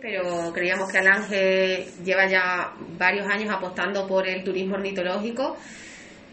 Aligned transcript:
Pero 0.00 0.50
creíamos 0.54 0.90
que 0.90 0.96
Alange 0.96 1.86
lleva 2.02 2.26
ya 2.26 2.72
varios 2.96 3.26
años 3.28 3.54
apostando 3.54 4.06
por 4.06 4.26
el 4.26 4.42
turismo 4.42 4.76
ornitológico 4.76 5.58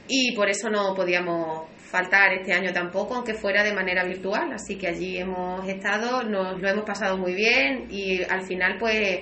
y 0.07 0.33
por 0.33 0.49
eso 0.49 0.69
no 0.69 0.95
podíamos 0.95 1.67
faltar 1.77 2.31
este 2.31 2.53
año 2.53 2.71
tampoco, 2.71 3.15
aunque 3.15 3.33
fuera 3.33 3.61
de 3.65 3.73
manera 3.73 4.05
virtual. 4.05 4.53
Así 4.53 4.77
que 4.77 4.87
allí 4.87 5.17
hemos 5.17 5.67
estado, 5.67 6.23
nos 6.23 6.61
lo 6.61 6.69
hemos 6.69 6.85
pasado 6.85 7.17
muy 7.17 7.33
bien 7.33 7.87
y 7.89 8.23
al 8.23 8.43
final 8.43 8.77
pues 8.79 9.19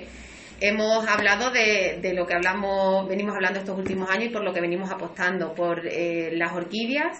hemos 0.60 1.08
hablado 1.08 1.50
de, 1.50 1.98
de 2.00 2.14
lo 2.14 2.24
que 2.24 2.34
hablamos, 2.34 3.08
venimos 3.08 3.34
hablando 3.34 3.58
estos 3.58 3.76
últimos 3.76 4.08
años 4.10 4.26
y 4.26 4.28
por 4.28 4.44
lo 4.44 4.52
que 4.52 4.60
venimos 4.60 4.92
apostando, 4.92 5.54
por 5.54 5.84
eh, 5.84 6.30
las 6.36 6.52
orquídeas 6.52 7.18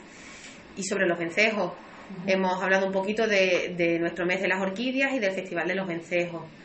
y 0.77 0.85
sobre 0.85 1.09
los 1.09 1.19
vencejos. 1.19 1.73
Hemos 2.29 2.63
hablado 2.63 2.87
un 2.87 2.93
poquito 2.93 3.27
de, 3.27 3.75
de 3.77 3.99
nuestro 3.99 4.27
mes 4.27 4.41
de 4.41 4.47
las 4.47 4.61
orquídeas 4.61 5.13
y 5.13 5.19
del 5.19 5.33
Festival 5.33 5.67
de 5.67 5.75
los 5.75 5.89
Vencejos. 5.89 6.60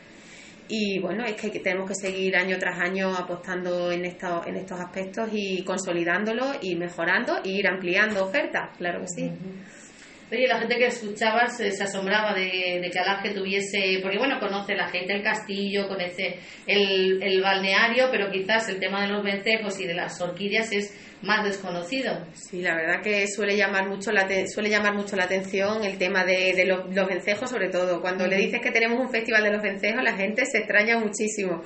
Y 0.68 0.98
bueno, 0.98 1.24
es 1.24 1.36
que 1.36 1.50
tenemos 1.60 1.88
que 1.88 1.94
seguir 1.94 2.36
año 2.36 2.58
tras 2.58 2.78
año 2.78 3.14
apostando 3.14 3.90
en, 3.92 4.04
esto, 4.04 4.42
en 4.46 4.56
estos 4.56 4.80
aspectos 4.80 5.28
y 5.32 5.62
consolidándolo 5.62 6.52
y 6.60 6.74
mejorando 6.74 7.38
e 7.44 7.50
ir 7.50 7.66
ampliando 7.68 8.24
ofertas, 8.24 8.76
claro 8.76 9.00
que 9.00 9.08
sí. 9.08 9.30
Oye, 10.30 10.48
la 10.48 10.58
gente 10.58 10.76
que 10.76 10.86
escuchaba 10.86 11.46
se, 11.46 11.68
asombraba 11.68 12.34
de, 12.34 12.80
de, 12.82 12.90
que 12.90 12.98
Alange 12.98 13.30
tuviese, 13.30 14.00
porque 14.02 14.18
bueno, 14.18 14.40
conoce 14.40 14.74
la 14.74 14.88
gente 14.88 15.12
el 15.12 15.22
castillo, 15.22 15.86
conoce 15.86 16.40
el, 16.66 17.22
el 17.22 17.40
balneario, 17.40 18.08
pero 18.10 18.30
quizás 18.30 18.68
el 18.68 18.80
tema 18.80 19.02
de 19.02 19.12
los 19.12 19.22
vencejos 19.22 19.78
y 19.78 19.86
de 19.86 19.94
las 19.94 20.20
orquídeas 20.20 20.72
es 20.72 20.92
más 21.22 21.44
desconocido. 21.44 22.26
Sí, 22.34 22.60
la 22.60 22.74
verdad 22.74 23.02
que 23.02 23.26
suele 23.28 23.56
llamar 23.56 23.88
mucho 23.88 24.10
la, 24.10 24.26
suele 24.48 24.68
llamar 24.68 24.94
mucho 24.94 25.14
la 25.14 25.24
atención 25.24 25.84
el 25.84 25.96
tema 25.96 26.24
de, 26.24 26.54
de 26.54 26.66
los, 26.66 26.92
los, 26.94 27.06
vencejos, 27.06 27.48
sobre 27.48 27.68
todo. 27.68 28.00
Cuando 28.00 28.26
le 28.26 28.36
dices 28.36 28.60
que 28.60 28.72
tenemos 28.72 28.98
un 28.98 29.10
festival 29.10 29.44
de 29.44 29.52
los 29.52 29.62
vencejos, 29.62 30.02
la 30.02 30.16
gente 30.16 30.44
se 30.44 30.58
extraña 30.58 30.98
muchísimo. 30.98 31.62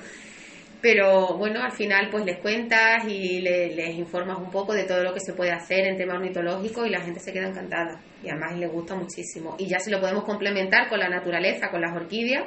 Pero 0.81 1.37
bueno, 1.37 1.61
al 1.63 1.71
final 1.71 2.09
pues 2.09 2.25
les 2.25 2.39
cuentas 2.39 3.05
y 3.07 3.39
le, 3.39 3.75
les 3.75 3.95
informas 3.95 4.37
un 4.39 4.49
poco 4.49 4.73
de 4.73 4.85
todo 4.85 5.03
lo 5.03 5.13
que 5.13 5.19
se 5.19 5.33
puede 5.33 5.51
hacer 5.51 5.85
en 5.85 5.97
tema 5.97 6.15
ornitológico 6.15 6.85
y 6.85 6.89
la 6.89 7.01
gente 7.01 7.19
se 7.19 7.31
queda 7.31 7.47
encantada. 7.47 7.99
Y 8.23 8.29
además 8.29 8.57
les 8.57 8.71
gusta 8.71 8.95
muchísimo. 8.95 9.55
Y 9.59 9.67
ya 9.67 9.79
se 9.79 9.91
lo 9.91 9.99
podemos 9.99 10.23
complementar 10.23 10.89
con 10.89 10.99
la 10.99 11.07
naturaleza, 11.07 11.69
con 11.69 11.81
las 11.81 11.95
orquídeas, 11.95 12.45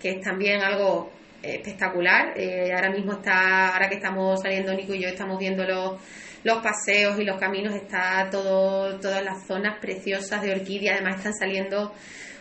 que 0.00 0.10
es 0.10 0.20
también 0.20 0.60
algo 0.60 1.10
espectacular. 1.42 2.34
Eh, 2.36 2.72
ahora 2.74 2.90
mismo 2.90 3.12
está, 3.12 3.72
ahora 3.72 3.88
que 3.88 3.96
estamos 3.96 4.40
saliendo 4.42 4.74
Nico 4.74 4.92
y 4.94 5.02
yo, 5.02 5.08
estamos 5.08 5.38
viendo 5.38 5.64
los 5.64 5.98
los 6.44 6.58
paseos 6.58 7.18
y 7.20 7.24
los 7.24 7.38
caminos, 7.38 7.74
está 7.74 8.28
todo, 8.30 8.98
todas 8.98 9.24
las 9.24 9.46
zonas 9.46 9.78
preciosas 9.80 10.42
de 10.42 10.52
orquídea, 10.52 10.94
además 10.94 11.18
están 11.18 11.34
saliendo 11.34 11.92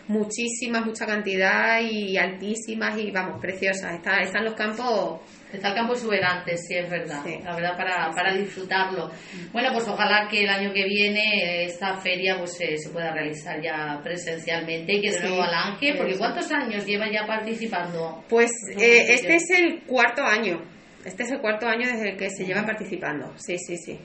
muchísimas, 0.07 0.85
mucha 0.85 1.05
cantidad 1.05 1.80
y 1.81 2.17
altísimas 2.17 2.97
y 2.99 3.11
vamos, 3.11 3.39
preciosas. 3.39 3.95
Está, 3.95 4.19
están 4.21 4.45
los 4.45 4.55
campos 4.55 5.21
Está 5.53 5.69
el 5.69 5.75
campo 5.75 5.94
exuberante, 5.94 6.55
sí, 6.57 6.75
es 6.75 6.89
verdad. 6.89 7.25
La 7.44 7.55
verdad, 7.55 7.75
para, 7.75 8.09
para 8.11 8.33
disfrutarlo. 8.33 9.11
Bueno, 9.52 9.69
pues 9.73 9.85
ojalá 9.88 10.27
que 10.29 10.44
el 10.44 10.49
año 10.49 10.72
que 10.72 10.85
viene 10.85 11.66
esta 11.66 11.97
feria 11.97 12.38
pues 12.38 12.55
se, 12.55 12.77
se 12.77 12.89
pueda 12.89 13.11
realizar 13.11 13.61
ya 13.61 13.99
presencialmente 14.02 14.94
y 14.94 15.02
que 15.02 15.11
de 15.11 15.17
sí, 15.17 15.27
nuevo 15.27 15.44
Alange, 15.44 15.95
porque 15.95 16.17
¿cuántos 16.17 16.49
años 16.52 16.85
lleva 16.85 17.11
ya 17.11 17.25
participando? 17.25 18.23
Pues 18.29 18.52
eh, 18.77 19.07
este 19.09 19.35
es 19.35 19.49
el 19.52 19.81
cuarto 19.81 20.23
año. 20.23 20.61
Este 21.03 21.23
es 21.23 21.31
el 21.31 21.39
cuarto 21.39 21.67
año 21.67 21.88
desde 21.88 22.11
el 22.11 22.17
que 22.17 22.29
se 22.29 22.45
lleva 22.45 22.66
participando. 22.66 23.33
Sí, 23.38 23.57
sí, 23.57 23.75
sí. 23.75 23.99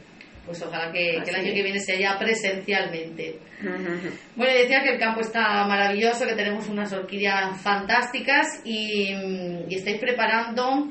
Pues 0.46 0.62
ojalá 0.62 0.92
que, 0.92 1.20
que 1.24 1.30
el 1.30 1.36
año 1.36 1.52
que 1.52 1.62
viene 1.62 1.80
sea 1.80 1.98
ya 1.98 2.18
presencialmente. 2.18 3.40
Bueno, 4.36 4.52
decía 4.52 4.82
que 4.82 4.90
el 4.94 4.98
campo 4.98 5.20
está 5.20 5.66
maravilloso, 5.66 6.24
que 6.24 6.34
tenemos 6.34 6.68
unas 6.68 6.92
orquídeas 6.92 7.60
fantásticas 7.60 8.60
y, 8.64 9.12
y 9.68 9.74
estáis 9.74 9.98
preparando 9.98 10.88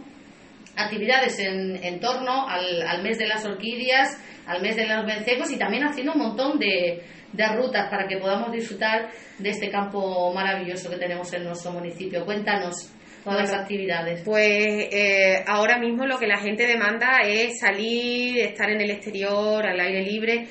actividades 0.76 1.40
en, 1.40 1.82
en 1.84 2.00
torno 2.02 2.48
al, 2.50 2.82
al, 2.82 3.02
mes 3.02 3.18
de 3.18 3.28
las 3.28 3.46
orquídeas, 3.46 4.22
al 4.46 4.62
mes 4.62 4.76
de 4.76 4.88
los 4.88 5.06
vencejos 5.06 5.50
y 5.52 5.58
también 5.58 5.86
haciendo 5.86 6.14
un 6.14 6.20
montón 6.20 6.60
de, 6.60 7.02
de, 7.36 7.48
rutas 7.56 7.90
para 7.90 8.08
que 8.08 8.18
podamos 8.18 8.52
disfrutar 8.52 9.10
de 9.38 9.50
este 9.50 9.70
campo 9.70 10.34
maravilloso 10.34 10.90
que 10.90 10.98
tenemos 10.98 11.32
en 11.34 11.44
nuestro 11.44 11.72
municipio. 11.72 12.26
Cuéntanos 12.26 12.92
todas 13.24 13.40
bueno, 13.40 13.40
las 13.40 13.54
actividades. 13.54 14.22
Pues 14.24 14.88
eh, 14.92 15.44
ahora 15.48 15.80
mismo 15.80 16.06
lo 16.06 16.18
que 16.18 16.28
la 16.28 16.38
gente 16.38 16.68
demanda 16.68 17.22
es 17.26 17.60
salir, 17.60 18.40
estar 18.40 18.70
en 18.70 18.82
el 18.82 18.92
exterior, 18.92 19.66
al 19.66 19.80
aire 19.80 20.04
libre 20.04 20.48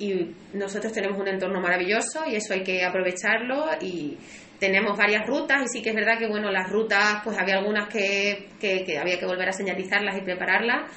y 0.00 0.34
nosotros 0.54 0.92
tenemos 0.92 1.18
un 1.20 1.28
entorno 1.28 1.60
maravilloso 1.60 2.24
y 2.26 2.36
eso 2.36 2.54
hay 2.54 2.62
que 2.62 2.84
aprovecharlo 2.84 3.66
y 3.80 4.16
tenemos 4.58 4.96
varias 4.96 5.26
rutas 5.26 5.62
y 5.62 5.78
sí 5.78 5.82
que 5.82 5.90
es 5.90 5.94
verdad 5.94 6.18
que 6.18 6.26
bueno 6.26 6.50
las 6.50 6.70
rutas 6.70 7.20
pues 7.22 7.38
había 7.38 7.58
algunas 7.58 7.88
que, 7.88 8.48
que, 8.58 8.82
que, 8.84 8.98
había 8.98 9.18
que 9.18 9.26
volver 9.26 9.50
a 9.50 9.52
señalizarlas 9.52 10.16
y 10.16 10.22
prepararlas 10.22 10.90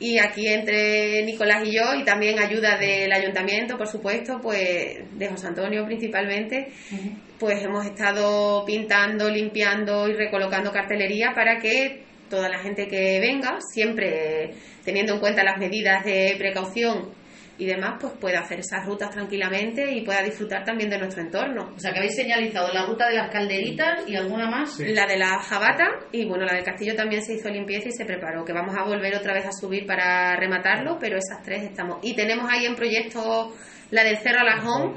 y 0.00 0.18
aquí 0.18 0.48
entre 0.48 1.22
Nicolás 1.24 1.62
y 1.64 1.76
yo 1.76 1.94
y 1.94 2.04
también 2.04 2.38
ayuda 2.38 2.78
del 2.78 3.12
ayuntamiento 3.12 3.76
por 3.76 3.86
supuesto 3.86 4.40
pues 4.42 4.98
de 5.12 5.28
José 5.28 5.46
Antonio 5.48 5.84
principalmente 5.84 6.68
uh 6.90 6.94
-huh. 6.94 7.16
pues 7.38 7.62
hemos 7.62 7.84
estado 7.86 8.64
pintando 8.64 9.28
limpiando 9.30 10.08
y 10.08 10.14
recolocando 10.14 10.72
cartelería 10.72 11.32
para 11.34 11.58
que 11.58 12.02
toda 12.30 12.48
la 12.48 12.58
gente 12.60 12.88
que 12.88 13.20
venga 13.20 13.58
siempre 13.72 14.54
teniendo 14.84 15.14
en 15.14 15.20
cuenta 15.20 15.44
las 15.44 15.58
medidas 15.58 16.04
de 16.04 16.34
precaución 16.38 17.19
y 17.60 17.66
demás, 17.66 17.98
pues 18.00 18.14
pueda 18.14 18.40
hacer 18.40 18.60
esas 18.60 18.86
rutas 18.86 19.10
tranquilamente 19.10 19.92
y 19.92 20.00
pueda 20.00 20.22
disfrutar 20.22 20.64
también 20.64 20.88
de 20.88 20.98
nuestro 20.98 21.22
entorno. 21.22 21.74
O 21.76 21.78
sea, 21.78 21.92
que 21.92 21.98
habéis 21.98 22.16
señalizado 22.16 22.72
la 22.72 22.86
ruta 22.86 23.06
de 23.06 23.16
las 23.16 23.30
calderitas 23.30 24.08
y 24.08 24.16
alguna 24.16 24.50
más. 24.50 24.76
Sí. 24.76 24.86
La 24.94 25.06
de 25.06 25.18
la 25.18 25.38
jabata 25.38 25.84
y 26.10 26.26
bueno, 26.26 26.46
la 26.46 26.54
del 26.54 26.64
castillo 26.64 26.96
también 26.96 27.22
se 27.22 27.34
hizo 27.34 27.50
limpieza 27.50 27.88
y 27.88 27.92
se 27.92 28.06
preparó, 28.06 28.46
que 28.46 28.54
vamos 28.54 28.74
a 28.74 28.84
volver 28.84 29.14
otra 29.14 29.34
vez 29.34 29.44
a 29.44 29.52
subir 29.52 29.86
para 29.86 30.34
rematarlo, 30.36 30.98
pero 30.98 31.18
esas 31.18 31.42
tres 31.44 31.62
estamos. 31.64 31.98
Y 32.02 32.16
tenemos 32.16 32.50
ahí 32.50 32.64
en 32.64 32.74
proyecto 32.74 33.54
la 33.90 34.04
del 34.04 34.16
Cerro 34.16 34.40
Alajón 34.40 34.94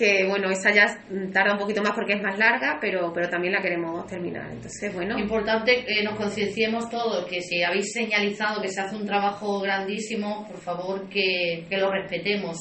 que 0.00 0.24
bueno, 0.26 0.50
esa 0.50 0.70
ya 0.70 0.86
tarda 1.30 1.52
un 1.52 1.58
poquito 1.58 1.82
más 1.82 1.92
porque 1.92 2.14
es 2.14 2.22
más 2.22 2.38
larga, 2.38 2.78
pero, 2.80 3.12
pero 3.12 3.28
también 3.28 3.52
la 3.52 3.60
queremos 3.60 4.06
terminar. 4.06 4.50
Entonces, 4.50 4.94
bueno. 4.94 5.18
Importante 5.18 5.84
que 5.84 6.02
nos 6.02 6.16
concienciemos 6.16 6.88
todos, 6.88 7.26
que 7.26 7.42
si 7.42 7.62
habéis 7.62 7.92
señalizado 7.92 8.62
que 8.62 8.68
se 8.68 8.80
hace 8.80 8.96
un 8.96 9.04
trabajo 9.04 9.60
grandísimo, 9.60 10.46
por 10.48 10.58
favor 10.58 11.06
que, 11.10 11.66
que 11.68 11.76
lo 11.76 11.90
respetemos. 11.92 12.56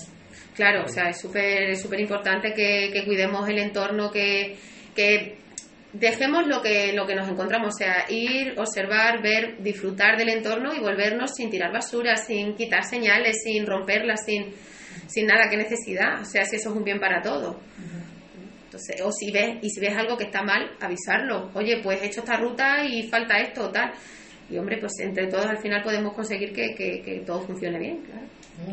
Claro, 0.54 0.84
o 0.84 0.88
sea, 0.90 1.08
es 1.12 1.22
súper 1.22 1.78
súper 1.78 2.02
importante 2.02 2.54
que, 2.54 2.90
que, 2.92 3.06
cuidemos 3.06 3.48
el 3.48 3.60
entorno, 3.60 4.12
que, 4.12 4.58
que 4.94 5.38
dejemos 5.94 6.46
lo 6.46 6.62
que, 6.62 6.92
lo 6.92 7.08
que 7.08 7.16
nos 7.16 7.30
encontramos, 7.30 7.74
o 7.74 7.78
sea, 7.78 8.06
ir, 8.10 8.54
observar, 8.58 9.22
ver, 9.22 9.64
disfrutar 9.64 10.18
del 10.18 10.28
entorno 10.28 10.74
y 10.74 10.82
volvernos 10.82 11.32
sin 11.38 11.50
tirar 11.50 11.72
basura, 11.72 12.18
sin 12.18 12.56
quitar 12.56 12.84
señales, 12.84 13.38
sin 13.46 13.66
romperlas, 13.66 14.26
sin 14.26 14.54
sin 15.10 15.26
nada 15.26 15.50
que 15.50 15.58
necesidad, 15.58 16.22
o 16.22 16.26
sea, 16.26 16.46
si 16.46 16.56
eso 16.56 16.70
es 16.70 16.76
un 16.76 16.84
bien 16.84 17.00
para 17.00 17.22
todos. 17.22 17.58
Entonces, 18.66 19.02
o 19.04 19.12
si 19.12 19.32
ves, 19.32 19.58
y 19.64 19.70
si 19.72 19.82
ves 19.82 19.98
algo 19.98 20.16
que 20.16 20.26
está 20.26 20.44
mal, 20.44 20.72
avisarlo. 20.80 21.50
Oye, 21.56 21.82
pues 21.82 22.02
he 22.02 22.06
hecho 22.06 22.20
esta 22.20 22.38
ruta 22.38 22.86
y 22.86 23.10
falta 23.10 23.40
esto 23.40 23.66
o 23.66 23.72
tal. 23.72 23.92
Y 24.48 24.58
hombre, 24.58 24.78
pues 24.80 24.94
entre 25.00 25.28
todos 25.28 25.46
al 25.48 25.58
final 25.58 25.82
podemos 25.84 26.14
conseguir 26.14 26.54
que, 26.54 26.76
que, 26.76 27.02
que 27.02 27.24
todo 27.26 27.42
funcione 27.42 27.80
bien, 27.80 28.04
claro. 28.04 28.28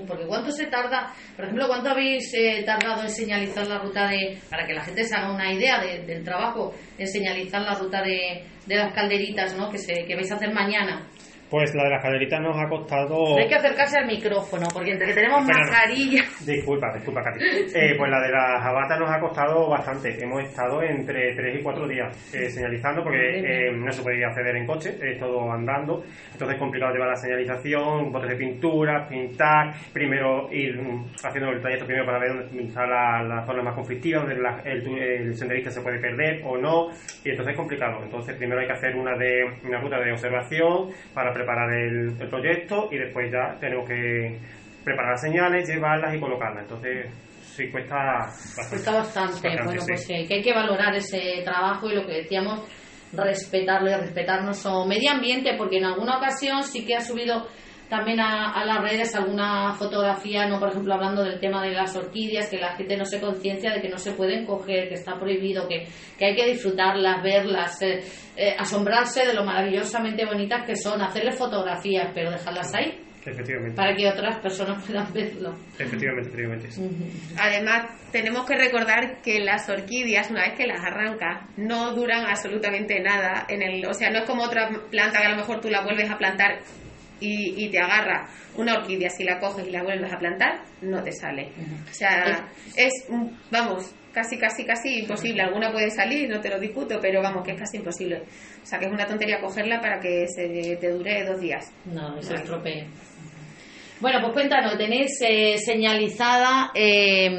Porque 0.06 0.26
¿cuánto 0.26 0.50
se 0.50 0.66
tarda, 0.66 1.14
por 1.36 1.44
ejemplo, 1.44 1.68
cuánto 1.68 1.90
habéis 1.90 2.32
eh, 2.34 2.62
tardado 2.66 3.02
en 3.02 3.10
señalizar 3.10 3.66
la 3.66 3.78
ruta 3.78 4.08
de, 4.08 4.36
para 4.50 4.66
que 4.66 4.74
la 4.74 4.84
gente 4.84 5.04
se 5.04 5.14
haga 5.14 5.32
una 5.32 5.52
idea 5.52 5.80
de, 5.80 6.04
del 6.04 6.24
trabajo, 6.24 6.74
en 6.98 7.06
señalizar 7.06 7.62
la 7.62 7.74
ruta 7.74 8.02
de, 8.02 8.42
de 8.66 8.76
las 8.76 8.92
calderitas, 8.92 9.56
¿no? 9.56 9.70
Que, 9.70 9.78
se, 9.78 10.04
que 10.04 10.14
vais 10.14 10.30
a 10.32 10.34
hacer 10.34 10.52
mañana? 10.52 11.06
Pues 11.50 11.72
la 11.76 11.84
de 11.84 11.90
las 11.90 12.02
calderitas 12.02 12.40
nos 12.40 12.56
ha 12.58 12.68
costado. 12.68 13.38
Hay 13.38 13.46
que 13.46 13.54
acercarse 13.54 13.98
al 13.98 14.06
micrófono, 14.06 14.66
porque 14.72 14.90
entre 14.90 15.06
que 15.06 15.14
tenemos 15.14 15.44
Pero, 15.46 15.58
mascarilla. 15.58 16.24
Disculpa, 16.46 16.92
disculpa, 16.94 17.22
Katy. 17.22 17.40
Eh, 17.76 17.94
pues 17.96 18.10
la 18.10 18.20
de 18.20 18.30
las 18.30 18.62
jabatas 18.62 18.98
nos 18.98 19.10
ha 19.10 19.20
costado 19.20 19.68
bastante. 19.68 20.22
Hemos 20.22 20.42
estado 20.42 20.82
entre 20.82 21.34
3 21.34 21.60
y 21.60 21.62
4 21.62 21.88
días 21.88 22.34
eh, 22.34 22.48
señalizando, 22.48 23.02
porque 23.02 23.40
eh, 23.40 23.72
no 23.72 23.92
se 23.92 24.02
podía 24.02 24.28
acceder 24.28 24.56
en 24.56 24.66
coche, 24.66 24.96
es 25.00 25.18
todo 25.18 25.52
andando. 25.52 26.02
Entonces 26.32 26.54
es 26.54 26.58
complicado 26.58 26.92
llevar 26.92 27.10
la 27.10 27.16
señalización, 27.16 28.10
botes 28.10 28.30
de 28.30 28.36
pintura, 28.36 29.06
pintar. 29.08 29.74
Primero 29.92 30.48
ir 30.50 30.80
haciendo 31.22 31.50
el 31.50 31.60
trayecto 31.60 31.86
primero 31.86 32.06
para 32.06 32.18
ver 32.18 32.48
dónde 32.48 32.64
están 32.64 32.90
las 32.90 33.26
la 33.26 33.46
zonas 33.46 33.64
más 33.64 33.74
conflictivas, 33.74 34.22
donde 34.22 34.40
la, 34.40 34.60
el, 34.64 34.98
el, 34.98 35.34
senderista 35.36 35.70
se 35.70 35.82
puede 35.82 35.98
perder 35.98 36.42
o 36.44 36.56
no. 36.56 36.88
Y 37.24 37.30
entonces 37.30 37.52
es 37.52 37.56
complicado. 37.56 38.02
Entonces 38.02 38.36
primero 38.36 38.60
hay 38.60 38.66
que 38.66 38.72
hacer 38.72 38.96
una, 38.96 39.16
de, 39.16 39.44
una 39.64 39.80
ruta 39.80 39.98
de 40.00 40.12
observación 40.12 40.90
para 41.12 41.32
preparar 41.36 41.72
el, 41.72 42.20
el, 42.20 42.28
proyecto 42.28 42.88
y 42.90 42.98
después 42.98 43.30
ya 43.30 43.58
tenemos 43.60 43.88
que 43.88 44.38
preparar 44.84 45.12
las 45.12 45.20
señales, 45.20 45.68
llevarlas 45.68 46.14
y 46.14 46.20
colocarlas. 46.20 46.62
Entonces, 46.62 47.06
sí, 47.42 47.70
cuesta 47.70 47.96
bastante. 47.96 48.70
Cuesta 48.70 48.92
bastante. 48.92 49.32
bastante 49.32 49.64
bueno, 49.64 49.80
sí. 49.80 49.86
pues 49.88 50.10
eh, 50.10 50.24
que 50.26 50.34
hay 50.34 50.42
que 50.42 50.52
valorar 50.52 50.94
ese 50.94 51.42
trabajo 51.44 51.90
y 51.90 51.94
lo 51.94 52.06
que 52.06 52.22
decíamos, 52.22 52.62
respetarlo 53.12 53.90
y 53.90 53.94
respetar 53.94 54.42
nuestro 54.42 54.84
medio 54.84 55.10
ambiente, 55.12 55.54
porque 55.56 55.78
en 55.78 55.84
alguna 55.84 56.18
ocasión 56.18 56.62
sí 56.62 56.84
que 56.84 56.96
ha 56.96 57.00
subido 57.00 57.46
también 57.88 58.20
a, 58.20 58.64
las 58.64 58.80
redes 58.80 59.14
alguna 59.14 59.72
fotografía, 59.74 60.46
no 60.46 60.58
por 60.58 60.70
ejemplo 60.70 60.94
hablando 60.94 61.22
del 61.22 61.40
tema 61.40 61.62
de 61.62 61.72
las 61.72 61.94
orquídeas, 61.96 62.48
que 62.48 62.58
la 62.58 62.76
gente 62.76 62.96
no 62.96 63.04
se 63.04 63.20
conciencia 63.20 63.72
de 63.72 63.80
que 63.80 63.88
no 63.88 63.98
se 63.98 64.12
pueden 64.12 64.44
coger, 64.44 64.88
que 64.88 64.94
está 64.94 65.18
prohibido, 65.18 65.68
que, 65.68 65.86
hay 66.24 66.34
que 66.34 66.46
disfrutarlas, 66.46 67.22
verlas, 67.22 67.80
eh, 67.82 68.02
eh, 68.36 68.54
asombrarse 68.58 69.26
de 69.26 69.34
lo 69.34 69.44
maravillosamente 69.44 70.24
bonitas 70.24 70.66
que 70.66 70.76
son, 70.76 71.00
hacerle 71.00 71.32
fotografías, 71.32 72.10
pero 72.14 72.30
dejarlas 72.30 72.74
ahí 72.74 73.06
Efectivamente. 73.26 73.74
Para 73.74 73.94
que 73.94 74.08
otras 74.08 74.38
personas 74.38 74.84
puedan 74.86 75.12
verlo. 75.12 75.54
Efectivamente, 75.78 76.28
efectivamente. 76.28 76.68
Además, 77.38 78.10
tenemos 78.12 78.46
que 78.46 78.56
recordar 78.56 79.20
que 79.22 79.40
las 79.40 79.68
orquídeas, 79.68 80.30
una 80.30 80.42
vez 80.42 80.54
que 80.56 80.66
las 80.66 80.80
arrancas, 80.80 81.44
no 81.56 81.92
duran 81.92 82.24
absolutamente 82.26 83.00
nada. 83.00 83.46
En 83.48 83.62
el, 83.62 83.84
o 83.86 83.94
sea, 83.94 84.10
no 84.10 84.20
es 84.20 84.24
como 84.24 84.44
otra 84.44 84.70
planta 84.90 85.20
que 85.20 85.26
a 85.26 85.30
lo 85.30 85.36
mejor 85.36 85.60
tú 85.60 85.68
la 85.68 85.82
vuelves 85.82 86.10
a 86.10 86.16
plantar 86.16 86.60
y, 87.20 87.68
te 87.70 87.78
agarra 87.78 88.28
una 88.56 88.78
orquídea, 88.78 89.10
si 89.10 89.24
la 89.24 89.38
coges 89.38 89.66
y 89.66 89.70
la 89.70 89.82
vuelves 89.82 90.12
a 90.12 90.18
plantar, 90.18 90.60
no 90.82 91.02
te 91.02 91.12
sale. 91.12 91.50
O 91.90 91.94
sea, 91.94 92.48
es, 92.76 92.92
vamos, 93.50 93.94
casi, 94.12 94.38
casi, 94.38 94.64
casi 94.64 95.00
imposible. 95.00 95.42
Alguna 95.42 95.72
puede 95.72 95.90
salir, 95.90 96.28
no 96.28 96.40
te 96.40 96.48
lo 96.48 96.58
discuto, 96.58 96.98
pero 97.00 97.22
vamos, 97.22 97.44
que 97.44 97.52
es 97.52 97.58
casi 97.58 97.78
imposible. 97.78 98.22
O 98.62 98.66
sea, 98.66 98.78
que 98.78 98.86
es 98.86 98.92
una 98.92 99.06
tontería 99.06 99.40
cogerla 99.40 99.80
para 99.80 100.00
que 100.00 100.26
se 100.28 100.76
te 100.76 100.90
dure 100.90 101.24
dos 101.24 101.40
días. 101.40 101.72
No, 101.84 102.20
se 102.22 102.34
estropee. 102.34 102.86
Bueno, 104.00 104.20
pues 104.20 104.32
cuéntanos, 104.34 104.76
tenéis 104.76 105.18
eh, 105.22 105.56
señalizada 105.56 106.70
eh, 106.74 107.30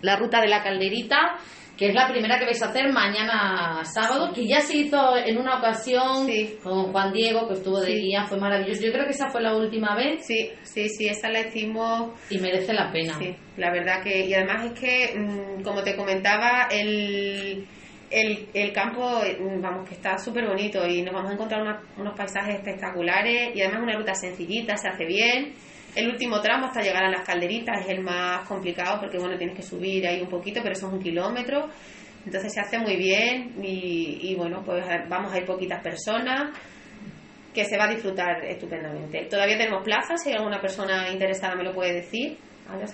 la 0.00 0.16
ruta 0.16 0.40
de 0.40 0.48
la 0.48 0.62
calderita, 0.62 1.36
que 1.78 1.86
es 1.86 1.94
la 1.94 2.08
primera 2.08 2.40
que 2.40 2.44
vais 2.44 2.60
a 2.60 2.70
hacer 2.70 2.92
mañana 2.92 3.84
sábado, 3.84 4.32
que 4.34 4.44
ya 4.48 4.60
se 4.60 4.78
hizo 4.78 5.16
en 5.16 5.38
una 5.38 5.58
ocasión 5.58 6.28
con 6.60 6.90
Juan 6.90 7.12
Diego, 7.12 7.46
que 7.46 7.54
estuvo 7.54 7.80
de 7.80 7.94
guía, 7.94 8.24
fue 8.24 8.36
maravilloso. 8.36 8.82
Yo 8.82 8.92
creo 8.92 9.04
que 9.04 9.12
esa 9.12 9.30
fue 9.30 9.40
la 9.40 9.54
última 9.54 9.94
vez. 9.94 10.26
Sí, 10.26 10.50
sí, 10.62 10.88
sí, 10.88 11.06
esa 11.06 11.30
la 11.30 11.40
hicimos. 11.42 12.18
Y 12.30 12.38
merece 12.38 12.72
la 12.72 12.90
pena. 12.90 13.14
Sí, 13.16 13.32
la 13.56 13.70
verdad 13.70 14.02
que, 14.02 14.26
y 14.26 14.34
además 14.34 14.66
es 14.66 14.80
que, 14.80 15.14
mm, 15.16 15.62
como 15.62 15.82
te 15.82 15.96
comentaba, 15.96 16.66
el... 16.70 17.64
El, 18.10 18.48
el, 18.54 18.72
campo, 18.72 19.20
mm, 19.20 19.60
vamos, 19.60 19.86
que 19.86 19.94
está 19.94 20.16
súper 20.16 20.46
bonito 20.46 20.86
y 20.86 21.02
nos 21.02 21.12
vamos 21.12 21.30
a 21.30 21.34
encontrar 21.34 21.60
unos 21.98 22.16
paisajes 22.16 22.54
espectaculares 22.54 23.54
y 23.54 23.60
además 23.60 23.82
una 23.82 23.98
ruta 23.98 24.14
sencillita, 24.14 24.78
se 24.78 24.88
hace 24.88 25.04
bien 25.04 25.54
el 25.98 26.08
último 26.08 26.40
tramo 26.40 26.66
hasta 26.66 26.80
llegar 26.80 27.04
a 27.04 27.10
las 27.10 27.26
calderitas 27.26 27.80
es 27.80 27.88
el 27.88 28.00
más 28.00 28.46
complicado 28.46 29.00
porque 29.00 29.18
bueno, 29.18 29.36
tienes 29.36 29.56
que 29.56 29.62
subir 29.62 30.06
ahí 30.06 30.20
un 30.20 30.28
poquito, 30.28 30.60
pero 30.62 30.72
eso 30.74 30.86
es 30.86 30.92
un 30.92 31.02
kilómetro. 31.02 31.68
Entonces 32.24 32.52
se 32.52 32.60
hace 32.60 32.78
muy 32.78 32.96
bien 32.96 33.54
y, 33.62 34.34
bueno, 34.36 34.62
pues 34.64 34.84
vamos 35.08 35.32
a 35.32 35.38
ir 35.38 35.46
poquitas 35.46 35.82
personas 35.82 36.56
que 37.54 37.64
se 37.64 37.76
va 37.76 37.84
a 37.84 37.88
disfrutar 37.88 38.44
estupendamente. 38.44 39.26
Todavía 39.30 39.56
tenemos 39.56 39.82
plazas, 39.82 40.22
si 40.22 40.30
alguna 40.30 40.60
persona 40.60 41.10
interesada 41.10 41.56
me 41.56 41.64
lo 41.64 41.74
puede 41.74 41.94
decir. 41.94 42.36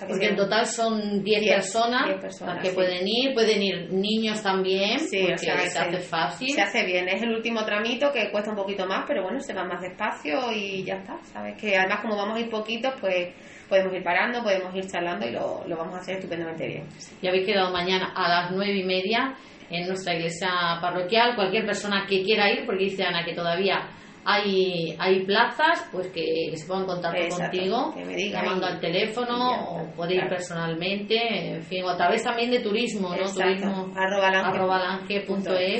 Porque 0.07 0.27
en 0.27 0.35
total 0.37 0.65
son 0.65 1.21
10 1.21 1.51
personas, 1.51 2.07
las 2.41 2.63
que 2.63 2.69
pueden 2.69 3.05
ir, 3.05 3.33
pueden 3.33 3.61
ir 3.61 3.91
niños 3.91 4.41
también, 4.41 4.99
porque 4.99 5.37
se, 5.37 5.51
hace 5.51 5.99
fácil. 5.99 6.49
Se 6.55 6.61
hace 6.61 6.85
bien, 6.85 7.09
es 7.09 7.21
el 7.21 7.33
último 7.33 7.65
tramito 7.65 8.09
que 8.13 8.31
cuesta 8.31 8.51
un 8.51 8.55
poquito 8.55 8.85
más, 8.87 9.03
pero 9.05 9.23
bueno, 9.23 9.41
se 9.41 9.53
va 9.53 9.65
más 9.65 9.81
despacio 9.81 10.49
y 10.53 10.83
ya 10.85 10.95
está, 10.95 11.19
¿sabes? 11.23 11.57
Que 11.59 11.75
además 11.75 11.99
como 12.01 12.15
vamos 12.15 12.37
a 12.37 12.39
ir 12.39 12.49
poquitos, 12.49 12.93
pues 13.01 13.33
podemos 13.67 13.93
ir 13.93 14.03
parando, 14.03 14.41
podemos 14.41 14.73
ir 14.75 14.87
charlando 14.87 15.27
y 15.27 15.31
lo, 15.31 15.67
lo 15.67 15.75
vamos 15.75 15.95
a 15.95 15.97
hacer 15.97 16.15
estupendamente 16.15 16.67
bien. 16.67 16.87
Y 17.21 17.27
habéis 17.27 17.45
quedado 17.45 17.71
mañana 17.73 18.13
a 18.15 18.29
las 18.29 18.51
nueve 18.51 18.77
y 18.77 18.83
media 18.83 19.35
en 19.69 19.87
nuestra 19.87 20.15
iglesia 20.15 20.49
parroquial, 20.79 21.35
cualquier 21.35 21.65
persona 21.65 22.05
que 22.07 22.21
quiera 22.23 22.49
ir, 22.49 22.65
porque 22.65 22.85
dice 22.85 23.03
Ana 23.03 23.25
que 23.25 23.33
todavía 23.33 23.89
hay, 24.25 24.95
hay 24.97 25.23
plazas 25.23 25.87
pues 25.91 26.07
que, 26.07 26.51
se 26.55 26.65
pongan 26.65 26.83
en 26.83 26.87
contacto 26.87 27.37
contigo. 27.37 27.93
llamando 28.31 28.65
al 28.65 28.79
teléfono 28.79 29.69
o 29.69 29.85
puede 29.95 30.15
ir 30.15 30.27
personalmente. 30.27 31.55
En 31.55 31.61
fin 31.61 31.83
o 31.83 31.89
a 31.89 31.95
través 31.95 32.23
también 32.23 32.49
de 32.49 32.59
turismo 32.59 33.09
no 33.09 33.31
turismo 33.31 33.91
arroba 33.95 34.99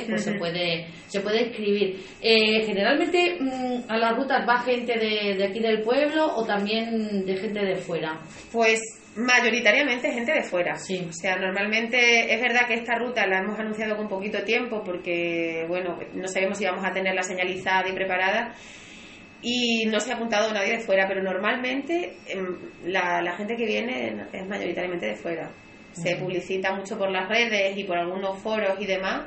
pues 0.08 0.22
se 0.22 0.32
puede 0.38 0.86
se 1.08 1.20
puede 1.20 1.48
escribir. 1.48 2.00
Eh, 2.20 2.64
generalmente 2.64 3.36
mm, 3.40 3.90
a 3.90 3.96
las 3.98 4.16
rutas 4.16 4.48
va 4.48 4.58
gente 4.58 4.96
de, 4.96 5.34
de 5.34 5.44
aquí 5.44 5.58
del 5.58 5.82
pueblo 5.82 6.32
o 6.36 6.44
también 6.44 7.26
de 7.26 7.36
gente 7.36 7.64
de 7.64 7.74
fuera. 7.74 8.20
Pues 8.52 8.80
Mayoritariamente 9.16 10.12
gente 10.12 10.32
de 10.32 10.42
fuera. 10.42 10.76
Sí. 10.76 11.06
O 11.08 11.12
sea, 11.12 11.36
normalmente 11.36 12.32
es 12.34 12.40
verdad 12.40 12.66
que 12.66 12.74
esta 12.74 12.96
ruta 12.96 13.26
la 13.26 13.38
hemos 13.38 13.58
anunciado 13.58 13.96
con 13.96 14.08
poquito 14.08 14.42
tiempo 14.44 14.82
porque, 14.84 15.64
bueno, 15.68 15.98
no 16.14 16.28
sabemos 16.28 16.58
si 16.58 16.66
vamos 16.66 16.84
a 16.84 16.92
tenerla 16.92 17.22
señalizada 17.22 17.88
y 17.88 17.92
preparada 17.92 18.54
y 19.40 19.86
no 19.86 20.00
se 20.00 20.12
ha 20.12 20.16
apuntado 20.16 20.52
nadie 20.52 20.78
de 20.78 20.80
fuera, 20.80 21.06
pero 21.08 21.22
normalmente 21.22 22.16
em, 22.26 22.56
la, 22.84 23.22
la 23.22 23.36
gente 23.36 23.56
que 23.56 23.64
viene 23.64 24.26
es 24.32 24.46
mayoritariamente 24.46 25.06
de 25.06 25.14
fuera. 25.14 25.50
Se 25.92 26.16
publicita 26.16 26.74
mucho 26.74 26.98
por 26.98 27.10
las 27.10 27.26
redes 27.28 27.76
y 27.76 27.84
por 27.84 27.96
algunos 27.96 28.38
foros 28.42 28.78
y 28.78 28.86
demás 28.86 29.22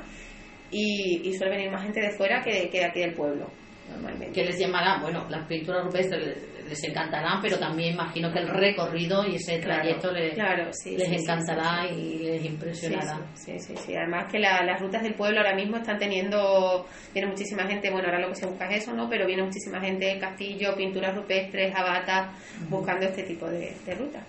y, 0.70 1.34
suele 1.36 1.56
venir 1.56 1.70
más 1.70 1.82
gente 1.82 2.00
de 2.00 2.10
fuera 2.10 2.42
que, 2.42 2.68
que 2.70 2.78
de 2.78 2.84
aquí 2.84 3.00
del 3.00 3.14
pueblo. 3.14 3.50
Normalmente. 3.90 4.32
Que 4.32 4.46
les 4.46 4.58
llamará, 4.58 5.00
bueno, 5.00 5.26
las 5.28 5.46
pinturas 5.46 5.84
rupestres 5.84 6.36
les 6.70 6.84
encantarán, 6.84 7.42
pero 7.42 7.58
también 7.58 7.94
imagino 7.94 8.32
que 8.32 8.38
el 8.38 8.48
recorrido 8.48 9.26
y 9.26 9.34
ese 9.34 9.58
trayecto 9.58 10.12
les, 10.12 10.38
encantará 10.38 11.84
y 11.90 12.18
les 12.18 12.44
impresionará. 12.44 13.18
Sí, 13.34 13.58
sí, 13.58 13.74
sí. 13.76 13.96
Además 13.96 14.30
que 14.30 14.38
las 14.38 14.80
rutas 14.80 15.02
del 15.02 15.14
pueblo 15.14 15.40
ahora 15.40 15.54
mismo 15.54 15.78
están 15.78 15.98
teniendo, 15.98 16.86
viene 17.12 17.28
muchísima 17.28 17.64
gente, 17.64 17.90
bueno, 17.90 18.06
ahora 18.06 18.20
lo 18.20 18.28
que 18.28 18.36
se 18.36 18.46
busca 18.46 18.68
es 18.68 18.84
eso, 18.84 18.94
¿no? 18.94 19.08
Pero 19.10 19.26
viene 19.26 19.42
muchísima 19.42 19.80
gente 19.80 20.16
castillo, 20.20 20.76
pinturas 20.76 21.16
rupestres, 21.16 21.74
abatas, 21.74 22.28
buscando 22.68 23.06
este 23.06 23.24
tipo 23.24 23.46
de, 23.46 23.74
rutas. 23.98 24.22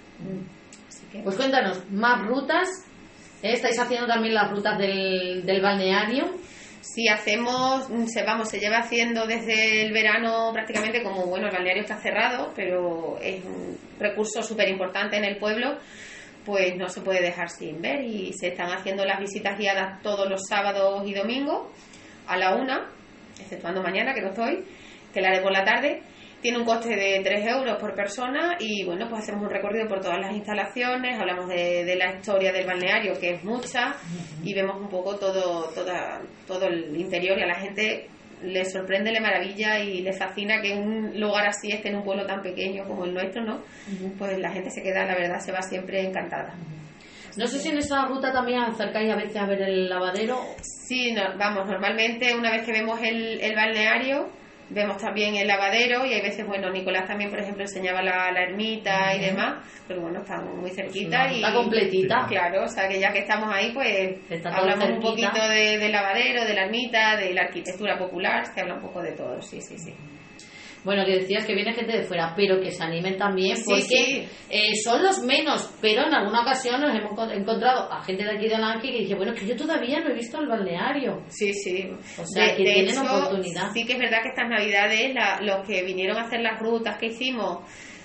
Pues 1.23 1.35
cuéntanos, 1.35 1.91
más 1.91 2.25
rutas. 2.25 2.67
¿eh? 3.43 3.53
¿Estáis 3.53 3.77
haciendo 3.77 4.07
también 4.07 4.33
las 4.33 4.49
rutas 4.49 4.79
del, 4.79 5.45
del 5.45 5.61
balneario? 5.61 6.25
Si 6.81 7.07
hacemos, 7.07 7.87
se, 8.07 8.23
vamos, 8.23 8.49
se 8.49 8.59
lleva 8.59 8.79
haciendo 8.79 9.27
desde 9.27 9.83
el 9.85 9.93
verano 9.93 10.49
prácticamente 10.51 11.03
como, 11.03 11.27
bueno, 11.27 11.47
el 11.47 11.53
balneario 11.53 11.83
está 11.83 11.97
cerrado, 11.97 12.51
pero 12.55 13.17
es 13.21 13.43
un 13.45 13.77
recurso 13.99 14.41
súper 14.41 14.67
importante 14.69 15.17
en 15.17 15.23
el 15.23 15.37
pueblo, 15.37 15.77
pues 16.43 16.75
no 16.75 16.89
se 16.89 17.01
puede 17.01 17.21
dejar 17.21 17.49
sin 17.49 17.81
ver. 17.81 18.03
Y 18.03 18.33
se 18.33 18.47
están 18.49 18.71
haciendo 18.71 19.05
las 19.05 19.19
visitas 19.19 19.57
guiadas 19.57 20.01
todos 20.01 20.27
los 20.29 20.41
sábados 20.47 21.07
y 21.07 21.13
domingos 21.13 21.67
a 22.27 22.37
la 22.37 22.55
una, 22.55 22.89
exceptuando 23.39 23.83
mañana 23.83 24.13
que 24.13 24.21
no 24.21 24.29
estoy, 24.29 24.65
que 25.13 25.21
la 25.21 25.29
haré 25.29 25.41
por 25.41 25.51
la 25.51 25.63
tarde 25.63 26.01
tiene 26.41 26.57
un 26.57 26.65
coste 26.65 26.95
de 26.95 27.21
3 27.23 27.47
euros 27.47 27.77
por 27.77 27.93
persona 27.93 28.57
y 28.59 28.83
bueno, 28.83 29.07
pues 29.09 29.23
hacemos 29.23 29.43
un 29.43 29.49
recorrido 29.49 29.87
por 29.87 30.01
todas 30.01 30.19
las 30.19 30.35
instalaciones, 30.35 31.19
hablamos 31.19 31.47
de, 31.47 31.95
la 31.95 32.15
historia 32.15 32.51
del 32.51 32.65
balneario, 32.65 33.19
que 33.19 33.35
es 33.35 33.43
mucha, 33.43 33.95
y 34.43 34.53
vemos 34.53 34.77
un 34.81 34.89
poco 34.89 35.15
todo, 35.17 35.69
toda, 35.69 36.21
todo 36.47 36.65
el 36.65 36.99
interior 36.99 37.37
y 37.37 37.43
a 37.43 37.47
la 37.47 37.59
gente 37.59 38.07
le 38.43 38.65
sorprende, 38.65 39.11
le 39.11 39.19
maravilla 39.19 39.79
y 39.79 40.01
le 40.01 40.13
fascina 40.13 40.61
que 40.61 40.73
un 40.73 41.19
lugar 41.19 41.47
así 41.47 41.71
esté 41.71 41.89
en 41.89 41.97
un 41.97 42.03
pueblo 42.03 42.25
tan 42.25 42.41
pequeño 42.41 42.85
como 42.85 43.05
el 43.05 43.13
nuestro, 43.13 43.43
¿no? 43.43 43.61
Pues 44.17 44.37
la 44.39 44.51
gente 44.51 44.71
se 44.71 44.81
queda, 44.81 45.05
la 45.05 45.15
verdad, 45.15 45.39
se 45.39 45.51
va 45.51 45.61
siempre 45.61 46.01
encantada. 46.01 46.55
No 47.37 47.47
sé 47.47 47.59
si 47.59 47.69
en 47.69 47.77
esa 47.77 48.05
ruta 48.05 48.33
también 48.33 48.59
acercáis 48.59 49.11
a 49.11 49.15
veces 49.15 49.37
a 49.37 49.45
ver 49.45 49.61
el 49.61 49.89
lavadero. 49.89 50.39
Sí, 50.61 51.15
vamos, 51.37 51.67
normalmente 51.67 52.35
una 52.35 52.51
vez 52.51 52.65
que 52.65 52.73
vemos 52.73 52.99
el, 53.01 53.39
el 53.39 53.55
balneario, 53.55 54.29
Vemos 54.73 54.97
también 54.97 55.35
el 55.35 55.47
lavadero 55.47 56.05
y 56.05 56.13
hay 56.13 56.21
veces, 56.21 56.47
bueno, 56.47 56.69
Nicolás 56.69 57.05
también, 57.07 57.29
por 57.29 57.39
ejemplo, 57.39 57.63
enseñaba 57.63 58.01
la, 58.01 58.31
la 58.31 58.43
ermita 58.43 59.13
y 59.15 59.19
demás, 59.19 59.65
pero 59.87 60.01
bueno, 60.01 60.21
está 60.21 60.39
muy 60.41 60.71
cerquita. 60.71 61.31
y 61.31 61.35
Está 61.43 61.53
completita. 61.53 62.25
Claro, 62.27 62.63
o 62.63 62.67
sea 62.69 62.87
que 62.87 62.99
ya 62.99 63.11
que 63.11 63.19
estamos 63.19 63.53
ahí, 63.53 63.71
pues 63.73 64.17
hablamos 64.45 64.89
un 64.89 65.01
poquito 65.01 65.47
de, 65.49 65.77
del 65.77 65.91
lavadero, 65.91 66.45
de 66.45 66.53
la 66.53 66.65
ermita, 66.65 67.17
de 67.17 67.33
la 67.33 67.41
arquitectura 67.41 67.97
popular, 67.97 68.45
se 68.45 68.61
habla 68.61 68.75
un 68.75 68.81
poco 68.81 69.01
de 69.01 69.11
todo, 69.11 69.41
sí, 69.41 69.59
sí, 69.61 69.77
sí. 69.77 69.93
Bueno, 70.83 71.05
que 71.05 71.19
decías 71.19 71.45
que 71.45 71.53
viene 71.53 71.73
gente 71.73 71.95
de 71.95 72.03
fuera, 72.03 72.33
pero 72.35 72.59
que 72.59 72.71
se 72.71 72.83
animen 72.83 73.17
también, 73.17 73.57
porque 73.63 74.27
eh, 74.49 74.71
son 74.83 75.03
los 75.03 75.19
menos, 75.19 75.71
pero 75.79 76.07
en 76.07 76.13
alguna 76.13 76.41
ocasión 76.41 76.81
nos 76.81 76.95
hemos 76.95 77.11
encontrado 77.31 77.91
a 77.91 78.03
gente 78.03 78.23
de 78.23 78.31
aquí 78.31 78.47
de 78.47 78.55
Alanqui 78.55 78.91
que 78.91 78.99
dice, 78.99 79.15
bueno, 79.15 79.33
que 79.33 79.45
yo 79.45 79.55
todavía 79.55 79.99
no 79.99 80.09
he 80.09 80.13
visto 80.13 80.39
el 80.39 80.47
balneario. 80.47 81.23
Sí, 81.29 81.53
sí. 81.53 81.87
O 82.17 82.25
sea, 82.25 82.55
que 82.55 82.63
tienen 82.63 82.97
oportunidad. 82.97 83.71
Sí 83.73 83.85
que 83.85 83.93
es 83.93 83.99
verdad 83.99 84.23
que 84.23 84.29
estas 84.29 84.49
navidades 84.49 85.13
los 85.41 85.67
que 85.67 85.83
vinieron 85.83 86.17
a 86.17 86.23
hacer 86.23 86.41
las 86.41 86.59
rutas 86.59 86.97
que 86.97 87.07
hicimos 87.07 87.59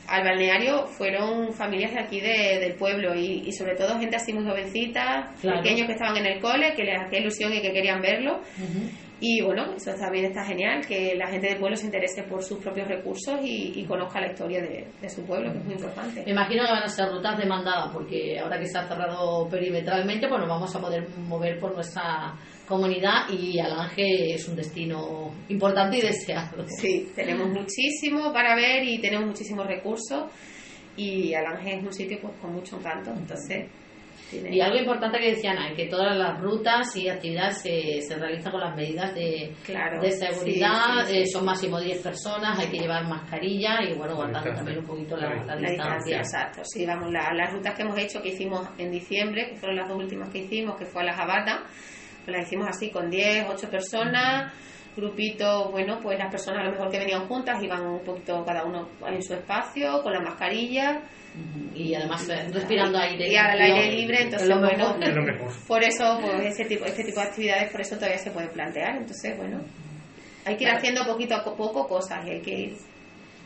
al 0.08 0.22
balneario 0.22 0.86
fueron 0.86 1.52
familias 1.52 1.92
de 1.92 2.00
aquí 2.00 2.20
del 2.20 2.74
pueblo 2.74 3.14
y, 3.14 3.50
sobre 3.52 3.74
todo 3.74 3.98
gente 3.98 4.16
así 4.16 4.32
muy 4.32 4.44
jovencita, 4.44 5.34
pequeños 5.42 5.86
que 5.86 5.92
estaban 5.92 6.16
en 6.16 6.26
el 6.26 6.40
cole, 6.40 6.74
que 6.74 6.84
les 6.84 7.00
hacía 7.00 7.20
ilusión 7.20 7.52
y 7.52 7.60
que 7.60 7.72
querían 7.72 8.00
verlo. 8.00 8.40
Y 9.18 9.40
bueno, 9.40 9.72
eso 9.74 9.94
también 9.94 10.26
está 10.26 10.44
genial, 10.44 10.84
que 10.86 11.14
la 11.16 11.28
gente 11.28 11.48
del 11.48 11.58
pueblo 11.58 11.74
se 11.74 11.86
interese 11.86 12.22
por 12.24 12.42
sus 12.42 12.58
propios 12.58 12.86
recursos 12.86 13.40
y, 13.42 13.82
conozca 13.86 14.20
la 14.20 14.30
historia 14.30 14.60
de, 14.60 15.08
su 15.08 15.24
pueblo, 15.24 15.52
que 15.52 15.58
es 15.58 15.64
muy 15.64 15.74
importante. 15.74 16.22
Me 16.24 16.32
imagino 16.32 16.64
que 16.66 16.72
van 16.72 16.82
a 16.82 16.88
ser 16.88 17.08
rutas 17.08 17.38
demandadas, 17.38 17.92
porque 17.94 18.38
ahora 18.38 18.58
que 18.58 18.66
se 18.66 18.76
ha 18.76 18.86
cerrado 18.86 19.48
perimetralmente, 19.48 20.28
bueno, 20.28 20.46
vamos 20.46 20.74
a 20.76 20.80
poder 20.80 21.08
mover 21.16 21.58
por 21.58 21.74
nuestra 21.74 22.34
comunidad 22.68 23.30
y 23.30 23.58
Alange 23.58 24.34
es 24.34 24.46
un 24.48 24.56
destino 24.56 25.32
importante 25.48 25.96
y 25.96 26.00
deseado. 26.02 26.66
Sí, 26.66 27.10
tenemos 27.14 27.48
muchísimo 27.48 28.32
para 28.34 28.54
ver 28.54 28.84
y 28.84 29.00
tenemos 29.00 29.28
muchísimos 29.28 29.66
recursos 29.66 30.24
y 30.96 31.32
Alange 31.32 31.76
es 31.76 31.82
un 31.82 31.92
sitio 31.92 32.18
pues 32.20 32.34
con 32.38 32.52
mucho 32.52 32.76
encanto, 32.76 33.12
entonces... 33.12 33.66
Y 34.32 34.60
algo 34.60 34.76
importante 34.76 35.18
que 35.18 35.34
decían, 35.34 35.56
que 35.76 35.86
todas 35.86 36.16
las 36.16 36.40
rutas 36.40 36.96
y 36.96 37.08
actividades 37.08 37.62
se, 37.62 38.00
se 38.02 38.16
realizan 38.16 38.50
con 38.50 38.60
las 38.60 38.74
medidas 38.74 39.14
de, 39.14 39.54
de 40.00 40.10
seguridad, 40.10 41.08
eh, 41.08 41.26
son 41.26 41.44
máximo 41.44 41.80
10 41.80 42.02
personas, 42.02 42.58
hay 42.58 42.66
que 42.66 42.78
llevar 42.78 43.06
mascarilla 43.06 43.82
y 43.82 43.94
bueno, 43.94 44.16
guardando 44.16 44.52
también 44.52 44.78
un 44.78 44.84
poquito 44.84 45.16
la, 45.16 45.56
distancia. 45.56 46.18
Exacto, 46.18 46.62
sí, 46.64 46.84
vamos, 46.84 47.12
las 47.12 47.52
rutas 47.52 47.74
que 47.74 47.82
hemos 47.82 47.98
hecho, 47.98 48.20
que 48.20 48.30
hicimos 48.30 48.68
en 48.78 48.90
diciembre, 48.90 49.50
que 49.50 49.56
fueron 49.56 49.76
las 49.76 49.88
dos 49.88 49.98
últimas 49.98 50.28
que 50.30 50.38
hicimos, 50.38 50.76
que 50.76 50.86
fue 50.86 51.02
a 51.02 51.06
la 51.06 51.12
Jabata, 51.12 51.62
pues 52.24 52.36
las 52.36 52.46
hicimos 52.46 52.66
así 52.68 52.90
con 52.90 53.08
10, 53.08 53.46
8 53.48 53.70
personas, 53.70 54.52
grupito, 54.96 55.70
bueno, 55.70 56.00
pues 56.02 56.18
las 56.18 56.30
personas 56.30 56.62
a 56.62 56.64
lo 56.64 56.70
mejor 56.72 56.90
que 56.90 56.98
venían 56.98 57.28
juntas 57.28 57.62
iban 57.62 57.86
un 57.86 58.02
poquito 58.02 58.42
cada 58.44 58.64
uno 58.64 58.88
en 59.06 59.22
su 59.22 59.34
espacio, 59.34 60.02
con 60.02 60.12
la 60.12 60.20
mascarilla. 60.20 61.02
Y 61.74 61.94
además 61.94 62.26
eh, 62.30 62.48
respirando 62.50 62.98
aire 62.98 63.30
y 63.30 63.36
al 63.36 63.60
aire 63.60 63.92
libre, 63.92 64.22
entonces 64.22 64.48
bueno, 64.48 64.96
por 65.68 65.84
eso 65.84 66.18
pues 66.18 66.46
ese 66.46 66.64
tipo, 66.64 66.86
este 66.86 67.04
tipo 67.04 67.20
de 67.20 67.26
actividades 67.26 67.70
por 67.70 67.82
eso 67.82 67.96
todavía 67.96 68.16
se 68.16 68.30
pueden 68.30 68.48
plantear, 68.48 68.96
entonces 68.96 69.36
bueno, 69.36 69.60
hay 70.46 70.56
que 70.56 70.64
ir 70.64 70.70
haciendo 70.70 71.04
poquito 71.04 71.34
a 71.34 71.44
poco 71.44 71.86
cosas 71.86 72.26
y 72.26 72.30
hay 72.30 72.40
que 72.40 72.58
ir. 72.58 72.76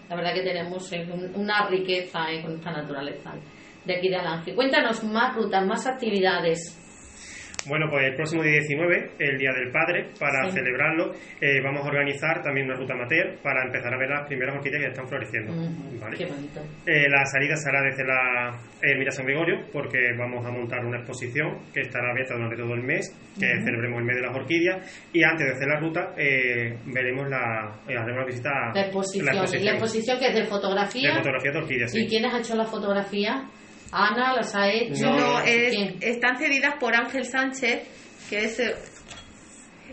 La 0.09 0.15
verdad 0.15 0.35
que 0.35 0.43
tenemos 0.43 0.93
eh, 0.93 1.05
una 1.35 1.67
riqueza 1.67 2.21
con 2.45 2.55
esta 2.55 2.71
naturaleza 2.71 3.33
de 3.85 3.97
aquí 3.97 4.09
de 4.09 4.17
Alange. 4.17 4.55
Cuéntanos 4.55 5.03
más 5.03 5.35
rutas, 5.35 5.67
más 5.67 5.85
actividades 5.85 6.80
bueno, 7.67 7.87
pues 7.91 8.07
el 8.07 8.15
próximo 8.15 8.43
día 8.43 8.53
19, 8.53 9.11
el 9.19 9.39
Día 9.39 9.51
del 9.53 9.71
Padre, 9.71 10.11
para 10.19 10.51
celebrarlo, 10.51 11.13
eh, 11.41 11.61
vamos 11.63 11.85
a 11.85 11.89
organizar 11.89 12.43
también 12.43 12.67
una 12.67 12.77
ruta 12.77 12.95
amateur 12.95 13.39
para 13.43 13.65
empezar 13.65 13.93
a 13.93 13.99
ver 13.99 14.09
las 14.09 14.27
primeras 14.27 14.57
orquídeas 14.57 14.83
que 14.83 14.89
están 14.89 15.09
floreciendo. 15.09 15.53
Qué 16.17 16.27
bonito. 16.27 16.61
Eh, 16.87 17.09
la 17.09 17.25
salida 17.27 17.57
será 17.57 17.83
desde 17.83 18.05
la 18.05 18.59
Ermita 18.83 19.11
San 19.11 19.27
Gregorio, 19.27 19.67
porque 19.73 19.99
vamos 20.19 20.45
a 20.47 20.51
montar 20.51 20.85
una 20.85 20.99
exposición 20.99 21.59
que 21.73 21.83
estará 21.83 22.11
abierta 22.11 22.35
durante 22.35 22.57
todo 22.57 22.75
el 22.75 22.83
mes, 22.83 23.15
que 23.39 23.47
celebremos 23.63 24.01
el 24.01 24.05
mes 24.05 24.17
de 24.17 24.23
las 24.23 24.35
orquídeas, 24.35 25.09
y 25.13 25.23
antes 25.23 25.47
de 25.47 25.53
hacer 25.53 25.69
la 25.69 25.81
ruta 25.81 26.15
eh, 26.17 26.79
veremos 26.87 27.29
la, 27.29 27.77
haremos 27.87 28.21
la 28.21 28.27
visita 28.27 28.51
la 28.75 28.83
exposición. 28.83 29.27
la 29.27 29.33
exposición. 29.33 29.65
La 29.65 29.73
exposición 29.73 30.19
que 30.19 30.27
es 30.29 30.35
de 30.35 30.45
fotografía. 30.45 31.11
De 31.11 31.17
fotografía 31.19 31.53
de 31.53 31.59
orquídeas, 31.59 31.95
¿Y 31.95 32.09
quiénes 32.09 32.33
ha 32.33 32.39
hecho 32.39 32.55
la 32.57 32.65
fotografía? 32.65 33.45
Ana 33.93 34.35
las 34.35 34.55
ha 34.55 34.69
hecho. 34.69 35.07
No, 35.07 35.41
están 35.41 36.39
cedidas 36.39 36.75
por 36.79 36.95
Ángel 36.95 37.25
Sánchez, 37.25 37.83
que 38.29 38.45
es. 38.45 38.63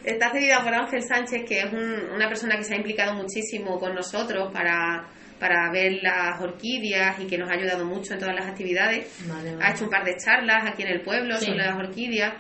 Está 0.03 0.31
cedida 0.31 0.63
por 0.63 0.73
Ángel 0.73 1.01
Sánchez, 1.01 1.43
que 1.47 1.59
es 1.59 1.73
una 1.73 2.27
persona 2.29 2.55
que 2.55 2.63
se 2.63 2.75
ha 2.75 2.77
implicado 2.77 3.13
muchísimo 3.15 3.77
con 3.77 3.93
nosotros 3.93 4.51
para, 4.53 5.05
para 5.39 5.69
ver 5.71 5.99
las 6.01 6.39
orquídeas 6.39 7.19
y 7.19 7.27
que 7.27 7.37
nos 7.37 7.49
ha 7.49 7.53
ayudado 7.53 7.85
mucho 7.85 8.13
en 8.13 8.19
todas 8.19 8.35
las 8.35 8.47
actividades. 8.47 9.19
Ha 9.61 9.71
hecho 9.71 9.83
un 9.83 9.89
par 9.89 10.05
de 10.05 10.15
charlas 10.15 10.63
aquí 10.65 10.83
en 10.83 10.89
el 10.89 11.01
pueblo 11.01 11.37
sobre 11.37 11.57
las 11.57 11.75
orquídeas. 11.75 12.35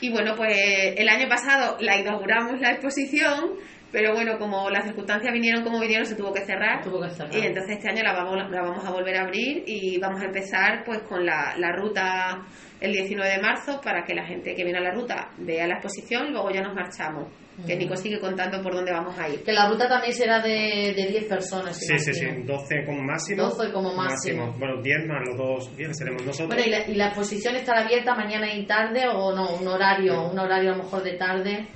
Y 0.00 0.10
bueno, 0.10 0.34
pues 0.34 0.56
el 0.96 1.08
año 1.08 1.28
pasado 1.28 1.76
la 1.78 1.96
inauguramos 1.96 2.60
la 2.60 2.70
exposición 2.72 3.58
pero 3.92 4.14
bueno, 4.14 4.38
como 4.38 4.70
las 4.70 4.84
circunstancias 4.86 5.32
vinieron 5.32 5.62
como 5.62 5.78
vinieron, 5.78 6.06
se 6.06 6.16
tuvo 6.16 6.32
que 6.32 6.40
cerrar. 6.40 6.82
Y 7.30 7.46
entonces 7.46 7.76
este 7.76 7.90
año 7.90 8.02
la 8.02 8.14
vamos, 8.14 8.50
la 8.50 8.62
vamos 8.62 8.84
a 8.84 8.90
volver 8.90 9.18
a 9.18 9.22
abrir 9.24 9.64
y 9.66 9.98
vamos 9.98 10.22
a 10.22 10.24
empezar 10.24 10.82
pues 10.84 11.00
con 11.02 11.26
la, 11.26 11.54
la 11.58 11.72
ruta 11.72 12.42
el 12.80 12.90
19 12.90 13.30
de 13.30 13.40
marzo 13.40 13.80
para 13.84 14.02
que 14.02 14.14
la 14.14 14.26
gente 14.26 14.54
que 14.54 14.64
viene 14.64 14.78
a 14.78 14.82
la 14.82 14.92
ruta 14.92 15.30
vea 15.38 15.66
la 15.66 15.74
exposición 15.74 16.28
y 16.28 16.30
luego 16.30 16.50
ya 16.50 16.62
nos 16.62 16.74
marchamos. 16.74 17.28
Que 17.66 17.76
Nico 17.76 17.94
sigue 17.96 18.18
contando 18.18 18.62
por 18.62 18.72
dónde 18.72 18.92
vamos 18.92 19.16
a 19.18 19.28
ir. 19.28 19.44
Que 19.44 19.52
la 19.52 19.68
ruta 19.68 19.86
también 19.86 20.14
será 20.14 20.40
de, 20.40 20.94
de 20.96 21.06
10 21.10 21.24
personas. 21.26 21.76
Sí, 21.76 21.98
sí, 21.98 22.14
sí, 22.14 22.26
12 22.46 22.86
como 22.86 23.02
máximo. 23.02 23.42
12 23.42 23.72
como 23.72 23.94
máximo. 23.94 24.54
Bueno, 24.58 24.80
10 24.80 25.06
más 25.06 25.18
los 25.28 25.36
dos 25.36 25.76
10 25.76 25.96
seremos 25.96 26.24
nosotros. 26.24 26.48
Bueno, 26.48 26.62
¿y 26.64 26.70
la, 26.70 26.88
¿y 26.88 26.94
la 26.94 27.08
exposición 27.08 27.54
estará 27.54 27.82
abierta 27.82 28.14
mañana 28.14 28.52
y 28.54 28.64
tarde 28.64 29.06
o 29.06 29.34
no? 29.34 29.54
Un 29.54 29.68
horario, 29.68 30.30
un 30.30 30.38
horario 30.38 30.72
a 30.72 30.76
lo 30.76 30.82
mejor 30.82 31.02
de 31.02 31.12
tarde. 31.12 31.68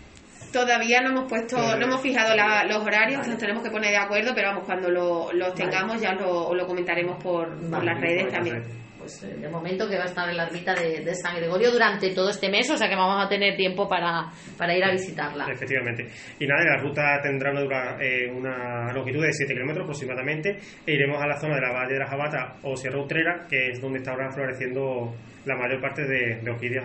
Todavía 0.52 1.00
no 1.00 1.10
hemos 1.10 1.28
puesto, 1.28 1.56
no 1.76 1.86
hemos 1.86 2.00
fijado 2.00 2.34
los 2.68 2.82
horarios, 2.82 3.26
nos 3.26 3.38
tenemos 3.38 3.62
que 3.62 3.70
poner 3.70 3.90
de 3.90 3.98
acuerdo, 3.98 4.32
pero 4.34 4.48
vamos, 4.48 4.64
cuando 4.64 4.88
los 4.88 5.54
tengamos 5.54 6.00
ya 6.00 6.12
lo, 6.12 6.54
lo 6.54 6.66
comentaremos 6.66 7.22
por, 7.22 7.48
las 7.62 8.00
redes 8.00 8.32
también. 8.32 8.62
Pues 9.06 9.22
eh, 9.22 9.36
de 9.40 9.48
momento 9.48 9.88
que 9.88 9.96
va 9.96 10.02
a 10.02 10.06
estar 10.06 10.28
en 10.28 10.36
la 10.36 10.46
ermita 10.46 10.74
de, 10.74 11.14
San 11.14 11.36
Gregorio 11.36 11.70
durante 11.70 12.12
todo 12.12 12.30
este 12.30 12.50
mes, 12.50 12.68
o 12.70 12.76
sea 12.76 12.88
que 12.88 12.96
vamos 12.96 13.24
a 13.24 13.28
tener 13.28 13.56
tiempo 13.56 13.88
para, 13.88 14.32
para 14.58 14.76
ir 14.76 14.82
a 14.82 14.90
visitarla. 14.90 15.46
Efectivamente. 15.48 16.06
Y 16.40 16.46
nada, 16.46 16.64
la 16.64 16.82
ruta 16.82 17.20
tendrá 17.22 17.52
una, 17.52 17.96
eh, 18.00 18.28
una 18.28 18.92
longitud 18.92 19.22
de 19.22 19.32
7 19.32 19.54
kilómetros 19.54 19.84
aproximadamente 19.84 20.58
e 20.84 20.92
iremos 20.92 21.22
a 21.22 21.26
la 21.28 21.38
zona 21.38 21.54
de 21.54 21.60
la 21.60 21.72
Valle 21.72 21.92
de 21.92 22.00
la 22.00 22.06
Jabata 22.08 22.56
o 22.64 22.76
Sierra 22.76 23.00
Utrera, 23.00 23.46
que 23.48 23.68
es 23.68 23.80
donde 23.80 23.98
está 23.98 24.10
ahora 24.10 24.32
floreciendo 24.32 25.14
la 25.44 25.54
mayor 25.54 25.80
parte 25.80 26.02
de, 26.02 26.50
orquídeas 26.50 26.84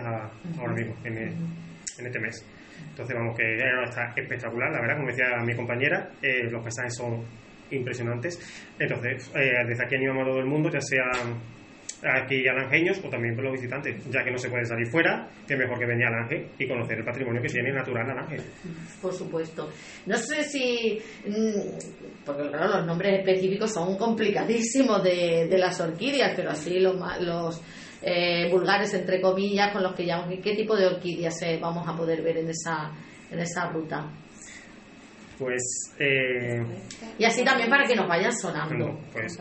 ahora 0.60 0.74
mismo, 0.74 0.94
en, 1.04 1.18
en 1.18 2.06
este 2.06 2.20
mes. 2.20 2.46
Entonces, 2.90 3.16
vamos, 3.16 3.36
que 3.36 3.56
está 3.84 4.12
espectacular, 4.16 4.70
la 4.70 4.80
verdad, 4.80 4.96
como 4.96 5.08
decía 5.08 5.26
mi 5.44 5.54
compañera, 5.54 6.10
eh, 6.20 6.44
los 6.50 6.62
paisajes 6.62 6.94
son 6.96 7.24
impresionantes. 7.70 8.38
Entonces, 8.78 9.30
eh, 9.34 9.64
desde 9.66 9.84
aquí 9.84 9.96
animamos 9.96 10.24
a 10.24 10.30
todo 10.30 10.38
el 10.40 10.46
mundo, 10.46 10.70
ya 10.70 10.80
sean 10.80 11.40
aquí 12.04 12.46
alangeños 12.48 13.00
o 13.04 13.08
también 13.08 13.34
por 13.34 13.44
los 13.44 13.52
visitantes, 13.52 14.04
ya 14.10 14.24
que 14.24 14.30
no 14.30 14.38
se 14.38 14.48
puede 14.48 14.64
salir 14.64 14.86
fuera, 14.88 15.28
que 15.46 15.56
mejor 15.56 15.78
que 15.78 15.86
venir 15.86 16.06
al 16.06 16.14
Ángel 16.14 16.48
y 16.58 16.66
conocer 16.66 16.98
el 16.98 17.04
patrimonio 17.04 17.40
que 17.40 17.48
tiene 17.48 17.72
natural 17.72 18.10
al 18.10 18.18
Ángel. 18.18 18.42
Por 19.00 19.12
supuesto. 19.12 19.70
No 20.06 20.16
sé 20.16 20.42
si, 20.42 21.00
mm, 21.26 22.24
porque 22.26 22.48
claro, 22.48 22.78
los 22.78 22.86
nombres 22.86 23.20
específicos 23.20 23.72
son 23.72 23.96
complicadísimos 23.96 25.02
de, 25.02 25.46
de 25.48 25.58
las 25.58 25.80
orquídeas, 25.80 26.32
pero 26.34 26.50
así 26.50 26.80
los, 26.80 26.96
los 27.20 27.62
eh, 28.02 28.48
vulgares, 28.50 28.92
entre 28.94 29.20
comillas, 29.20 29.72
con 29.72 29.82
los 29.82 29.94
que 29.94 30.04
llamamos. 30.04 30.34
¿Qué 30.42 30.54
tipo 30.54 30.76
de 30.76 30.86
orquídeas 30.86 31.40
eh, 31.42 31.58
vamos 31.60 31.86
a 31.86 31.96
poder 31.96 32.22
ver 32.22 32.38
en 32.38 32.48
esa, 32.48 32.90
en 33.30 33.38
esa 33.38 33.68
ruta? 33.70 34.10
Pues. 35.38 35.94
Eh, 35.98 36.62
y 37.18 37.24
así 37.24 37.44
también 37.44 37.68
para 37.68 37.84
que 37.86 37.96
nos 37.96 38.08
vayan 38.08 38.32
sonando. 38.32 38.98
Pues, 39.12 39.38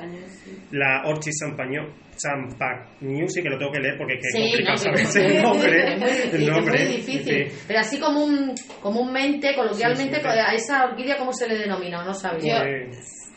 la 0.72 1.04
Orchis 1.06 1.40
Champagne, 1.40 3.28
sí 3.28 3.42
que 3.42 3.50
lo 3.50 3.58
tengo 3.58 3.72
que 3.72 3.80
leer 3.80 3.98
porque 3.98 4.20
es 4.20 4.34
complicado 4.34 4.78
saber 4.78 5.28
el 5.28 5.44
nombre. 5.44 5.94
Es 5.96 6.40
muy 6.42 6.98
difícil. 6.98 7.52
Pero 7.68 7.80
así 7.80 8.00
como 8.00 8.24
un, 8.24 8.54
comúnmente, 8.82 9.56
coloquialmente, 9.56 10.18
a 10.18 10.54
esa 10.54 10.86
orquídea, 10.86 11.18
¿cómo 11.18 11.34
se 11.34 11.48
le 11.48 11.58
denomina? 11.58 12.04
No 12.04 12.14
sabía. 12.14 12.62
Pues, 12.64 13.32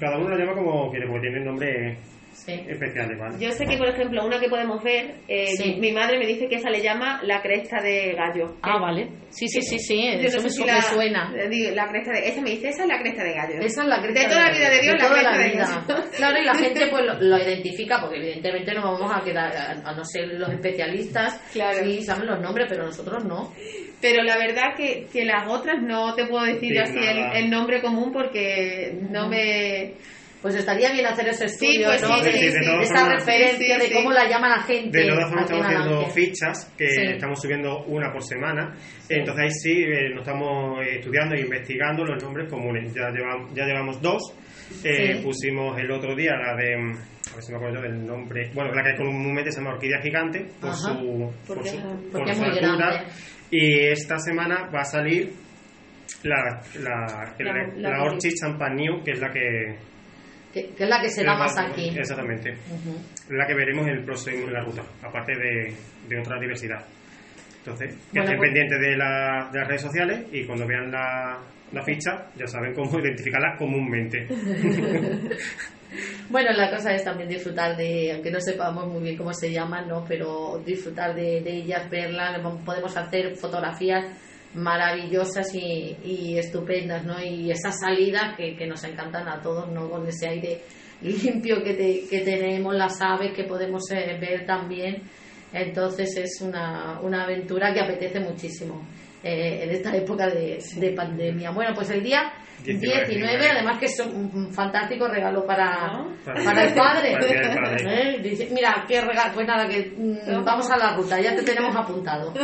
cada 0.00 0.18
uno 0.18 0.30
la 0.30 0.38
llama 0.38 0.54
como 0.54 0.90
quiere, 0.90 1.06
porque 1.06 1.22
tiene 1.22 1.38
el 1.38 1.44
nombre 1.44 1.98
yo 3.38 3.50
sé 3.52 3.66
que, 3.66 3.76
por 3.76 3.88
ejemplo, 3.88 4.24
una 4.24 4.40
que 4.40 4.48
podemos 4.48 4.82
ver, 4.82 5.16
eh, 5.28 5.76
mi 5.78 5.92
madre 5.92 6.18
me 6.18 6.26
dice 6.26 6.48
que 6.48 6.56
esa 6.56 6.70
le 6.70 6.80
llama 6.80 7.20
la 7.22 7.42
cresta 7.42 7.82
de 7.82 8.14
gallo. 8.14 8.56
Ah, 8.62 8.78
vale. 8.80 9.10
Sí, 9.28 9.46
sí, 9.48 9.60
sí, 9.60 9.78
sí. 9.78 10.08
Eso 10.08 10.40
me, 10.42 10.50
suena. 10.50 11.30
La 11.30 11.88
cresta 11.88 12.12
de, 12.12 12.28
esa 12.28 12.40
me 12.40 12.50
dice, 12.50 12.68
esa 12.68 12.82
es 12.82 12.88
la 12.88 12.98
cresta 12.98 13.22
de 13.22 13.34
gallo. 13.34 13.60
Esa 13.60 13.82
es 13.82 13.88
la 13.88 14.00
cresta 14.00 14.20
de, 14.20 14.26
toda 14.26 14.42
la 14.44 14.50
vida 14.50 14.70
de 14.70 14.80
Dios, 14.80 14.94
la 14.98 15.10
cresta 15.10 15.38
de 15.38 15.50
gallo. 15.50 16.08
Claro, 16.16 16.38
y 16.40 16.44
la 16.44 16.54
gente 16.54 16.86
pues 16.90 17.04
lo, 17.20 17.38
identifica, 17.38 18.00
porque 18.00 18.16
evidentemente 18.16 18.74
no 18.74 18.82
vamos 18.82 19.12
a 19.14 19.22
quedar, 19.22 19.54
a, 19.54 19.92
no 19.92 20.04
ser 20.04 20.28
los 20.34 20.50
especialistas, 20.50 21.40
claro. 21.52 21.84
sí 21.84 22.02
saben 22.02 22.26
los 22.26 22.40
nombres, 22.40 22.66
pero 22.68 22.84
nosotros 22.84 23.24
no. 23.24 23.52
Pero 24.00 24.22
la 24.22 24.38
verdad 24.38 24.74
que, 24.76 25.06
que 25.12 25.24
las 25.24 25.48
otras 25.48 25.82
no 25.82 26.14
te 26.14 26.26
puedo 26.26 26.44
decir 26.44 26.78
así 26.80 26.98
el, 26.98 27.18
el, 27.36 27.50
nombre 27.50 27.82
común 27.82 28.12
porque 28.12 28.96
no 29.10 29.28
me 29.28 29.94
pues 30.40 30.54
estaría 30.54 30.92
bien 30.92 31.06
hacer 31.06 31.28
ese 31.28 31.46
estudio, 31.46 31.88
pues 31.88 32.02
¿no? 32.02 32.80
esa 32.80 33.08
referencia 33.08 33.78
de 33.78 33.92
cómo 33.92 34.12
la 34.12 34.28
llama 34.28 34.48
la 34.48 34.62
gente. 34.62 34.98
De 34.98 35.08
todas 35.08 35.28
formas, 35.28 35.50
estamos 35.50 35.66
haciendo 35.66 36.06
fichas 36.10 36.74
que 36.76 36.84
estamos 36.84 37.40
subiendo 37.40 37.84
una 37.86 38.12
por 38.12 38.22
semana. 38.22 38.74
Entonces 39.08 39.44
ahí 39.44 39.50
sí 39.50 39.82
eh, 39.82 40.10
nos 40.10 40.26
estamos 40.26 40.80
estudiando 40.86 41.34
e 41.34 41.40
investigando 41.40 42.04
los 42.04 42.22
nombres 42.22 42.48
comunes. 42.48 42.94
Ya 42.94 43.10
llevamos, 43.10 43.52
ya 43.54 43.64
llevamos 43.64 44.00
dos. 44.00 44.22
Eh, 44.84 45.20
pusimos 45.22 45.78
el 45.78 45.90
otro 45.90 46.14
día 46.14 46.32
la 46.36 46.54
de. 46.54 46.74
A 46.74 47.34
ver 47.34 47.42
si 47.42 47.52
me 47.52 47.58
acuerdo 47.58 47.82
del 47.82 48.06
nombre. 48.06 48.50
Bueno, 48.54 48.72
la 48.72 48.82
que 48.82 48.96
comúnmente 48.96 49.50
se 49.50 49.58
llama 49.58 49.74
orquídea 49.74 50.00
gigante 50.00 50.46
por 50.60 50.72
su, 50.72 51.32
por, 51.46 51.66
su, 51.66 52.10
por 52.12 52.34
su 52.34 52.42
altura. 52.44 53.06
Y 53.50 53.86
esta 53.88 54.18
semana 54.18 54.70
va 54.72 54.80
a 54.80 54.84
salir 54.84 55.32
la, 56.22 56.60
la, 56.80 57.34
la, 57.38 57.72
la, 57.76 58.02
Orchid 58.02 58.32
Champagne, 58.40 59.02
que 59.04 59.12
es 59.12 59.20
la 59.20 59.30
que 59.30 59.76
que, 60.52 60.70
es 60.78 60.88
la 60.88 61.00
que 61.00 61.08
se 61.10 61.24
da 61.24 61.36
más 61.36 61.56
aquí. 61.58 61.88
Exactamente. 61.96 62.56
La 63.30 63.46
que 63.46 63.54
veremos 63.54 63.86
en 63.86 63.94
el 63.94 64.04
próximo 64.04 64.46
en 64.46 64.52
la 64.52 64.60
ruta, 64.64 64.82
aparte 65.02 65.32
de, 65.36 65.74
de 66.08 66.20
otra 66.20 66.38
diversidad. 66.40 66.84
Entonces, 67.58 67.94
que 68.12 68.20
estén 68.20 68.36
pues- 68.36 68.48
pendientes 68.48 68.80
de, 68.80 68.96
la- 68.96 69.48
de 69.52 69.58
las 69.58 69.68
redes 69.68 69.82
sociales 69.82 70.26
y 70.32 70.44
cuando 70.46 70.66
vean 70.66 70.90
la, 70.90 71.38
la 71.72 71.82
ficha 71.82 72.26
ya 72.36 72.46
saben 72.46 72.72
cómo 72.74 72.98
identificarla 73.00 73.56
comúnmente. 73.58 74.26
Bueno, 76.28 76.50
la 76.52 76.68
cosa 76.70 76.92
es 76.94 77.02
también 77.02 77.30
disfrutar 77.30 77.74
de, 77.74 78.12
aunque 78.12 78.30
no 78.30 78.38
sepamos 78.40 78.86
muy 78.88 79.02
bien 79.02 79.16
cómo 79.16 79.32
se 79.32 79.50
llaman, 79.50 79.88
¿no? 79.88 80.04
Pero 80.06 80.62
disfrutar 80.64 81.14
de, 81.14 81.40
de 81.40 81.50
ellas, 81.50 81.88
verlas, 81.88 82.38
podemos 82.64 82.94
hacer 82.94 83.34
fotografías 83.36 84.04
maravillosas 84.54 85.54
y, 85.54 85.96
y 86.04 86.38
estupendas, 86.38 87.04
¿no? 87.04 87.22
Y 87.22 87.50
esas 87.50 87.78
salidas 87.80 88.36
que, 88.36 88.56
que 88.56 88.66
nos 88.66 88.82
encantan 88.84 89.28
a 89.28 89.40
todos, 89.42 89.70
¿no? 89.70 89.88
Con 89.90 90.06
ese 90.06 90.28
aire 90.28 90.60
limpio 91.02 91.62
que, 91.62 91.74
te- 91.74 92.04
que 92.08 92.20
tenemos, 92.20 92.74
las 92.74 93.00
aves 93.00 93.32
que 93.34 93.44
podemos 93.44 93.82
eh, 93.90 94.16
ver 94.20 94.44
también. 94.46 95.02
Entonces 95.52 96.16
es 96.16 96.40
una, 96.42 97.00
una 97.00 97.24
aventura 97.24 97.72
que 97.72 97.80
apetece 97.80 98.20
muchísimo 98.20 98.86
eh, 99.22 99.60
en 99.62 99.70
esta 99.70 99.94
época 99.96 100.26
de, 100.28 100.62
de 100.76 100.90
pandemia. 100.92 101.50
Bueno, 101.52 101.72
pues 101.74 101.88
el 101.90 102.02
día 102.02 102.32
19, 102.64 103.06
19, 103.08 103.48
además 103.50 103.78
que 103.78 103.86
es 103.86 104.00
un, 104.00 104.52
fantástico 104.52 105.08
regalo 105.08 105.44
para, 105.46 105.92
¿No? 105.92 106.08
para 106.24 106.64
el 106.64 106.74
padre. 106.74 107.12
Para 107.12 107.26
el 107.26 107.58
padre. 107.58 108.16
¿Eh? 108.16 108.20
Dice, 108.22 108.48
mira, 108.52 108.84
qué 108.86 109.00
regalo. 109.00 109.32
Pues 109.34 109.46
nada, 109.46 109.68
que 109.68 109.92
mm, 109.96 110.44
vamos 110.44 110.70
a 110.70 110.76
la 110.76 110.94
ruta, 110.96 111.20
ya 111.20 111.34
te 111.34 111.42
tenemos 111.42 111.74
apuntado. 111.74 112.32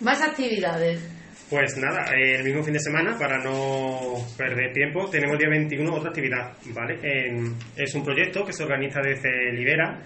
Más 0.00 0.22
actividades. 0.22 1.08
Pues 1.48 1.76
nada, 1.76 2.06
eh, 2.16 2.36
el 2.36 2.44
mismo 2.44 2.62
fin 2.62 2.72
de 2.72 2.80
semana, 2.80 3.14
para 3.18 3.36
no 3.44 4.14
perder 4.38 4.72
tiempo, 4.72 5.08
tenemos 5.10 5.34
el 5.34 5.38
día 5.40 5.48
21 5.50 5.94
otra 5.94 6.08
actividad, 6.08 6.52
¿vale? 6.74 6.98
En- 7.02 7.54
es 7.76 7.94
un 7.94 8.02
proyecto 8.02 8.42
que 8.44 8.54
se 8.54 8.64
organiza 8.64 9.00
desde 9.02 9.52
Libera 9.52 10.00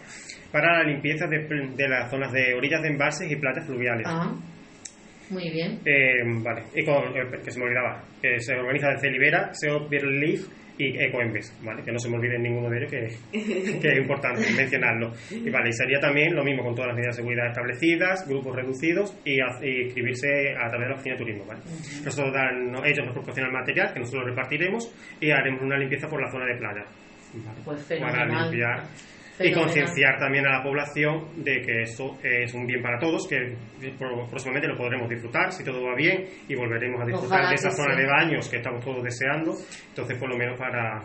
para 0.50 0.78
la 0.78 0.84
limpieza 0.90 1.26
de, 1.26 1.46
de 1.76 1.88
las 1.88 2.10
zonas 2.10 2.32
de 2.32 2.52
orillas 2.54 2.82
de 2.82 2.88
embalses 2.88 3.30
y 3.30 3.36
playas 3.36 3.64
fluviales. 3.64 4.06
Ah, 4.08 4.32
muy 5.30 5.50
bien. 5.50 5.80
Eh, 5.84 6.22
vale, 6.42 6.62
y 6.74 6.84
con- 6.84 7.16
eh, 7.16 7.40
que 7.44 7.50
se 7.50 7.58
me 7.58 7.66
olvidaba, 7.66 8.02
que 8.20 8.38
se 8.40 8.54
organiza 8.54 8.90
desde 8.90 9.10
Libera, 9.10 9.50
SEO 9.52 9.88
Leaf 9.90 10.46
y 10.78 10.94
Ecoembes, 11.02 11.58
¿vale? 11.64 11.82
Que 11.82 11.90
no 11.90 11.98
se 11.98 12.10
me 12.10 12.16
olvide 12.16 12.38
ninguno 12.38 12.68
de 12.68 12.76
ellos, 12.78 12.90
que, 12.90 13.08
que 13.80 13.88
es 13.92 13.96
importante 13.98 14.42
mencionarlo. 14.54 15.10
Y 15.30 15.48
vale, 15.48 15.70
y 15.70 15.72
sería 15.72 15.98
también 16.00 16.34
lo 16.34 16.44
mismo 16.44 16.62
con 16.64 16.74
todas 16.74 16.88
las 16.88 16.96
medidas 16.96 17.16
de 17.16 17.22
seguridad 17.22 17.46
establecidas, 17.48 18.28
grupos 18.28 18.54
reducidos 18.56 19.18
y, 19.24 19.38
y 19.40 19.82
inscribirse 19.86 20.52
a 20.54 20.68
través 20.68 20.80
de 20.84 20.88
la 20.88 20.94
oficina 20.94 21.14
de 21.14 21.18
turismo, 21.18 21.44
¿vale? 21.46 21.60
Nosotros 22.04 22.32
dan, 22.34 22.70
no- 22.70 22.84
ellos 22.84 23.04
nos 23.06 23.14
proporcionan 23.14 23.50
el 23.52 23.58
material, 23.58 23.92
que 23.94 24.00
nosotros 24.00 24.24
lo 24.24 24.30
repartiremos 24.30 24.94
y 25.20 25.30
haremos 25.30 25.62
una 25.62 25.78
limpieza 25.78 26.08
por 26.08 26.20
la 26.22 26.30
zona 26.30 26.44
de 26.44 26.56
playa. 26.58 26.84
¿vale? 27.44 27.60
Pues 27.64 27.82
Para 27.98 28.24
limpiar 28.26 28.82
y 29.38 29.52
concienciar 29.52 30.18
también 30.18 30.46
a 30.46 30.58
la 30.58 30.62
población 30.62 31.44
de 31.44 31.60
que 31.60 31.82
esto 31.82 32.16
es 32.22 32.52
un 32.54 32.66
bien 32.66 32.82
para 32.82 32.98
todos, 32.98 33.26
que 33.28 33.54
próximamente 33.98 34.68
lo 34.68 34.76
podremos 34.76 35.08
disfrutar 35.08 35.52
si 35.52 35.64
todo 35.64 35.84
va 35.84 35.94
bien 35.94 36.24
y 36.48 36.54
volveremos 36.54 37.00
a 37.02 37.04
disfrutar 37.04 37.40
Ojalá 37.40 37.48
de 37.50 37.54
esa 37.54 37.70
zona 37.70 37.94
de 37.94 38.06
baños 38.06 38.48
que 38.48 38.56
estamos 38.56 38.84
todos 38.84 39.02
deseando. 39.02 39.52
Entonces, 39.88 40.18
por 40.18 40.30
lo 40.30 40.36
menos 40.36 40.58
para 40.58 41.02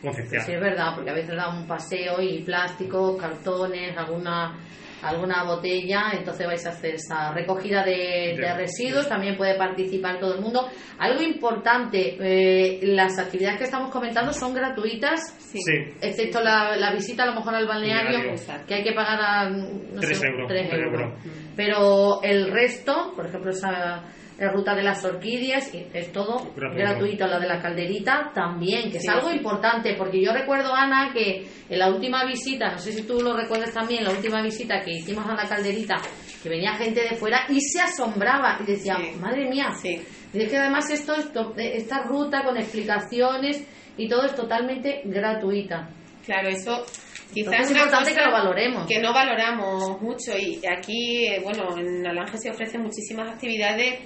concienciar. 0.00 0.42
Sí, 0.42 0.52
es 0.52 0.60
verdad, 0.60 0.94
porque 0.94 1.10
a 1.10 1.14
veces 1.14 1.36
da 1.36 1.48
un 1.48 1.66
paseo 1.66 2.22
y 2.22 2.42
plásticos, 2.42 3.20
cartones, 3.20 3.96
alguna 3.96 4.56
alguna 5.02 5.44
botella, 5.44 6.10
entonces 6.12 6.46
vais 6.46 6.64
a 6.66 6.70
hacer 6.70 6.94
esa 6.96 7.32
recogida 7.32 7.84
de, 7.84 8.36
residuos, 8.56 9.08
también 9.08 9.36
puede 9.36 9.56
participar 9.56 10.18
todo 10.18 10.34
el 10.34 10.40
mundo. 10.40 10.68
Algo 10.98 11.22
importante, 11.22 12.16
eh, 12.20 12.80
las 12.82 13.18
actividades 13.18 13.58
que 13.58 13.64
estamos 13.64 13.90
comentando 13.90 14.32
son 14.32 14.54
gratuitas, 14.54 15.20
Sí. 15.38 15.58
Sí. 15.62 15.72
excepto 16.02 16.40
la, 16.42 16.76
la 16.76 16.92
visita 16.92 17.22
a 17.22 17.26
lo 17.26 17.34
mejor 17.34 17.54
al 17.54 17.66
balneario, 17.66 18.34
que 18.66 18.74
hay 18.74 18.82
que 18.82 18.92
pagar 18.92 19.18
a, 19.20 19.48
no 19.50 20.00
Tres 20.00 20.18
sé, 20.18 20.26
euros, 20.26 20.48
tres 20.48 20.68
tres 20.68 20.82
euros. 20.82 21.00
euros. 21.00 21.18
Pero 21.56 22.22
el 22.22 22.50
resto, 22.50 23.12
por 23.16 23.26
ejemplo, 23.26 23.50
esa 23.50 24.02
la 24.38 24.52
ruta 24.52 24.74
de 24.74 24.82
las 24.84 25.04
orquídeas, 25.04 25.74
y 25.74 25.86
es 25.92 26.12
todo 26.12 26.38
Gratuito. 26.54 26.74
gratuito. 26.76 27.26
La 27.26 27.40
de 27.40 27.46
la 27.48 27.60
calderita 27.60 28.30
también, 28.34 28.84
que 28.90 29.00
Sí, 29.00 29.06
es 29.06 29.12
algo 29.12 29.30
sí. 29.30 29.36
importante, 29.36 29.94
porque 29.98 30.22
yo 30.24 30.32
recuerdo, 30.32 30.72
Ana, 30.74 31.10
que 31.12 31.46
en 31.68 31.78
la 31.78 31.88
última 31.88 32.24
visita, 32.24 32.70
no 32.70 32.78
sé 32.78 32.92
si 32.92 33.02
tú 33.02 33.20
lo 33.20 33.36
recuerdas 33.36 33.72
también, 33.72 34.04
la 34.04 34.10
última 34.10 34.40
visita 34.42 34.80
que 34.82 34.92
hicimos 34.92 35.26
a 35.26 35.34
la 35.34 35.48
calderita, 35.48 35.96
que 36.42 36.48
venía 36.48 36.74
gente 36.74 37.00
de 37.02 37.16
fuera 37.16 37.46
y 37.48 37.60
se 37.60 37.80
asombraba 37.80 38.58
y 38.62 38.66
decía, 38.66 38.96
Sí. 38.96 39.16
madre 39.20 39.48
mía, 39.50 39.70
Sí. 39.74 40.00
y 40.32 40.40
es 40.42 40.48
que 40.48 40.56
además 40.56 40.88
esto, 40.90 41.14
es 41.16 41.32
to- 41.32 41.54
esta 41.56 42.02
ruta 42.04 42.44
con 42.44 42.56
explicaciones 42.56 43.66
y 43.96 44.08
todo 44.08 44.24
es 44.24 44.34
totalmente 44.36 45.02
gratuita. 45.04 45.88
Claro, 46.24 46.48
eso 46.48 46.84
quizás 47.32 47.60
es 47.60 47.70
importante 47.70 48.14
que 48.14 48.20
lo 48.22 48.32
valoremos. 48.32 48.86
que 48.86 49.00
no 49.00 49.12
valoramos 49.12 50.00
mucho 50.00 50.36
y 50.36 50.60
aquí, 50.66 51.26
eh, 51.26 51.40
bueno, 51.42 51.76
en 51.78 52.06
Alange 52.06 52.38
se 52.38 52.50
ofrecen 52.50 52.82
muchísimas 52.82 53.30
actividades, 53.30 54.00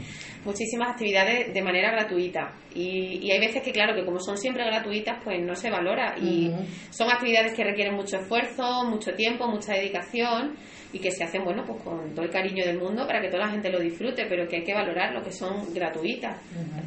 muchísimas 0.45 0.91
actividades 0.91 1.53
de 1.53 1.63
manera 1.63 1.91
gratuita. 1.93 2.55
Y, 2.75 3.21
y 3.23 3.31
hay 3.31 3.41
veces 3.41 3.63
que 3.63 3.73
claro 3.73 3.95
que 3.95 4.05
como 4.05 4.19
son 4.19 4.37
siempre 4.37 4.65
gratuitas 4.65 5.19
pues 5.23 5.41
no 5.41 5.55
se 5.55 5.71
valora 5.71 6.15
y 6.19 6.51
son 6.91 7.11
actividades 7.11 7.53
que 7.55 7.65
requieren 7.65 7.95
mucho 7.95 8.17
esfuerzo, 8.17 8.85
mucho 8.85 9.13
tiempo, 9.15 9.47
mucha 9.47 9.75
dedicación 9.75 10.57
y 10.93 10.99
que 10.99 11.11
se 11.11 11.25
hacen 11.25 11.45
bueno 11.45 11.65
pues 11.67 11.83
con 11.83 12.15
todo 12.15 12.25
el 12.25 12.31
cariño 12.31 12.65
del 12.65 12.79
mundo 12.79 13.07
para 13.07 13.21
que 13.21 13.29
toda 13.29 13.47
la 13.47 13.51
gente 13.51 13.71
lo 13.71 13.81
disfrute 13.81 14.27
pero 14.29 14.47
que 14.47 14.57
hay 14.57 14.65
que 14.65 14.75
valorar 14.75 15.15
lo 15.15 15.23
que 15.23 15.33
son 15.33 15.73
gratuitas 15.73 16.39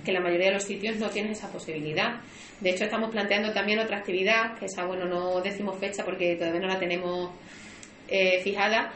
que 0.04 0.12
la 0.12 0.22
mayoría 0.22 0.48
de 0.48 0.54
los 0.54 0.64
sitios 0.64 0.98
no 0.98 1.10
tienen 1.10 1.32
esa 1.32 1.52
posibilidad. 1.52 2.22
De 2.62 2.70
hecho 2.70 2.86
estamos 2.86 3.10
planteando 3.10 3.52
también 3.52 3.80
otra 3.80 3.98
actividad 3.98 4.58
que 4.60 4.66
esa 4.66 4.86
bueno 4.86 5.06
no 5.06 5.42
decimos 5.42 5.78
fecha 5.80 6.04
porque 6.16 6.36
todavía 6.36 6.62
no 6.62 6.68
la 6.68 6.80
tenemos 6.80 7.32
eh, 8.08 8.42
fijada. 8.42 8.92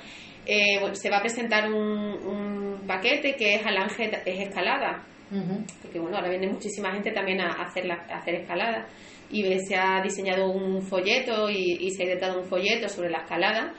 Eh, 0.46 0.80
bueno, 0.80 0.96
se 0.96 1.10
va 1.10 1.18
a 1.18 1.22
presentar 1.22 1.72
un, 1.72 1.78
un 1.86 2.82
paquete 2.88 3.36
que 3.36 3.56
es 3.56 3.66
Alange 3.66 4.10
es 4.26 4.40
escalada. 4.48 5.04
Ujú. 5.32 5.64
porque 5.84 6.00
bueno, 6.00 6.18
ahora 6.18 6.30
viene 6.30 6.48
muchísima 6.48 6.92
gente 6.92 7.12
también 7.12 7.40
a 7.40 7.50
hacer, 7.62 7.86
la, 7.86 8.04
a 8.10 8.18
hacer 8.18 8.34
escalada. 8.36 8.88
Y 9.30 9.44
se 9.60 9.76
ha 9.76 10.02
diseñado 10.02 10.50
un 10.50 10.82
folleto 10.82 11.50
y, 11.52 11.78
y 11.82 11.92
se 11.92 12.02
ha 12.04 12.06
editado 12.08 12.40
un 12.40 12.46
folleto 12.48 12.90
sobre 12.90 13.12
la 13.12 13.20
escalada. 13.20 13.74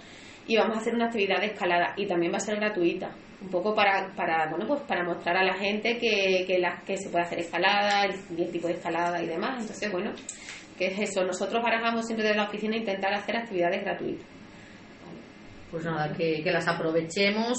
Y 0.46 0.56
vamos 0.56 0.76
a 0.76 0.80
hacer 0.80 0.94
una 0.94 1.06
actividad 1.06 1.40
de 1.40 1.46
escalada. 1.46 1.94
Y 1.96 2.06
también 2.06 2.32
va 2.32 2.36
a 2.36 2.40
ser 2.40 2.54
gratuita. 2.56 3.10
Un 3.42 3.48
poco 3.48 3.74
para, 3.74 4.14
para 4.14 4.48
bueno 4.50 4.66
pues 4.68 4.82
para 4.82 5.02
mostrar 5.02 5.36
a 5.38 5.42
la 5.42 5.54
gente 5.54 5.96
que, 5.98 6.44
que, 6.46 6.58
la- 6.58 6.82
que 6.86 6.96
se 6.98 7.08
puede 7.08 7.24
hacer 7.24 7.38
escalada 7.40 8.04
el, 8.04 8.12
y 8.38 8.42
el 8.42 8.52
tipo 8.52 8.68
de 8.68 8.74
escalada 8.74 9.20
y 9.22 9.26
demás. 9.26 9.60
Entonces 9.62 9.90
bueno 9.90 10.12
que 10.80 10.86
es 10.88 10.98
eso 11.10 11.22
nosotros 11.24 11.62
barajamos 11.62 12.04
siempre 12.06 12.24
desde 12.26 12.38
la 12.38 12.48
oficina 12.48 12.74
intentar 12.76 13.12
hacer 13.14 13.36
actividades 13.36 13.82
gratuitas 13.84 14.26
pues 15.70 15.84
nada, 15.84 16.12
que, 16.16 16.42
que 16.42 16.50
las 16.50 16.66
aprovechemos, 16.66 17.56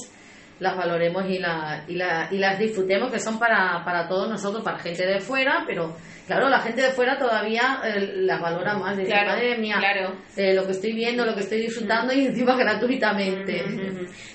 las 0.59 0.75
valoremos 0.75 1.23
y, 1.29 1.39
la, 1.39 1.85
y, 1.87 1.93
la, 1.95 2.27
y 2.29 2.37
las 2.39 2.59
disfrutemos, 2.59 3.09
que 3.09 3.19
son 3.21 3.39
para, 3.39 3.81
para 3.85 4.05
todos 4.09 4.29
nosotros, 4.29 4.61
para 4.63 4.77
gente 4.79 5.05
de 5.07 5.19
fuera, 5.21 5.63
pero 5.65 5.95
claro, 6.27 6.49
la 6.49 6.59
gente 6.59 6.81
de 6.81 6.89
fuera 6.89 7.17
todavía 7.17 7.79
eh, 7.85 8.11
las 8.17 8.41
valora 8.41 8.73
más. 8.77 8.97
Dice, 8.97 9.11
Claro, 9.11 9.29
madre 9.29 9.57
mía, 9.57 9.77
claro. 9.79 10.13
eh, 10.35 10.53
lo 10.53 10.65
que 10.65 10.73
estoy 10.73 10.91
viendo, 10.91 11.25
lo 11.25 11.33
que 11.33 11.39
estoy 11.39 11.61
disfrutando 11.61 12.11
y 12.13 12.25
encima 12.25 12.55
gratuitamente. 12.57 13.63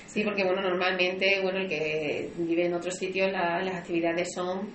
Sí, 0.07 0.25
porque 0.25 0.43
bueno, 0.45 0.63
normalmente, 0.63 1.41
bueno, 1.43 1.59
el 1.59 1.69
que 1.69 2.31
vive 2.39 2.65
en 2.65 2.73
otros 2.75 2.95
sitios, 2.95 3.31
la- 3.31 3.61
las 3.63 3.77
actividades 3.77 4.29
son 4.35 4.71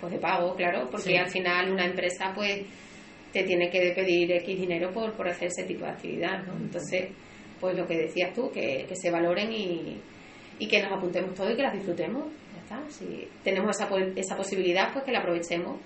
pues 0.00 0.12
de 0.12 0.18
pago, 0.18 0.56
claro, 0.56 0.88
porque 0.90 1.10
Sí. 1.10 1.16
al 1.16 1.28
final 1.30 1.70
una 1.70 1.84
empresa 1.84 2.32
pues 2.34 2.62
te 3.32 3.44
tiene 3.44 3.70
que 3.70 3.92
pedir 3.94 4.32
X 4.32 4.60
dinero 4.60 4.90
por, 4.92 5.12
por 5.12 5.28
hacer 5.28 5.48
ese 5.48 5.64
tipo 5.64 5.84
de 5.84 5.90
actividad, 5.90 6.44
¿no? 6.46 6.56
Entonces, 6.56 7.08
pues 7.60 7.76
lo 7.76 7.86
que 7.86 7.96
decías 7.96 8.32
tú, 8.34 8.50
que, 8.50 8.86
que 8.88 8.96
se 8.96 9.10
valoren 9.10 9.52
y, 9.52 10.00
y 10.58 10.68
que 10.68 10.82
nos 10.82 10.92
apuntemos 10.92 11.34
todo 11.34 11.50
y 11.50 11.56
que 11.56 11.62
las 11.62 11.74
disfrutemos, 11.74 12.24
ya 12.54 12.60
está. 12.62 12.90
Si 12.90 13.28
tenemos 13.44 13.76
esa, 13.76 13.88
esa 14.16 14.36
posibilidad, 14.36 14.92
pues 14.92 15.04
que 15.04 15.12
la 15.12 15.20
aprovechemos. 15.20 15.78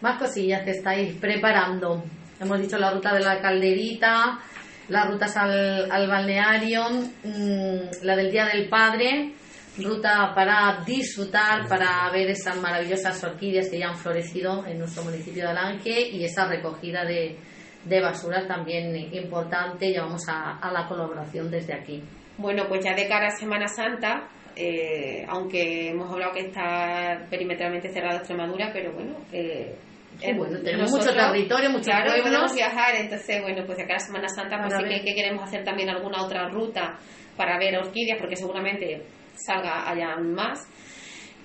Más 0.00 0.18
cosillas 0.18 0.62
que 0.62 0.72
estáis 0.72 1.14
preparando. 1.14 2.02
Hemos 2.40 2.60
dicho 2.60 2.76
la 2.76 2.90
ruta 2.90 3.14
de 3.14 3.20
la 3.20 3.40
calderita, 3.40 4.40
las 4.88 5.08
rutas 5.08 5.36
al, 5.36 5.90
al 5.90 6.08
balneario, 6.08 6.82
mm, 7.22 8.04
la 8.04 8.16
del 8.16 8.32
Día 8.32 8.46
del 8.46 8.68
Padre, 8.68 9.32
ruta 9.78 10.32
para 10.34 10.82
disfrutar, 10.84 11.66
para 11.68 12.10
ver 12.12 12.30
esas 12.30 12.56
maravillosas 12.60 13.22
orquídeas 13.24 13.70
que 13.70 13.78
ya 13.78 13.88
han 13.88 13.96
florecido 13.96 14.66
en 14.66 14.78
nuestro 14.78 15.02
municipio 15.04 15.44
de 15.44 15.50
Alange 15.50 16.08
y 16.10 16.24
esa 16.24 16.46
recogida 16.46 17.04
de, 17.04 17.36
de 17.84 18.00
basura 18.00 18.46
también 18.46 18.94
importante. 19.14 19.90
Llevamos 19.90 20.28
a, 20.28 20.58
a 20.58 20.70
la 20.72 20.86
colaboración 20.86 21.50
desde 21.50 21.74
aquí. 21.74 22.02
Bueno, 22.36 22.64
pues 22.68 22.84
ya 22.84 22.94
de 22.94 23.08
cara 23.08 23.28
a 23.28 23.30
Semana 23.30 23.66
Santa, 23.68 24.28
eh, 24.56 25.24
aunque 25.28 25.88
hemos 25.88 26.10
hablado 26.10 26.32
que 26.32 26.40
está 26.46 27.26
perimetralmente 27.30 27.88
cerrada 27.90 28.18
Extremadura, 28.18 28.70
pero 28.72 28.92
bueno, 28.92 29.16
eh, 29.32 29.74
Sí, 30.18 30.26
eh, 30.28 30.34
bueno, 30.36 30.58
tenemos 30.62 30.90
nosotros, 30.92 31.14
mucho 31.14 31.32
territorio, 31.32 31.70
muchos 31.70 31.86
claro, 31.86 32.10
pueblos. 32.10 32.28
podemos 32.28 32.54
viajar, 32.54 32.94
entonces, 32.96 33.40
bueno, 33.40 33.62
pues 33.64 33.78
de 33.78 33.84
cara 33.86 33.96
a 33.96 34.00
Semana 34.00 34.28
Santa, 34.28 34.58
pues 34.60 34.74
sí 34.76 34.84
que, 34.84 35.04
que 35.06 35.14
queremos 35.14 35.42
hacer 35.42 35.64
también 35.64 35.88
alguna 35.88 36.22
otra 36.22 36.50
ruta 36.50 36.98
para 37.34 37.58
ver 37.58 37.78
orquídeas, 37.78 38.18
porque 38.20 38.36
seguramente 38.36 39.06
salga 39.34 39.88
allá 39.88 40.16
más, 40.16 40.68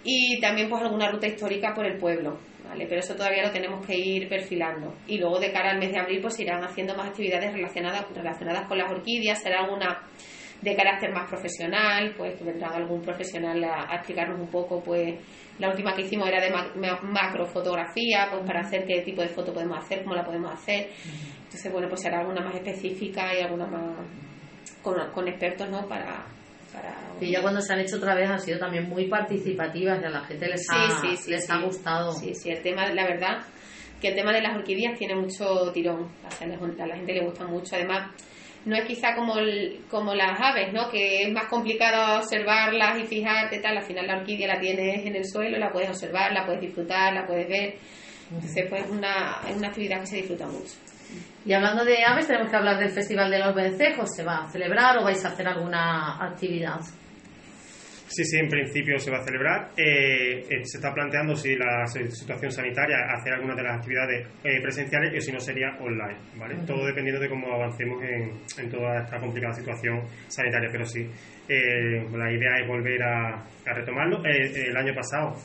y 0.04 0.39
también 0.39 0.69
pues 0.69 0.82
alguna 0.82 1.12
ruta 1.12 1.28
histórica 1.28 1.73
por 1.73 1.86
el 1.86 1.97
pueblo. 1.97 2.38
¿Vale? 2.67 2.86
Pero 2.86 3.00
eso 3.00 3.15
todavía 3.15 3.43
lo 3.43 3.52
tenemos 3.52 3.86
que 3.86 3.97
ir 3.97 4.28
perfilando. 4.28 4.93
Y 5.08 5.17
luego 5.19 5.39
de 5.39 5.54
cara 5.54 5.71
al 5.71 5.80
mes 5.80 5.93
de 5.93 6.00
abril 6.00 6.19
pues 6.21 6.38
irán 6.39 6.62
haciendo 6.65 6.95
más 6.95 7.08
actividades 7.08 7.54
relacionadas, 7.54 8.06
relacionadas 8.13 8.67
con 8.67 8.78
las 8.78 8.91
orquídeas, 8.91 9.41
será 9.41 9.62
alguna 9.62 10.02
de 10.62 10.76
carácter 10.76 11.13
más 11.13 11.30
profesional, 11.30 12.13
pues 12.17 12.43
vendrá 12.43 12.69
algún 12.69 13.02
profesional 13.02 13.63
a, 13.63 13.95
explicarnos 13.95 14.39
un 14.39 14.47
poco, 14.47 14.82
pues 14.82 15.15
la 15.60 15.69
última 15.69 15.93
que 15.93 16.02
hicimos 16.02 16.28
era 16.28 16.41
de 16.41 16.52
macrofotografía, 17.04 18.28
pues 18.32 18.43
para 18.45 18.62
hacer 18.62 18.86
qué 18.86 19.02
tipo 19.02 19.21
de 19.21 19.28
foto 19.30 19.54
podemos 19.54 19.78
hacer, 19.78 20.04
cómo 20.04 20.15
la 20.15 20.23
podemos 20.23 20.52
hacer. 20.52 20.89
Entonces, 21.43 21.71
bueno, 21.71 21.88
pues 21.88 22.02
será 22.02 22.19
alguna 22.19 22.41
más 22.41 22.56
específica 22.56 23.38
y 23.38 23.41
alguna 23.41 23.67
más 23.67 23.97
con, 24.82 25.28
expertos, 25.28 25.69
¿no? 25.69 25.88
Para, 25.88 26.26
y 27.20 27.32
ya 27.32 27.42
cuando 27.42 27.62
se 27.62 27.74
han 27.74 27.80
hecho 27.80 27.98
otra 27.98 28.13
vez 28.13 28.30
han 28.30 28.40
sido 28.40 28.60
también 28.60 28.88
muy 28.88 29.08
participativas 29.08 30.04
a 30.04 30.10
la 30.10 30.22
gente 30.22 30.48
les 30.48 30.66
ha, 30.70 31.02
les 31.28 31.50
ha 31.50 31.62
gustado. 31.62 32.12
Sí, 32.12 32.34
sí, 32.36 32.50
el 32.50 32.62
tema, 32.62 32.88
la 32.94 33.06
verdad, 33.06 33.40
que 34.00 34.10
el 34.10 34.16
tema 34.16 34.32
de 34.32 34.42
las 34.42 34.56
orquídeas 34.56 34.98
tiene 34.98 35.16
mucho 35.16 35.72
tirón, 35.72 36.12
a 36.40 36.46
la 36.86 36.96
gente 36.96 37.13
le 37.13 37.26
gusta 37.26 37.48
mucho. 37.48 37.76
Además, 37.76 38.12
no 38.66 38.76
es 38.76 38.86
quizá 38.86 39.16
como, 39.16 39.36
como 39.90 40.13
las 40.13 40.40
aves, 40.40 40.74
¿no? 40.74 40.90
Que 40.90 41.24
es 41.24 41.32
más 41.32 41.48
complicado 41.48 42.20
observarlas 42.20 43.00
y 43.00 43.08
fijarte, 43.08 43.60
tal. 43.60 43.78
Al 43.78 43.84
final 43.84 44.06
la 44.06 44.18
orquídea 44.18 44.48
la 44.48 44.60
tienes 44.60 45.06
en 45.06 45.16
el 45.16 45.26
suelo, 45.26 45.58
la 45.58 45.72
puedes 45.72 45.90
observar, 45.90 46.32
la 46.34 46.46
puedes 46.46 46.62
disfrutar, 46.62 47.13
la 47.13 47.26
puedes 47.26 47.48
ver. 47.48 47.76
Entonces, 48.30 48.66
pues 48.70 48.84
una, 48.90 49.42
es 49.48 49.56
una 49.56 49.70
actividad 49.70 50.02
que 50.02 50.08
se 50.08 50.18
disfruta 50.18 50.46
mucho. 50.46 50.74
Y 51.46 51.54
hablando 51.54 51.86
de 51.86 52.04
aves, 52.04 52.28
tenemos 52.28 52.50
que 52.50 52.58
hablar 52.58 52.78
del 52.78 52.89
Festival 52.89 53.32
de 53.32 53.39
los 53.39 53.56
Vencejos. 53.56 54.10
¿Se 54.15 54.24
va 54.24 54.43
a 54.43 54.52
celebrar 54.52 54.98
o 54.98 55.04
vais 55.04 55.24
a 55.24 55.30
hacer 55.30 55.48
alguna 55.48 56.17
actividad? 56.26 56.82
Sí, 58.10 58.24
sí, 58.24 58.38
en 58.38 58.48
principio 58.48 58.98
se 59.00 59.12
va 59.12 59.17
a 59.17 59.24
celebrar. 59.24 59.70
Eh, 59.76 60.39
eh, 60.50 60.63
se 60.63 60.78
está 60.78 60.93
planteando 60.93 61.36
si 61.36 61.56
la 61.56 61.86
situación 61.86 62.52
sanitaria 62.52 62.98
hacer 63.13 63.34
alguna 63.34 63.54
de 63.54 63.63
las 63.63 63.78
actividades 63.78 64.28
eh, 64.43 64.62
presenciales 64.62 65.13
y 65.13 65.22
si 65.22 65.32
no 65.32 65.39
sería 65.39 65.78
online, 65.80 66.17
¿vale? 66.38 66.56
Todo 66.65 66.86
dependiendo 66.86 67.22
de 67.22 67.28
cómo 67.28 67.54
avancemos 67.54 68.02
en, 68.04 68.32
en, 68.63 68.70
toda 68.70 69.04
esta 69.04 69.20
complicada 69.20 69.54
situación 69.54 70.02
sanitaria, 70.28 70.70
pero 70.72 70.86
sí, 70.86 71.06
la 71.50 72.32
idea 72.32 72.60
es 72.62 72.67
volver 72.67 73.04
a, 73.04 73.43
a 73.65 73.74
retomarlo. 73.74 74.24
el 74.26 74.76
año 74.76 74.93
pasado 74.96 75.36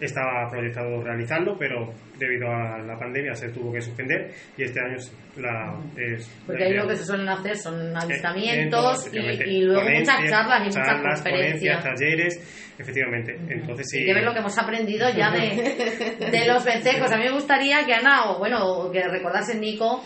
estaba 0.00 0.48
proyectado 0.48 1.02
realizarlo, 1.02 1.56
pero 1.58 1.92
debido 2.18 2.48
a 2.48 2.78
la 2.78 2.98
pandemia 2.98 3.34
se 3.34 3.48
tuvo 3.50 3.72
que 3.72 3.80
suspender 3.80 4.32
y 4.56 4.64
este 4.64 4.80
año 4.80 4.96
la, 5.36 5.76
es... 5.96 6.28
Porque 6.46 6.64
ahí 6.64 6.74
lo 6.74 6.86
que 6.86 6.96
se 6.96 7.04
suelen 7.04 7.28
hacer 7.28 7.56
son 7.56 7.96
avistamientos 7.96 9.10
y, 9.12 9.62
luego 9.62 9.82
muchas 9.88 10.28
charlas 10.28 10.62
y 10.62 10.78
muchas 10.78 11.02
conferencias. 11.02 11.82
talleres, 11.82 12.72
efectivamente. 12.78 13.36
Entonces 13.48 13.86
sí... 13.90 13.98
Hay 13.98 14.06
que 14.06 14.14
ver 14.14 14.24
lo 14.24 14.32
que 14.32 14.40
hemos 14.40 14.58
aprendido 14.58 15.08
ya 15.10 15.30
de, 15.30 16.26
de 16.30 16.46
los 16.46 16.64
vencejos. 16.64 17.10
A 17.12 17.16
mí 17.16 17.24
me 17.24 17.32
gustaría 17.32 17.84
que 17.84 17.94
Ana, 17.94 18.30
o 18.30 18.38
bueno, 18.38 18.90
que 18.92 19.02
recordase 19.02 19.58
Nico, 19.58 20.04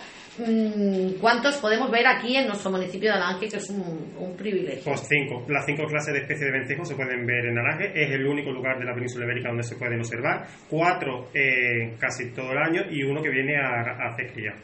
¿Cuántos 1.21 1.59
podemos 1.59 1.91
ver 1.91 2.07
aquí 2.07 2.37
en 2.37 2.47
nuestro 2.47 2.71
municipio 2.71 3.11
de 3.11 3.17
Alange, 3.17 3.49
que 3.51 3.57
es 3.59 3.69
un, 3.69 4.35
privilegio? 4.37 4.85
Pues 4.85 5.07
cinco. 5.07 5.45
Las 5.49 5.67
cinco 5.67 5.85
clases 5.85 6.15
de 6.15 6.21
especies 6.21 6.51
de 6.51 6.59
vencejos 6.59 6.89
se 6.89 6.95
pueden 6.95 7.27
ver 7.27 7.47
en 7.47 7.59
Alange. 7.59 7.93
Es 7.95 8.11
el 8.13 8.27
único 8.27 8.51
lugar 8.51 8.79
de 8.79 8.87
la 8.87 8.95
península 8.95 9.27
ibérica 9.27 9.49
donde 9.49 9.63
se 9.63 9.77
pueden 9.77 9.99
observar. 9.99 10.47
Cuatro 10.71 11.29
eh, 11.35 11.97
casi 11.99 12.31
todo 12.33 12.53
el 12.53 12.59
año 12.59 12.83
y 12.91 13.03
uno 13.03 13.23
que 13.23 13.29
viene 13.29 13.57
a, 13.57 14.09
hacer 14.09 14.33
cría. 14.33 14.55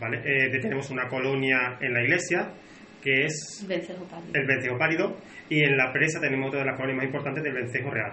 ¿Vale? 0.00 0.22
Eh, 0.24 0.58
tenemos 0.60 0.88
una 0.90 1.06
colonia 1.06 1.76
en 1.80 1.92
la 1.92 2.02
iglesia 2.02 2.54
que 3.02 3.24
es 3.24 3.62
el 3.62 4.46
vencejo 4.46 4.78
pálido 4.78 5.16
y 5.48 5.64
en 5.64 5.76
la 5.76 5.92
presa 5.92 6.20
tenemos 6.20 6.48
otra 6.48 6.60
de 6.60 6.66
las 6.66 6.76
colonias 6.76 6.96
más 6.98 7.06
importantes 7.06 7.42
del 7.42 7.54
vencejo 7.54 7.90
real 7.90 8.12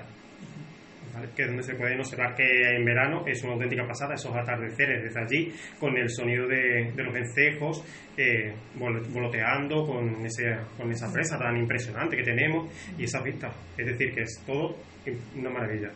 que 1.36 1.44
es 1.44 1.48
donde 1.48 1.64
se 1.64 1.76
pueden 1.76 2.00
observar 2.00 2.36
que 2.36 2.44
en 2.44 2.86
verano 2.86 3.24
es 3.26 3.44
una 3.44 3.54
auténtica 3.54 3.86
pasada 3.88 4.16
esos 4.16 4.36
atardeceres 4.36 5.04
desde 5.04 5.20
allí, 5.20 5.54
con 5.80 5.98
el 5.98 6.10
sonido 6.10 6.48
de, 6.48 6.92
los 6.96 7.14
vencejos, 7.14 7.84
eh, 8.18 8.54
voloteando 8.76 9.86
con, 9.86 10.26
ese, 10.26 10.58
con 10.78 10.92
esa 10.92 11.12
presa 11.12 11.38
tan 11.38 11.58
impresionante 11.58 12.18
que 12.18 12.24
tenemos 12.24 12.70
y 12.98 13.04
esa 13.04 13.22
vista. 13.22 13.50
Es 13.78 13.86
decir, 13.86 14.14
que 14.14 14.22
es 14.22 14.44
todo 14.46 14.76
una 15.36 15.50
maravilla. 15.50 15.92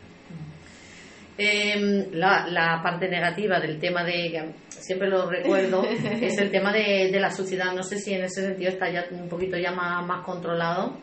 Em, 1.37 2.11
la, 2.11 2.79
parte 2.83 3.07
negativa 3.07 3.59
del 3.59 3.79
tema 3.79 4.03
de, 4.03 4.53
siempre 4.69 5.09
lo 5.09 5.29
recuerdo, 5.29 5.83
es 6.21 6.37
el 6.37 6.51
tema 6.51 6.71
de, 6.71 7.09
la 7.19 7.31
suciedad. 7.31 7.73
No 7.73 7.83
sé 7.83 7.97
si 7.97 8.13
en 8.13 8.23
ese 8.23 8.45
sentido 8.45 8.69
está 8.69 8.91
ya 8.91 9.05
un 9.11 9.27
poquito 9.27 9.57
ya 9.57 9.71
más, 9.71 10.05
más 10.05 10.23
controlado 10.23 10.99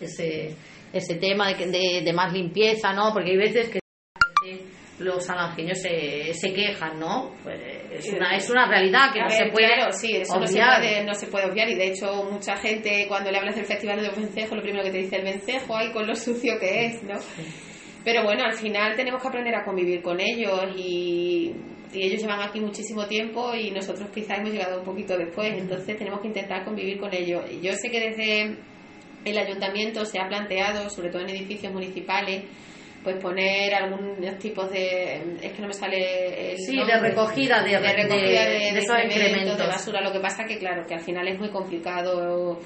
ese, 0.00 0.54
ese 0.92 1.16
tema 1.16 1.52
de, 1.52 2.02
de, 2.04 2.12
más 2.12 2.32
limpieza, 2.32 2.92
¿no? 2.92 3.12
Porque 3.12 3.30
hay 3.30 3.36
veces 3.36 3.68
que 3.68 3.80
los 4.98 5.28
alangeños 5.28 5.78
se, 5.78 6.32
se 6.32 6.54
quejan, 6.54 6.98
¿no? 6.98 7.32
Pues 7.42 7.60
es 7.90 8.12
una, 8.12 8.34
es 8.34 8.48
una 8.48 8.66
realidad 8.66 9.12
que 9.12 9.20
no 9.20 9.28
se 9.28 9.46
puede 9.46 9.74
claro, 9.74 9.92
sí, 9.92 10.16
eso 10.16 10.38
No, 10.38 10.46
se 10.46 10.58
puede, 10.58 11.04
no 11.04 11.14
se 11.14 11.26
puede 11.26 11.50
obviar 11.50 11.68
y 11.68 11.74
de 11.74 11.88
hecho 11.88 12.24
mucha 12.30 12.56
gente 12.56 13.06
cuando 13.08 13.30
le 13.30 13.38
hablas 13.38 13.56
del 13.56 13.66
Festival 13.66 14.00
de 14.00 14.06
los 14.08 14.16
Vencejos 14.16 14.56
lo 14.56 14.62
primero 14.62 14.84
que 14.84 14.90
te 14.90 14.98
dice 14.98 15.16
el 15.16 15.24
vencejo, 15.24 15.76
ay, 15.76 15.92
con 15.92 16.06
lo 16.06 16.14
sucio 16.14 16.58
que 16.58 16.86
es, 16.86 17.02
¿no? 17.02 17.14
Pero 18.04 18.22
bueno, 18.22 18.44
al 18.44 18.54
final 18.54 18.94
tenemos 18.96 19.20
que 19.20 19.28
aprender 19.28 19.54
a 19.54 19.64
convivir 19.64 20.00
con 20.00 20.18
ellos 20.20 20.60
y, 20.76 21.52
y 21.92 22.02
ellos 22.02 22.22
llevan 22.22 22.40
aquí 22.40 22.60
muchísimo 22.60 23.06
tiempo 23.06 23.54
y 23.54 23.70
nosotros 23.72 24.08
quizás 24.14 24.38
hemos 24.38 24.52
llegado 24.52 24.78
un 24.78 24.84
poquito 24.84 25.18
después, 25.18 25.52
entonces 25.58 25.98
tenemos 25.98 26.20
que 26.20 26.28
intentar 26.28 26.64
convivir 26.64 26.98
con 26.98 27.12
ellos. 27.12 27.44
Yo 27.60 27.72
sé 27.72 27.90
que 27.90 28.00
desde 28.00 28.56
el 29.30 29.38
ayuntamiento 29.38 30.04
se 30.04 30.18
ha 30.18 30.28
planteado, 30.28 30.88
sobre 30.88 31.10
todo 31.10 31.22
en 31.22 31.30
edificios 31.30 31.72
municipales, 31.72 32.44
pues 33.02 33.16
poner 33.16 33.74
algunos 33.74 34.38
tipos 34.38 34.70
de 34.70 35.38
es 35.40 35.52
que 35.52 35.62
no 35.62 35.68
me 35.68 35.74
sale 35.74 36.52
el 36.52 36.58
sí 36.58 36.76
de 36.76 36.98
recogida 36.98 37.62
de, 37.62 37.78
de 37.78 37.92
recogida 37.92 38.44
de, 38.46 38.72
de, 38.72 39.66
basura. 39.66 40.00
Lo 40.00 40.12
que 40.12 40.20
pasa 40.20 40.44
que 40.44 40.58
claro 40.58 40.84
que 40.86 40.94
al 40.94 41.00
final 41.00 41.28
es 41.28 41.38
muy 41.38 41.50
complicado 41.50 42.60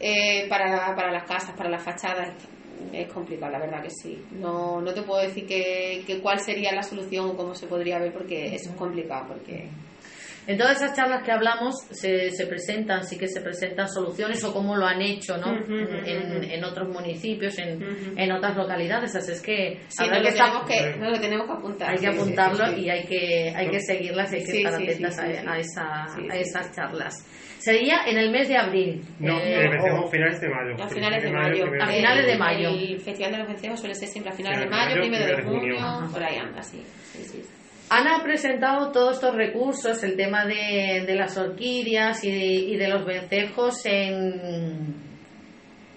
eh, 0.00 0.46
para, 0.48 0.94
para 0.96 1.12
las 1.12 1.24
casas 1.24 1.56
para 1.56 1.70
las 1.70 1.82
fachadas. 1.82 2.34
Es 2.92 3.12
complicado 3.12 3.52
la 3.52 3.58
verdad 3.58 3.82
que 3.82 3.90
sí. 3.90 4.24
No 4.32 4.80
no 4.80 4.92
te 4.92 5.02
puedo 5.02 5.20
decir 5.20 5.46
que, 5.46 6.02
que 6.06 6.18
cuál 6.18 6.40
sería 6.40 6.72
la 6.72 6.82
solución 6.82 7.30
o 7.30 7.36
cómo 7.36 7.54
se 7.54 7.66
podría 7.66 7.98
ver 7.98 8.12
porque 8.12 8.54
eso 8.54 8.70
es 8.70 8.76
complicado 8.76 9.26
porque 9.28 9.68
en 10.46 10.56
todas 10.56 10.76
esas 10.76 10.96
charlas 10.96 11.22
que 11.22 11.32
hablamos 11.32 11.74
se, 11.90 12.30
se 12.30 12.46
presentan, 12.46 13.04
sí 13.06 13.18
que 13.18 13.28
se 13.28 13.40
presentan 13.40 13.88
soluciones 13.88 14.42
o 14.44 14.52
cómo 14.52 14.76
lo 14.76 14.86
han 14.86 15.00
hecho 15.02 15.36
¿no? 15.36 15.54
en, 15.54 16.44
en, 16.44 16.64
otros 16.64 16.88
municipios, 16.88 17.58
en, 17.58 17.82
en 18.16 18.32
otras 18.32 18.56
localidades. 18.56 19.14
Así 19.14 19.32
es 19.32 19.40
que, 19.40 19.80
sí, 19.88 20.04
no, 20.08 20.22
que, 20.22 20.32
tenemos 20.32 20.64
que 20.66 20.96
no 20.98 21.10
lo 21.10 21.20
tenemos 21.20 21.46
que 21.46 21.52
apuntar. 21.52 21.90
Hay 21.90 21.98
que 21.98 22.06
apuntarlo 22.08 22.76
y 22.76 22.90
hay 22.90 23.04
que, 23.04 23.52
hay 23.54 23.70
que 23.70 23.80
seguirlas 23.80 24.32
y 24.32 24.36
hay 24.36 24.44
que 24.44 24.58
estar 24.58 24.74
atentas 24.74 25.18
a, 25.18 25.24
a, 25.24 25.58
esa, 25.58 26.04
a 26.04 26.36
esas 26.36 26.74
charlas. 26.74 27.26
Sería 27.58 28.06
en 28.06 28.16
el 28.16 28.30
mes 28.30 28.48
de 28.48 28.56
abril. 28.56 29.02
No, 29.18 29.38
eh, 29.38 29.66
a 29.66 30.08
finales 30.08 30.40
de 30.40 30.48
mayo. 30.48 30.82
A 30.82 30.88
finales 30.88 31.22
de 31.22 31.30
mayo. 31.30 31.64
A 31.82 31.86
finales 31.86 32.26
de 32.26 32.38
mayo. 32.38 32.70
El 32.70 33.00
Festival 33.00 33.32
de 33.32 33.38
los 33.38 33.48
Vencejos 33.48 33.80
suele 33.80 33.94
ser 33.94 34.08
siempre 34.08 34.32
a 34.32 34.34
finales 34.34 34.60
de 34.60 34.66
mayo, 34.66 35.00
primero 35.00 35.26
de 35.26 35.42
junio, 35.42 35.76
por 36.10 36.22
ahí 36.22 36.38
anda, 36.38 36.62
sí. 36.62 36.82
sí, 37.12 37.22
sí. 37.24 37.59
Ana 37.90 38.18
ha 38.18 38.22
presentado 38.22 38.92
todos 38.92 39.16
estos 39.16 39.34
recursos, 39.34 40.00
el 40.04 40.16
tema 40.16 40.46
de, 40.46 41.02
de 41.04 41.14
las 41.16 41.36
orquídeas 41.36 42.22
y 42.22 42.30
de, 42.30 42.46
y 42.46 42.76
de, 42.76 42.88
los 42.88 43.04
vencejos 43.04 43.84
en, 43.84 44.94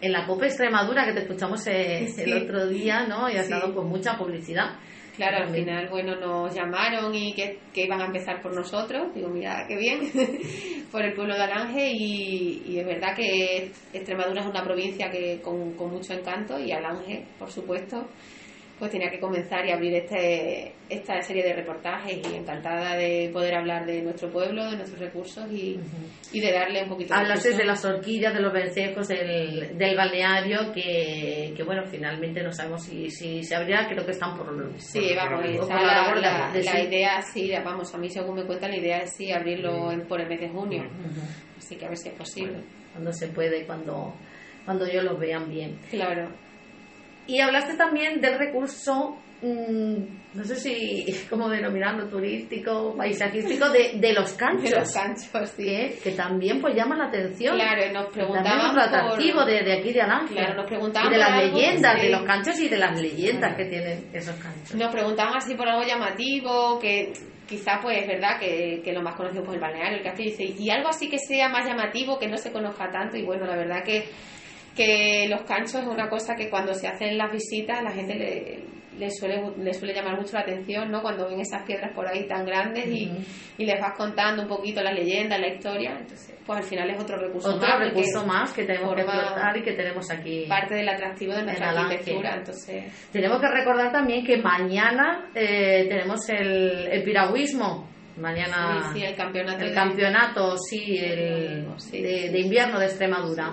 en 0.01 0.11
la 0.11 0.25
Copa 0.25 0.47
Extremadura, 0.47 1.05
que 1.05 1.13
te 1.13 1.19
escuchamos 1.19 1.67
eh, 1.67 2.11
el, 2.17 2.33
otro 2.33 2.65
día, 2.65 3.05
¿no? 3.05 3.29
Y 3.29 3.37
ha 3.37 3.41
estado 3.41 3.75
con 3.75 3.89
mucha 3.89 4.17
publicidad. 4.17 4.71
Claro, 5.15 5.45
al 5.45 5.53
final, 5.53 5.87
bueno, 5.89 6.15
nos 6.15 6.55
llamaron 6.55 7.13
y 7.13 7.35
que, 7.35 7.59
que, 7.71 7.83
iban 7.83 8.01
a 8.01 8.07
empezar 8.07 8.41
por 8.41 8.55
nosotros. 8.55 9.13
Digo, 9.13 9.29
mira, 9.29 9.63
qué 9.67 9.77
bien, 9.77 9.99
por 10.91 11.05
el 11.05 11.13
pueblo 11.13 11.35
de 11.35 11.43
Alange. 11.43 11.91
Y, 11.91 12.63
y, 12.69 12.79
es 12.79 12.87
verdad 12.87 13.15
que 13.15 13.71
Extremadura 13.93 14.41
es 14.41 14.47
una 14.47 14.63
provincia 14.63 15.11
que 15.11 15.39
con, 15.43 15.73
con 15.73 15.91
mucho 15.91 16.13
encanto 16.13 16.57
y 16.57 16.71
Alange, 16.71 17.23
por 17.37 17.51
supuesto 17.51 18.07
pues 18.79 18.91
tenía 18.91 19.09
que 19.09 19.19
comenzar 19.19 19.65
y 19.65 19.71
abrir 19.71 19.93
este, 19.93 20.73
esta 20.89 21.21
serie 21.21 21.43
de 21.43 21.53
reportajes 21.53 22.17
y 22.17 22.35
encantada 22.35 22.97
de 22.97 23.29
poder 23.31 23.55
hablar 23.55 23.85
de 23.85 24.01
nuestro 24.01 24.29
pueblo, 24.29 24.69
de 24.69 24.77
nuestros 24.77 24.99
recursos 24.99 25.49
y, 25.51 25.79
y 26.31 26.41
de 26.41 26.51
darle 26.51 26.83
un 26.83 26.89
poquito 26.89 27.13
Hablaste 27.13 27.55
de 27.55 27.65
las 27.65 27.85
orquídeas, 27.85 28.33
de 28.33 28.41
los 28.41 28.51
vencejos, 28.51 29.07
del, 29.07 29.77
del 29.77 29.95
balneario, 29.95 30.71
que, 30.73 31.53
que, 31.55 31.63
bueno, 31.63 31.83
finalmente 31.85 32.41
no 32.41 32.51
sabemos 32.51 32.83
si, 32.83 33.09
si 33.09 33.43
se 33.43 33.55
abrirá, 33.55 33.87
creo 33.87 34.05
que 34.05 34.11
están 34.11 34.35
por... 34.35 34.47
Sí, 34.79 35.13
vamos, 35.15 35.45
la, 36.19 36.51
la, 36.53 36.83
idea, 36.83 37.21
sí, 37.21 37.51
vamos, 37.63 37.93
a 37.93 37.97
mí 37.97 38.09
según 38.09 38.35
me 38.35 38.45
cuentan, 38.45 38.71
la 38.71 38.77
idea 38.77 38.97
es 39.03 39.15
sí 39.15 39.31
abrirlo 39.31 39.91
por 40.07 40.19
el 40.19 40.27
mes 40.27 40.41
de 40.41 40.49
junio, 40.49 40.83
así 41.57 41.75
que 41.75 41.85
a 41.85 41.89
ver 41.89 41.97
si 41.97 42.09
es 42.09 42.15
posible. 42.15 42.57
cuando 42.91 43.13
se 43.13 43.27
puede 43.27 43.61
y 43.61 43.65
cuando, 43.65 44.13
cuando 44.65 44.85
ellos 44.85 45.03
lo 45.03 45.17
vean 45.17 45.47
bien. 45.47 45.77
Claro. 45.89 46.42
Y 47.27 47.39
hablaste 47.39 47.75
también 47.75 48.19
del 48.19 48.37
recurso, 48.37 49.17
mm, 49.41 49.95
no 50.33 50.43
sé 50.43 50.55
si, 50.55 51.05
¿cómo 51.29 51.49
denominarlo? 51.49 52.07
Turístico, 52.07 52.95
paisajístico, 52.97 53.69
de, 53.69 53.93
de 53.95 54.13
los 54.13 54.33
canchos. 54.33 54.69
De 54.69 54.79
los 54.79 54.93
canchos, 54.93 55.49
sí. 55.55 55.95
Que, 56.03 56.11
también 56.11 56.59
pues 56.59 56.75
llama 56.75 56.97
la 56.97 57.05
atención. 57.05 57.55
Claro, 57.55 57.91
nos 57.93 58.13
preguntaban. 58.13 58.43
También 58.43 58.77
es 58.77 58.87
atractivo 58.87 59.45
de, 59.45 59.63
de, 59.63 59.73
aquí 59.73 59.93
de 59.93 60.01
Alange. 60.01 60.33
Claro, 60.33 60.55
nos 60.55 60.65
preguntaban. 60.65 61.07
Y 61.09 61.13
de 61.13 61.19
las 61.19 61.43
leyendas 61.43 62.01
de 62.01 62.09
los 62.09 62.23
canchos 62.23 62.59
y 62.59 62.69
de 62.69 62.77
las 62.77 63.01
leyendas 63.01 63.55
que 63.55 63.65
tienen 63.65 64.09
esos 64.13 64.35
canchos. 64.35 64.75
Nos 64.75 64.91
preguntaban 64.91 65.35
así 65.37 65.55
por 65.55 65.67
algo 65.67 65.83
llamativo, 65.85 66.79
que 66.79 67.13
quizá 67.47 67.79
pues 67.81 68.01
es 68.01 68.07
verdad 68.07 68.39
que, 68.39 68.81
que 68.83 68.93
lo 68.93 69.01
más 69.01 69.15
conocido 69.15 69.43
pues 69.43 69.55
el 69.55 69.61
balneario, 69.61 69.97
el 69.97 70.03
castillo, 70.03 70.35
y 70.57 70.69
algo 70.69 70.89
así 70.89 71.09
que 71.09 71.19
sea 71.19 71.49
más 71.49 71.65
llamativo, 71.65 72.17
que 72.17 72.27
no 72.27 72.37
se 72.37 72.51
conozca 72.51 72.89
tanto, 72.89 73.17
y 73.17 73.23
bueno, 73.23 73.45
la 73.45 73.55
verdad 73.55 73.83
que, 73.83 74.05
que 74.75 75.27
los 75.29 75.41
canchos 75.43 75.75
es 75.81 75.87
una 75.87 76.09
cosa 76.09 76.35
que 76.35 76.49
cuando 76.49 76.73
se 76.73 76.87
hacen 76.87 77.17
las 77.17 77.31
visitas 77.31 77.83
la 77.83 77.91
gente 77.91 78.15
le, 78.15 78.63
le 78.97 79.09
suele, 79.11 79.41
le 79.57 79.73
suele 79.73 79.93
llamar 79.93 80.17
mucho 80.19 80.33
la 80.33 80.41
atención, 80.41 80.91
¿no? 80.91 81.01
Cuando 81.01 81.27
ven 81.27 81.39
esas 81.39 81.63
piedras 81.63 81.91
por 81.93 82.07
ahí 82.07 82.27
tan 82.27 82.45
grandes 82.45 82.87
y, 82.87 83.11
y 83.57 83.65
les 83.65 83.79
vas 83.79 83.93
contando 83.97 84.43
un 84.43 84.47
poquito 84.47 84.81
la 84.81 84.91
leyenda, 84.91 85.37
la 85.37 85.47
historia, 85.47 85.97
entonces 85.99 86.35
pues 86.45 86.59
al 86.59 86.65
final 86.65 86.89
es 86.89 87.01
otro 87.01 87.17
recurso 87.17 87.55
otro 87.55 87.69
más. 87.69 87.79
recurso 87.79 88.25
más 88.25 88.53
que 88.53 88.65
tenemos 88.65 88.93
que 88.93 89.01
explotar 89.01 89.57
y 89.57 89.63
que 89.63 89.73
tenemos 89.73 90.11
aquí. 90.11 90.45
Parte 90.47 90.75
del 90.75 90.89
atractivo 90.89 91.33
de 91.33 91.43
nuestra 91.43 91.69
arquitectura, 91.69 92.35
entonces... 92.35 93.09
Tenemos 93.11 93.39
que 93.39 93.47
recordar 93.47 93.91
también 93.91 94.25
que 94.25 94.37
mañana 94.37 95.29
eh, 95.33 95.85
tenemos 95.87 96.27
el, 96.29 96.87
el 96.91 97.03
piragüismo. 97.03 97.92
Mañana 98.17 98.91
sí, 98.93 98.99
sí, 98.99 99.05
el 99.05 99.15
campeonato, 99.15 99.63
el 99.65 99.73
campeonato 99.73 100.55
sí, 100.57 100.97
el, 100.99 101.65
de, 101.91 102.29
de, 102.29 102.39
invierno 102.39 102.79
de 102.79 102.85
Extremadura. 102.85 103.51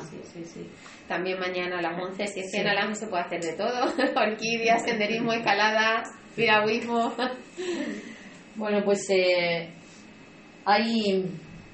También 1.09 1.41
mañana 1.41 1.79
a 1.79 1.83
las 1.83 1.99
11, 1.99 2.27
si 2.27 2.41
es 2.41 2.53
que 2.53 2.61
en 2.61 2.69
Alange 2.69 2.95
se 2.95 3.07
puede 3.07 3.23
hacer 3.23 3.41
de 3.41 3.55
todo: 3.55 3.91
orquídeas, 4.17 4.85
senderismo, 4.85 5.33
escalada, 5.33 6.03
piragüismo. 6.37 7.15
bueno, 8.57 8.85
pues 8.85 9.09
eh, 9.09 9.71
ahí 10.67 11.25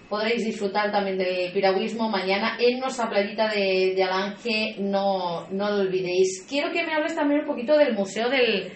podréis 0.08 0.44
disfrutar 0.44 0.92
también 0.92 1.18
del 1.18 1.52
piragüismo 1.52 2.08
mañana 2.08 2.56
en 2.60 2.78
nuestra 2.78 3.10
playita 3.10 3.48
de, 3.48 3.94
de 3.96 4.04
Alange, 4.04 4.76
no, 4.78 5.48
no 5.50 5.70
lo 5.70 5.80
olvidéis. 5.80 6.46
Quiero 6.48 6.70
que 6.70 6.84
me 6.84 6.94
hables 6.94 7.16
también 7.16 7.40
un 7.40 7.46
poquito 7.46 7.76
del 7.76 7.94
Museo 7.94 8.30
del, 8.30 8.72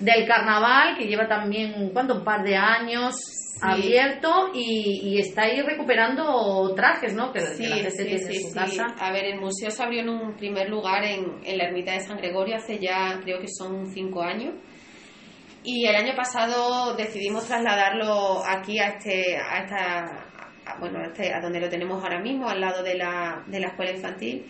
del 0.00 0.26
Carnaval, 0.26 0.98
que 0.98 1.06
lleva 1.06 1.28
también, 1.28 1.90
¿cuánto? 1.92 2.16
Un 2.16 2.24
par 2.24 2.42
de 2.42 2.56
años 2.56 3.14
abierto 3.60 4.50
y, 4.54 5.00
y 5.04 5.18
estáis 5.18 5.64
recuperando 5.64 6.74
trajes, 6.74 7.14
¿no? 7.14 7.32
Que, 7.32 7.40
sí, 7.40 7.66
la 7.66 7.76
gente 7.76 7.90
sí, 7.90 8.04
tiene 8.04 8.18
sí, 8.18 8.36
en 8.36 8.48
su 8.48 8.54
casa. 8.54 8.86
A 8.98 9.12
ver, 9.12 9.24
el 9.24 9.40
museo 9.40 9.70
se 9.70 9.82
abrió 9.82 10.00
en 10.00 10.08
un 10.08 10.36
primer 10.36 10.68
lugar 10.68 11.04
en, 11.04 11.40
en 11.44 11.58
la 11.58 11.64
ermita 11.64 11.92
de 11.92 12.00
San 12.00 12.16
Gregorio 12.16 12.56
hace 12.56 12.78
ya, 12.78 13.20
creo 13.22 13.40
que 13.40 13.48
son 13.48 13.86
cinco 13.92 14.22
años. 14.22 14.54
Y 15.64 15.86
el 15.86 15.94
año 15.94 16.14
pasado 16.16 16.94
decidimos 16.96 17.46
trasladarlo 17.46 18.44
aquí 18.44 18.78
a 18.78 18.88
este, 18.88 19.36
a 19.36 19.62
esta, 19.62 20.26
a, 20.66 20.78
bueno, 20.80 20.98
a, 20.98 21.06
este, 21.06 21.32
a 21.32 21.40
donde 21.40 21.60
lo 21.60 21.68
tenemos 21.68 22.02
ahora 22.02 22.20
mismo, 22.20 22.48
al 22.48 22.60
lado 22.60 22.82
de 22.82 22.96
la, 22.96 23.44
de 23.46 23.60
la 23.60 23.68
escuela 23.68 23.92
infantil 23.92 24.46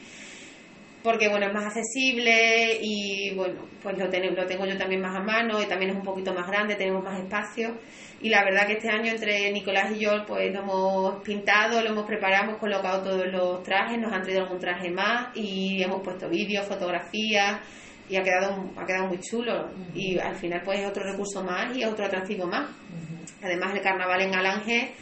porque 1.03 1.29
bueno 1.29 1.47
es 1.47 1.53
más 1.53 1.65
accesible 1.67 2.79
y 2.81 3.35
bueno 3.35 3.61
pues 3.83 3.99
lo, 3.99 4.09
ten, 4.09 4.35
lo 4.35 4.47
tengo 4.47 4.65
yo 4.67 4.79
también 4.79 5.01
más 5.01 5.17
a 5.17 5.21
mano 5.21 5.61
y 5.61 5.67
también 5.67 5.91
es 5.91 5.97
un 5.97 6.05
poquito 6.05 6.33
más 6.33 6.47
grande 6.47 6.77
tenemos 6.77 7.03
más 7.03 7.19
espacio. 7.19 7.77
Y 8.21 8.29
la 8.29 8.45
verdad 8.45 8.69
que 8.69 8.75
este 8.75 8.89
año 8.89 9.11
entre 9.11 9.51
Nicolás 9.51 9.91
y 9.97 9.99
yo 9.99 10.25
pues 10.27 10.53
lo 10.53 10.61
hemos 10.61 11.23
pintado 11.23 11.83
lo 11.83 11.89
hemos 11.91 12.07
preparado 12.07 12.45
hemos 12.45 12.59
colocado 12.59 13.03
todos 13.03 13.27
los 13.27 13.63
trajes 13.65 13.99
nos 13.99 14.13
han 14.13 14.23
traído 14.23 14.43
algún 14.43 14.61
traje 14.61 14.91
más 14.91 15.37
y 15.37 15.83
hemos 15.83 16.03
puesto 16.03 16.29
vídeos 16.29 16.67
fotografías 16.67 17.61
y 18.09 18.17
ha 18.17 18.23
quedado 18.23 18.71
ha 18.77 18.87
quedado 18.87 19.09
muy 19.09 19.19
chulo. 19.21 19.71
Y 19.95 20.19
al 20.19 20.37
final 20.37 20.63
pues 20.65 20.81
es 20.81 20.87
otro 20.89 21.03
recurso 21.03 21.43
más 21.43 21.77
y 21.77 21.83
es 21.83 21.89
otro 21.89 22.07
atractivo 22.07 22.47
más. 22.47 22.71
Además 23.43 23.75
el 23.75 23.81
carnaval 23.81 24.21
en 24.21 24.35
Alange 24.35 24.93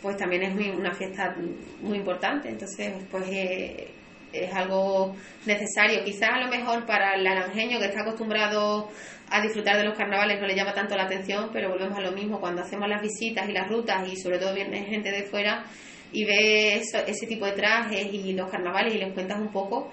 pues 0.00 0.16
también 0.16 0.42
es 0.42 0.54
muy, 0.54 0.70
una 0.70 0.92
fiesta 0.92 1.34
muy 1.80 1.98
importante. 1.98 2.48
Entonces 2.48 2.92
pues 3.10 3.24
eh, 3.28 3.90
es 4.32 4.52
algo 4.54 5.14
necesario. 5.46 6.04
Quizás 6.04 6.30
a 6.32 6.40
lo 6.40 6.48
mejor 6.48 6.86
para 6.86 7.14
el 7.14 7.26
aranjeño 7.26 7.78
que 7.78 7.86
está 7.86 8.02
acostumbrado 8.02 8.88
a 9.30 9.40
disfrutar 9.40 9.76
de 9.78 9.84
los 9.84 9.96
carnavales 9.96 10.40
no 10.40 10.46
le 10.46 10.54
llama 10.54 10.74
tanto 10.74 10.96
la 10.96 11.04
atención, 11.04 11.50
pero 11.52 11.70
volvemos 11.70 11.96
a 11.96 12.02
lo 12.02 12.12
mismo 12.12 12.38
cuando 12.40 12.62
hacemos 12.62 12.88
las 12.88 13.00
visitas 13.02 13.48
y 13.48 13.52
las 13.52 13.68
rutas 13.68 14.06
y 14.10 14.16
sobre 14.16 14.38
todo 14.38 14.54
viene 14.54 14.84
gente 14.84 15.10
de 15.10 15.22
fuera 15.22 15.64
y 16.12 16.24
ve 16.26 16.74
eso, 16.74 16.98
ese 17.06 17.26
tipo 17.26 17.46
de 17.46 17.52
trajes 17.52 18.12
y 18.12 18.32
los 18.34 18.50
carnavales 18.50 18.94
y 18.94 18.98
les 18.98 19.12
cuentas 19.14 19.38
un 19.40 19.48
poco, 19.50 19.90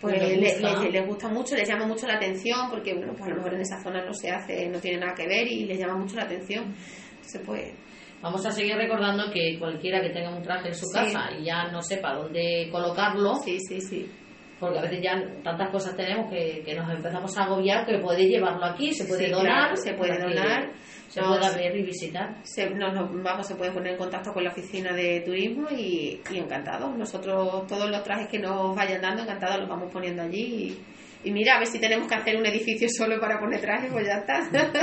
pues 0.00 0.20
Les 0.20 0.38
les, 0.38 0.60
gusta. 0.60 0.82
les- 0.82 0.92
les 0.92 1.06
gusta 1.06 1.28
mucho, 1.28 1.54
les 1.54 1.68
llama 1.68 1.86
mucho 1.86 2.06
la 2.08 2.14
atención 2.14 2.68
porque 2.70 2.94
bueno, 2.94 3.12
pues 3.12 3.26
a 3.26 3.28
lo 3.30 3.36
mejor 3.36 3.54
en 3.54 3.60
esa 3.60 3.80
zona 3.82 4.04
no 4.04 4.12
se 4.12 4.30
hace, 4.30 4.66
no 4.68 4.80
tiene 4.80 4.98
nada 4.98 5.14
que 5.14 5.28
ver 5.28 5.46
y 5.46 5.66
les 5.66 5.78
llama 5.78 5.94
mucho 5.96 6.16
la 6.16 6.22
atención. 6.24 6.74
Entonces 7.12 7.40
pues 7.46 7.72
Vamos 8.22 8.44
a 8.44 8.50
seguir 8.50 8.76
recordando 8.76 9.30
que 9.32 9.58
cualquiera 9.58 10.00
que 10.02 10.10
tenga 10.10 10.30
un 10.30 10.42
traje 10.42 10.68
en 10.68 10.74
su 10.74 10.84
Sí. 10.86 10.92
casa 10.94 11.30
y 11.38 11.44
ya 11.44 11.68
no 11.72 11.80
sepa 11.82 12.14
dónde 12.14 12.68
colocarlo, 12.70 13.34
sí, 13.36 13.58
sí, 13.60 13.80
sí. 13.80 14.10
porque 14.58 14.78
a 14.78 14.82
veces 14.82 15.00
ya 15.02 15.14
tantas 15.42 15.70
cosas 15.70 15.96
tenemos 15.96 16.30
que, 16.30 16.62
que 16.62 16.74
nos 16.74 16.90
empezamos 16.92 17.34
a 17.38 17.44
agobiar 17.44 17.86
que 17.86 17.96
puede 17.98 18.26
llevarlo 18.28 18.66
aquí, 18.66 18.92
se 18.92 19.06
puede 19.06 19.24
Sí, 19.26 19.30
donar, 19.32 19.68
claro, 19.70 19.76
se 19.76 19.94
puede 19.94 20.18
donar. 20.20 20.70
se 21.08 21.22
sí. 21.22 21.58
ver 21.58 21.76
y 21.76 21.82
visitar. 21.82 22.36
se, 22.42 22.68
nos, 22.68 22.92
nos- 22.92 23.22
vamos, 23.22 23.46
se 23.46 23.54
puede 23.54 23.72
poner 23.72 23.92
en 23.92 23.98
contacto 23.98 24.34
con 24.34 24.44
la 24.44 24.50
oficina 24.50 24.92
de 24.92 25.22
turismo 25.22 25.66
y, 25.70 26.20
y 26.30 26.36
encantados. 26.38 26.94
Nosotros 26.94 27.66
todos 27.66 27.88
los 27.90 28.02
trajes 28.04 28.28
que 28.28 28.38
nos 28.38 28.76
vayan 28.76 29.00
dando, 29.00 29.22
encantados 29.22 29.60
los 29.60 29.68
vamos 29.70 29.90
poniendo 29.90 30.22
allí. 30.24 30.42
Y, 30.42 30.78
y 31.22 31.32
mira, 31.32 31.56
a 31.56 31.58
ver 31.58 31.68
si 31.68 31.78
tenemos 31.78 32.08
que 32.08 32.14
hacer 32.14 32.36
un 32.36 32.46
edificio 32.46 32.88
solo 32.88 33.20
para 33.20 33.38
poner 33.38 33.60
trajes, 33.60 33.92
pues 33.92 34.06
ya 34.06 34.14
está. 34.14 34.40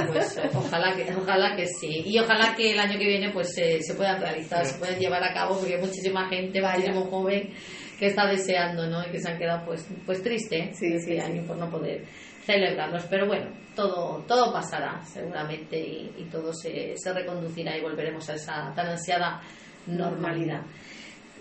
Pues 0.08 0.40
ojalá 0.54 0.96
que, 0.96 1.12
ojalá 1.16 1.56
que 1.56 1.66
sí. 1.66 2.04
Y 2.06 2.20
ojalá 2.20 2.56
que 2.56 2.74
el 2.74 2.80
año 2.80 3.00
que 3.00 3.08
viene 3.08 3.32
pues 3.32 3.54
se, 3.54 3.82
se 3.82 3.96
puedan 3.96 4.22
realizar, 4.22 4.66
se 4.66 4.78
puedan 4.78 5.00
llevar 5.00 5.24
a 5.24 5.34
cabo, 5.34 5.58
porque 5.60 5.78
muchísima 5.78 6.30
gente, 6.30 6.62
muchísimo 6.62 7.06
joven 7.06 7.50
que 7.98 8.08
está 8.08 8.28
deseando, 8.28 8.86
¿no? 8.88 9.06
Y 9.08 9.12
que 9.12 9.20
se 9.20 9.30
han 9.30 9.40
quedado 9.40 9.66
pues, 9.66 9.88
pues 10.06 10.22
tristes 10.22 10.78
Sí, 10.78 10.94
este 10.94 11.16
sí, 11.16 11.20
año 11.20 11.44
por 11.48 11.58
no 11.58 11.70
poder 11.72 12.04
celebrarlos. 12.46 13.06
Pero 13.10 13.26
bueno, 13.26 13.50
todo, 13.76 14.24
todo 14.28 14.54
pasará 14.54 15.02
seguramente 15.04 15.80
y, 15.80 16.12
y 16.18 16.26
todo 16.26 16.54
se, 16.54 16.94
se 16.96 17.14
reconducirá 17.14 17.76
y 17.76 17.82
volveremos 17.82 18.30
a 18.30 18.36
esa 18.36 18.72
tan 18.76 18.88
ansiada 18.88 19.42
normalidad. 19.88 20.62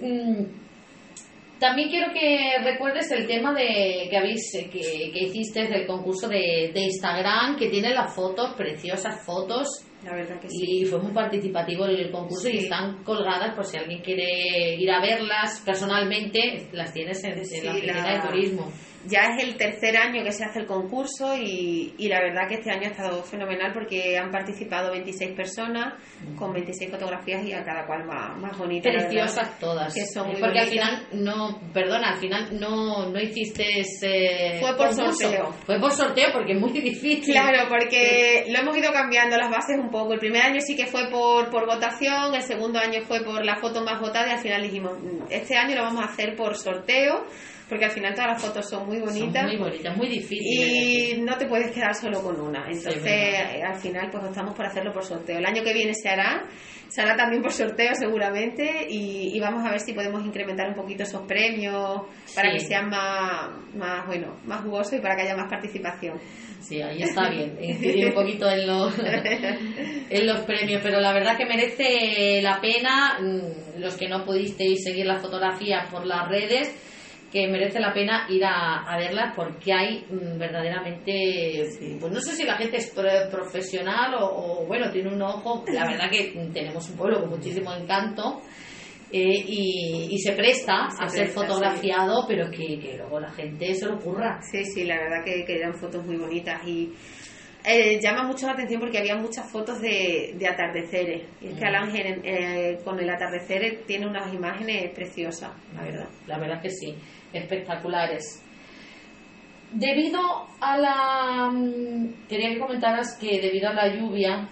Mm, 0.01 0.66
También 1.59 1.89
quiero 1.89 2.13
que 2.13 2.59
recuerdes 2.63 3.11
el 3.13 3.27
tema 3.27 3.55
de 3.55 4.09
que 4.11 4.17
habéis 4.17 4.55
eh, 4.55 4.69
que, 4.71 5.11
que 5.13 5.25
hiciste 5.25 5.67
del 5.67 5.87
concurso 5.87 6.29
de, 6.29 6.71
de 6.75 6.81
Instagram, 6.83 7.57
que 7.57 7.69
tiene 7.71 7.95
las 7.95 8.15
fotos, 8.15 8.53
preciosas 8.57 9.25
fotos, 9.25 9.67
La 10.05 10.15
verdad 10.15 10.39
que 10.39 10.49
sí. 10.51 10.81
y 10.83 10.85
fue 10.85 10.99
muy 11.01 11.13
participativo 11.13 11.87
el 11.87 12.11
concurso 12.11 12.49
y 12.51 12.59
están 12.59 13.03
colgadas 13.05 13.55
por 13.55 13.65
si 13.65 13.79
alguien 13.79 14.03
quiere 14.03 14.75
ir 14.77 14.91
a 14.91 15.01
verlas 15.01 15.63
personalmente, 15.65 16.69
las 16.73 16.93
tienes 16.93 17.25
en, 17.25 17.37
la 17.65 17.73
oficina 17.73 18.03
la- 18.03 18.13
de 18.23 18.29
turismo. 18.29 18.71
Ya 19.09 19.21
es 19.37 19.45
el 19.45 19.57
tercer 19.57 19.97
año 19.97 20.23
que 20.25 20.33
se 20.33 20.45
hace 20.45 20.61
el 20.61 20.67
concurso 20.67 21.37
y, 21.37 21.95
y 21.99 22.09
la 22.09 22.21
verdad 22.21 22.49
que 22.49 22.55
este 22.55 22.71
año 22.71 22.89
ha 22.89 22.91
estado 22.91 23.23
fenomenal 23.23 23.73
porque 23.73 24.19
han 24.19 24.31
participado 24.31 24.91
26 24.93 25.33
personas 25.35 25.95
con 26.37 26.53
26 26.53 26.91
fotografías 26.91 27.45
y 27.45 27.53
a 27.53 27.63
cada 27.65 27.87
cual 27.87 28.05
más, 28.05 28.37
más 28.39 28.57
bonita. 28.59 28.91
Preciosas 28.91 29.59
todas. 29.59 29.95
Que 29.95 30.05
son 30.07 30.29
muy 30.29 30.41
Porque 30.41 30.59
al 30.59 30.67
bonitas. 30.67 30.89
final, 31.11 31.25
no, 31.25 31.61
perdona, 31.73 32.09
al 32.15 32.19
final 32.19 32.59
no, 32.61 33.09
no 33.11 33.21
hiciste 33.21 33.65
ese 33.81 34.59
Fue 34.61 34.77
por 34.77 34.89
concurso. 34.89 35.13
sorteo. 35.23 35.53
Fue 35.67 35.81
por 35.81 35.93
sorteo 35.93 36.29
porque 36.33 36.53
es 36.53 36.61
muy 36.61 36.73
difícil. 36.73 37.33
Claro, 37.35 37.69
porque 37.69 38.47
lo 38.49 38.59
hemos 38.59 38.77
ido 38.77 38.93
cambiando 38.93 39.37
las 39.37 39.51
bases 39.51 39.77
un 39.79 39.91
poco. 39.91 40.15
El 40.15 40.19
primer 40.21 40.43
año 40.43 40.61
sí 40.61 40.75
que 40.77 40.87
fue 40.87 41.09
por, 41.11 41.51
por 41.51 41.67
votación, 41.67 42.35
el 42.35 42.43
segundo 42.43 42.79
año 42.79 43.01
fue 43.03 43.23
por 43.25 43.45
la 43.45 43.57
foto 43.57 43.85
más 43.85 44.01
votada 44.01 44.29
y 44.29 44.31
al 44.33 44.39
final 44.41 44.63
dijimos, 44.63 44.99
"Mm, 45.03 45.25
este 45.31 45.57
año 45.57 45.77
lo 45.77 45.83
vamos 45.83 46.03
a 46.03 46.07
hacer 46.09 46.35
por 46.37 46.57
sorteo, 46.57 47.25
porque 47.69 47.85
al 47.87 47.91
final 47.91 48.15
todas 48.15 48.31
las 48.33 48.43
fotos 48.43 48.69
son 48.69 48.87
muy 48.87 48.99
Son 48.99 49.07
bonitas. 49.07 49.45
muy 49.45 49.57
bonitas, 49.57 49.97
muy 49.97 50.09
difíciles. 50.09 51.17
Y 51.19 51.21
no 51.21 51.37
te 51.37 51.47
puedes 51.47 51.73
quedar 51.73 51.95
solo 51.95 52.23
con 52.23 52.41
una. 52.41 52.67
Entonces, 52.71 53.35
al 53.65 53.75
final, 53.77 54.09
pues 54.11 54.25
optamos 54.25 54.55
por 54.55 54.67
hacerlo 54.67 54.93
por 54.93 55.05
sorteo. 55.05 55.39
El 55.39 55.47
año 55.47 55.63
que 55.65 55.73
viene 55.75 55.93
se 55.95 56.09
hará, 56.09 56.45
se 56.89 57.03
hará 57.03 57.17
también 57.17 57.43
por 57.43 57.53
sorteo 57.53 57.93
seguramente, 57.95 58.87
y, 58.89 59.37
y 59.37 59.41
vamos 59.41 59.65
a 59.67 59.71
ver 59.73 59.81
si 59.81 59.93
podemos 59.95 60.25
incrementar 60.25 60.69
un 60.69 60.75
poquito 60.77 61.03
esos 61.03 61.23
premios 61.27 62.03
para 62.35 62.51
Sí. 62.51 62.59
que 62.59 62.65
sean 62.67 62.89
más, 62.89 63.51
más, 63.75 64.07
bueno, 64.07 64.37
más 64.45 64.61
jugosos 64.63 64.95
y 64.95 65.01
para 65.01 65.17
que 65.17 65.23
haya 65.23 65.37
más 65.37 65.51
participación. 65.51 66.19
Sí, 66.61 66.81
ahí 66.81 67.03
está 67.03 67.29
bien, 67.31 67.57
incidir 67.61 68.07
un 68.07 68.15
poquito 68.15 68.49
en 68.49 68.67
los, 68.67 68.95
en 70.11 70.27
los 70.27 70.41
premios, 70.41 70.81
pero 70.83 71.01
la 71.01 71.13
verdad 71.13 71.37
que 71.37 71.47
merece 71.47 72.41
la 72.43 72.61
pena, 72.61 73.19
mm, 73.21 73.81
los 73.81 73.97
que 73.97 74.09
no 74.09 74.25
pudisteis 74.25 74.83
seguir 74.85 75.07
las 75.07 75.21
fotografías 75.21 75.89
por 75.91 76.07
las 76.07 76.29
redes, 76.29 76.75
que 77.41 77.49
merece 77.49 77.81
la 77.81 77.93
pena 77.93 78.27
ir 78.31 78.43
a, 78.45 78.83
a 78.85 78.97
verlas 78.97 79.33
porque 79.37 79.73
hay 79.73 80.07
mm, 80.09 80.39
verdaderamente, 80.39 81.69
pues 82.01 82.13
no 82.13 82.21
sé 82.21 82.35
si 82.35 82.45
la 82.45 82.57
gente 82.57 82.79
es 82.79 82.91
pro- 82.95 83.29
profesional 83.31 84.15
o, 84.15 84.25
o, 84.63 84.67
bueno, 84.67 84.91
tiene 84.91 85.13
un 85.13 85.21
ojo, 85.21 85.65
la 85.73 85.87
verdad 85.87 86.09
que 86.11 86.33
tenemos 86.53 86.89
un 86.89 86.97
pueblo 86.97 87.21
con 87.21 87.31
muchísimo 87.31 87.75
encanto. 87.75 88.41
eh, 89.13 89.45
y, 89.47 90.09
y 90.11 90.19
se 90.19 90.33
presta 90.33 90.89
Se 90.91 91.05
a 91.05 91.09
ser 91.09 91.29
fotografiado, 91.29 92.25
pero 92.27 92.51
que, 92.51 92.79
que 92.81 92.97
luego 92.97 93.21
la 93.21 93.31
gente 93.33 93.75
se 93.75 93.87
lo 93.87 93.97
ocurra. 93.97 94.41
Sí, 94.51 94.65
sí, 94.65 94.85
la 94.85 94.97
verdad 94.97 95.25
que, 95.25 95.45
que 95.45 95.57
eran 95.57 95.75
fotos 95.75 96.05
muy 96.05 96.17
bonitas 96.17 96.67
y 96.67 96.91
eh, 97.67 97.99
llama 98.01 98.23
mucho 98.23 98.47
la 98.47 98.53
atención 98.53 98.81
porque 98.81 98.99
había 98.99 99.17
muchas 99.17 99.51
fotos 99.51 99.81
de, 99.81 100.35
de 100.39 100.49
atardeceres. 100.49 101.23
Y 101.41 101.49
es 101.49 101.55
que 101.55 101.65
Mm. 101.65 101.69
Alange 101.69 102.21
eh, 102.25 102.79
con 102.85 102.99
el 103.01 103.11
atardecer 103.11 103.83
tiene 103.87 104.07
unas 104.07 104.33
imágenes 104.33 104.91
preciosas, 104.95 105.51
la 105.75 105.83
verdad. 105.83 106.09
La 106.27 106.39
verdad 106.39 106.63
que 106.63 106.71
sí, 106.71 106.95
espectaculares. 107.33 108.43
Debido 109.73 110.21
a 110.61 110.79
la... 110.79 111.51
mm, 111.53 112.27
Quería 112.29 112.51
que 112.51 112.59
comentaras 112.61 113.19
que 113.21 113.41
debido 113.41 113.69
a 113.69 113.75
la 113.75 113.89
lluvia 113.95 114.49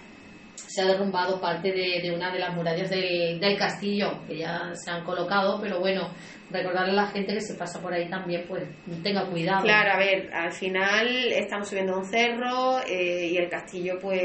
se 0.75 0.81
ha 0.81 0.85
derrumbado 0.87 1.39
parte 1.39 1.71
de, 1.71 2.11
una 2.13 2.33
de 2.33 2.39
las 2.39 2.53
murallas 2.53 2.89
del, 2.89 3.57
castillo, 3.57 4.19
que 4.27 4.39
ya 4.39 4.73
se 4.73 4.91
han 4.91 5.05
colocado, 5.05 5.59
pero 5.61 5.79
bueno, 5.79 6.09
recordarle 6.51 6.91
a 6.91 7.03
la 7.03 7.07
gente 7.07 7.33
que 7.33 7.39
se 7.39 7.55
pasa 7.55 7.81
por 7.81 7.93
ahí 7.93 8.09
también, 8.09 8.43
pues 8.45 8.63
tenga 9.01 9.25
cuidado. 9.29 9.63
Claro, 9.63 9.93
a 9.93 9.97
ver, 9.97 10.29
al 10.33 10.51
final 10.51 11.31
estamos 11.31 11.69
subiendo 11.69 11.97
un 11.97 12.03
cerro 12.03 12.79
eh, 12.85 13.29
y 13.31 13.37
el 13.37 13.49
castillo 13.49 13.97
pues 14.01 14.21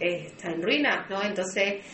está 0.00 0.50
en 0.50 0.62
ruinas, 0.62 1.10
¿no? 1.10 1.22
Entonces 1.22 1.84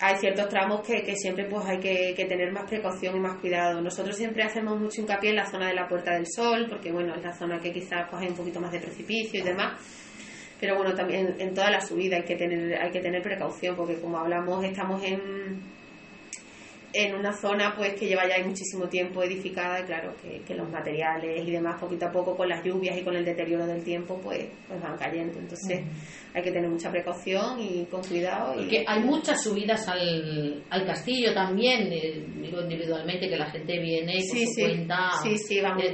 hay 0.00 0.16
ciertos 0.16 0.48
tramos 0.48 0.86
que, 0.86 1.02
que 1.02 1.16
siempre 1.16 1.46
pues 1.46 1.66
hay 1.66 1.80
que, 1.80 2.14
que, 2.16 2.26
tener 2.26 2.52
más 2.52 2.70
precaución 2.70 3.16
y 3.16 3.20
más 3.20 3.38
cuidado. 3.40 3.80
Nosotros 3.80 4.16
siempre 4.16 4.44
hacemos 4.44 4.78
mucho 4.80 5.00
hincapié 5.00 5.30
en 5.30 5.36
la 5.36 5.46
zona 5.46 5.68
de 5.68 5.74
la 5.74 5.88
Puerta 5.88 6.14
del 6.14 6.26
Sol, 6.26 6.66
porque 6.68 6.92
bueno, 6.92 7.16
es 7.16 7.22
la 7.22 7.34
zona 7.34 7.58
que 7.58 7.72
quizás 7.72 8.06
pues 8.08 8.22
hay 8.22 8.28
un 8.28 8.36
poquito 8.36 8.60
más 8.60 8.70
de 8.70 8.78
precipicio 8.78 9.40
y 9.40 9.42
demás. 9.42 9.72
Pero 10.60 10.76
bueno, 10.76 10.94
también 10.94 11.34
en 11.38 11.54
toda 11.54 11.70
la 11.70 11.80
subida 11.80 12.16
hay 12.16 12.24
que 12.24 12.36
tener, 12.36 12.80
hay 12.80 12.90
que 12.90 13.00
tener 13.00 13.22
precaución, 13.22 13.76
porque 13.76 14.00
como 14.00 14.18
hablamos, 14.18 14.64
estamos 14.64 15.02
en 15.02 15.60
en 16.94 17.14
una 17.14 17.32
zona 17.32 17.74
pues 17.76 17.94
que 17.94 18.06
lleva 18.06 18.26
ya 18.26 18.42
muchísimo 18.44 18.88
tiempo 18.88 19.22
edificada 19.22 19.80
y 19.80 19.82
claro 19.82 20.14
que, 20.22 20.54
los 20.54 20.70
materiales 20.70 21.46
y 21.46 21.50
demás 21.50 21.80
poquito 21.80 22.06
a 22.06 22.12
poco 22.12 22.36
con 22.36 22.48
las 22.48 22.64
lluvias 22.64 22.96
y 22.96 23.02
con 23.02 23.16
el 23.16 23.24
deterioro 23.24 23.66
del 23.66 23.82
tiempo 23.82 24.20
pues, 24.22 24.46
pues 24.68 24.80
van 24.80 24.96
cayendo. 24.96 25.38
Entonces 25.40 25.82
hay 26.32 26.42
que 26.42 26.52
tener 26.52 26.70
mucha 26.70 26.90
precaución 26.90 27.60
y 27.60 27.84
con 27.86 28.02
cuidado 28.02 28.62
y 28.62 28.68
que 28.68 28.84
hay 28.86 29.02
muchas 29.02 29.42
subidas 29.42 29.88
al, 29.88 30.62
al 30.70 30.86
castillo 30.86 31.34
también 31.34 31.90
digo 31.90 32.60
individualmente 32.60 33.28
que 33.28 33.36
la 33.36 33.50
gente 33.50 33.80
viene 33.80 34.18
y 34.18 34.22
sí, 34.22 34.46
su 34.46 34.60
cuenta 34.60 35.10
sí, 35.22 35.36
sí, 35.36 35.60
vamos. 35.60 35.84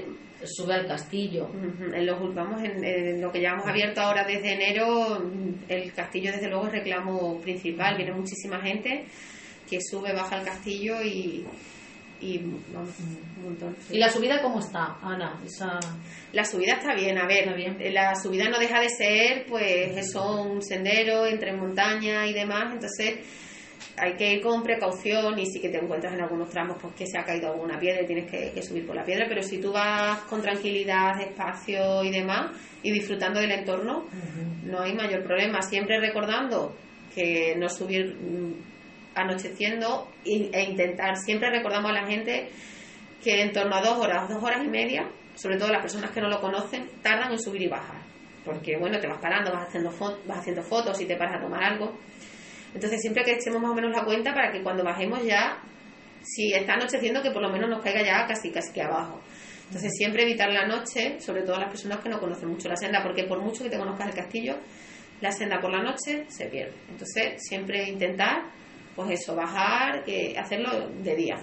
Sube 0.45 0.75
al 0.75 0.87
castillo. 0.87 1.49
En 1.95 2.07
los 2.07 2.35
vamos 2.35 2.63
en, 2.63 3.21
lo 3.21 3.31
que 3.31 3.41
llevamos 3.41 3.67
abierto 3.67 4.01
ahora 4.01 4.25
desde 4.25 4.55
enero 4.55 5.23
el 5.69 5.93
castillo 5.93 6.33
desde 6.33 6.49
luego 6.49 6.67
es 6.67 6.73
reclamo 6.73 7.41
principal. 7.41 7.97
Viene 7.97 8.13
muchísima 8.13 8.61
gente 8.61 9.07
que 9.69 9.79
sube, 9.81 10.13
baja 10.13 10.39
el 10.39 10.45
castillo 10.45 11.03
y, 11.03 11.47
y 12.21 12.39
vamos, 12.73 12.91
un 13.39 13.45
montón. 13.45 13.77
¿Y 13.91 13.99
la 13.99 14.11
subida 14.11 14.43
cómo 14.43 14.61
está, 14.61 14.99
Ana? 15.03 15.41
La 16.33 16.45
subida 16.45 16.75
está 16.75 16.95
bien, 16.95 17.19
a 17.19 17.27
ver, 17.27 17.55
la 17.93 18.15
subida 18.15 18.49
no 18.49 18.59
deja 18.59 18.81
de 18.81 18.89
ser, 18.89 19.47
pues, 19.47 19.97
eso, 19.97 20.43
un 20.43 20.63
sendero 20.63 21.27
entre 21.27 21.53
montaña 21.53 22.27
y 22.27 22.33
demás, 22.33 22.73
entonces 22.73 23.21
hay 23.97 24.15
que 24.15 24.35
ir 24.35 24.43
con 24.43 24.63
precaución 24.63 25.39
y 25.39 25.47
sí 25.47 25.61
que 25.61 25.69
te 25.69 25.79
encuentras 25.79 26.15
en 26.15 26.21
algunos 26.21 26.49
tramos 26.51 26.77
pues 26.81 26.95
que 26.95 27.07
se 27.07 27.19
ha 27.19 27.25
caído 27.25 27.53
alguna 27.53 27.79
piedra 27.79 28.03
y 28.03 28.07
tienes 28.07 28.31
que, 28.31 28.63
subir 28.63 28.87
por 28.87 28.97
la 28.97 29.05
piedra, 29.05 29.27
pero 29.29 29.43
si 29.43 29.59
tú 29.59 29.73
vas 29.73 30.21
con 30.23 30.43
tranquilidad, 30.43 31.17
despacio 31.17 32.05
y 32.05 32.11
demás 32.11 32.53
y 32.83 32.93
disfrutando 32.93 33.41
del 33.41 33.53
entorno, 33.53 34.07
no 34.65 34.81
hay 34.81 34.95
mayor 34.95 35.23
problema, 35.25 35.63
siempre 35.63 35.99
recordando 36.01 36.75
que 37.15 37.55
no 37.57 37.69
subir 37.69 38.17
anocheciendo 39.15 40.09
e 40.25 40.63
intentar, 40.63 41.17
siempre 41.17 41.51
recordamos 41.51 41.91
a 41.91 41.95
la 41.95 42.07
gente 42.07 42.49
que 43.23 43.43
en 43.43 43.53
torno 43.53 43.77
a 43.77 43.83
dos 43.83 43.99
horas, 43.99 44.29
dos 44.29 44.43
horas 44.43 44.65
y 44.65 44.69
media, 44.69 45.09
sobre 45.35 45.57
todo 45.57 45.71
las 45.71 45.83
personas 45.83 46.11
que 46.11 46.21
no 46.21 46.29
lo 46.29 46.41
conocen, 46.41 46.89
tardan 47.03 47.33
en 47.33 47.39
subir 47.39 47.63
y 47.63 47.69
bajar. 47.69 48.01
Porque 48.45 48.77
bueno, 48.79 48.99
te 48.99 49.07
vas 49.07 49.19
parando, 49.19 49.53
vas 49.53 49.69
haciendo, 49.69 49.91
vas 50.27 50.39
haciendo 50.39 50.63
fotos 50.63 51.01
y 51.01 51.07
te 51.07 51.17
paras 51.17 51.37
a 51.37 51.43
tomar 51.43 51.63
algo. 51.63 51.99
Entonces 52.75 53.01
siempre 53.01 53.25
que 53.25 53.33
echemos 53.33 53.61
más 53.61 53.73
o 53.73 53.75
menos 53.75 53.91
la 53.91 54.05
cuenta 54.05 54.33
para 54.33 54.53
que 54.53 54.63
cuando 54.63 54.85
bajemos 54.85 55.25
ya, 55.25 55.59
si 56.23 56.53
está 56.53 56.75
anocheciendo, 56.75 57.23
que 57.23 57.31
por 57.31 57.43
lo 57.43 57.51
menos 57.51 57.69
nos 57.69 57.83
caiga 57.83 58.03
ya 58.03 58.27
casi 58.27 58.51
casi 58.51 58.73
que 58.73 58.83
abajo. 58.83 59.21
Entonces 59.67 59.93
siempre 59.97 60.23
evitar 60.23 60.53
la 60.53 60.67
noche, 60.67 61.21
sobre 61.21 61.43
todo 61.43 61.59
las 61.59 61.69
personas 61.69 62.01
que 62.01 62.09
no 62.09 62.19
conocen 62.19 62.49
mucho 62.49 62.69
la 62.69 62.77
senda, 62.77 63.03
porque 63.03 63.25
por 63.25 63.41
mucho 63.41 63.63
que 63.63 63.71
te 63.71 63.79
conozcas 63.79 64.09
el 64.09 64.15
castillo, 64.15 64.57
la 65.21 65.31
senda 65.31 65.61
por 65.61 65.71
la 65.71 65.83
noche 65.83 66.27
se 66.29 66.47
pierde. 66.47 66.75
Entonces 66.91 67.35
siempre 67.39 67.89
intentar 67.89 68.43
pues 68.95 69.21
eso, 69.21 69.35
bajar, 69.35 70.05
que 70.05 70.37
hacerlo 70.37 70.89
de 71.03 71.15
día. 71.15 71.37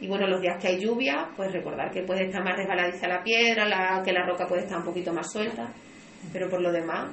Y 0.00 0.08
bueno, 0.08 0.26
los 0.26 0.40
días 0.40 0.56
que 0.60 0.68
hay 0.68 0.80
lluvia, 0.80 1.28
pues 1.36 1.52
recordar 1.52 1.90
que 1.90 2.02
puede 2.02 2.24
estar 2.24 2.42
más 2.42 2.56
resbaladiza 2.56 3.06
la 3.06 3.22
piedra, 3.22 3.66
la, 3.66 4.02
que 4.02 4.12
la 4.12 4.24
roca 4.24 4.46
puede 4.46 4.62
estar 4.62 4.78
un 4.78 4.84
poquito 4.84 5.12
más 5.12 5.30
suelta, 5.30 5.70
pero 6.32 6.48
por 6.48 6.60
lo 6.62 6.72
demás. 6.72 7.10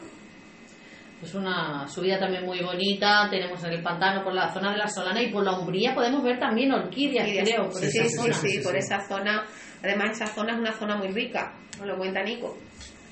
Es 1.21 1.34
una 1.34 1.88
subida 1.88 2.19
también 2.19 2.45
muy 2.45 2.62
bonita, 2.62 3.27
tenemos 3.30 3.63
en 3.63 3.73
el 3.73 3.82
pantano 3.82 4.23
por 4.23 4.34
la 4.34 4.53
zona 4.53 4.71
de 4.71 4.77
la 4.77 4.88
Solana 4.88 5.21
y 5.21 5.32
por 5.32 5.43
la 5.43 5.58
Umbría 5.58 5.95
podemos 5.95 6.23
ver 6.23 6.39
también 6.39 6.71
orquídeas, 6.71 7.27
creo, 7.43 7.69
por 7.69 7.82
sí, 7.82 7.97
esa 7.99 8.34
sí, 8.34 8.49
Sí, 8.49 8.60
por 8.63 8.75
esa 8.75 8.99
zona. 9.08 9.43
Además, 9.84 10.12
esa 10.12 10.27
zona 10.27 10.53
es 10.53 10.60
una 10.60 10.73
zona 10.73 10.95
muy 10.95 11.08
rica, 11.08 11.53
nos 11.80 11.88
lo 11.88 11.97
cuenta 11.97 12.21
Nico. 12.21 12.56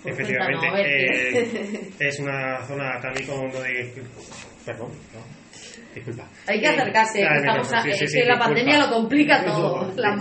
Pues 0.04 0.20
Efectivamente, 0.20 0.68
eh, 0.78 1.92
es 2.00 2.20
una 2.20 2.64
zona 2.68 3.00
también 3.02 3.28
con 3.28 3.50
de... 3.50 4.04
Perdón, 4.64 4.92
¿no? 5.14 5.36
disculpa. 5.96 6.28
Hay 6.48 6.60
que 6.60 6.68
acercarse, 6.68 7.22
estamos 7.22 7.72
es 7.86 8.14
que 8.14 8.26
la 8.26 8.38
pandemia 8.38 8.80
lo 8.80 8.90
complica 8.92 9.44
todo. 9.44 9.92
la 9.96 10.16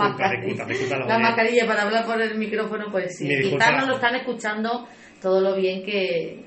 mascarilla 1.19 1.65
para 1.67 1.83
hablar 1.83 2.05
por 2.05 2.19
el 2.21 2.37
micrófono, 2.37 2.85
pues 2.91 3.17
sí. 3.17 3.27
Quizás 3.27 3.71
no 3.79 3.87
lo 3.87 3.95
están 3.95 4.15
escuchando 4.15 4.87
todo 5.21 5.41
lo 5.41 5.55
bien 5.55 5.83
que, 5.83 6.44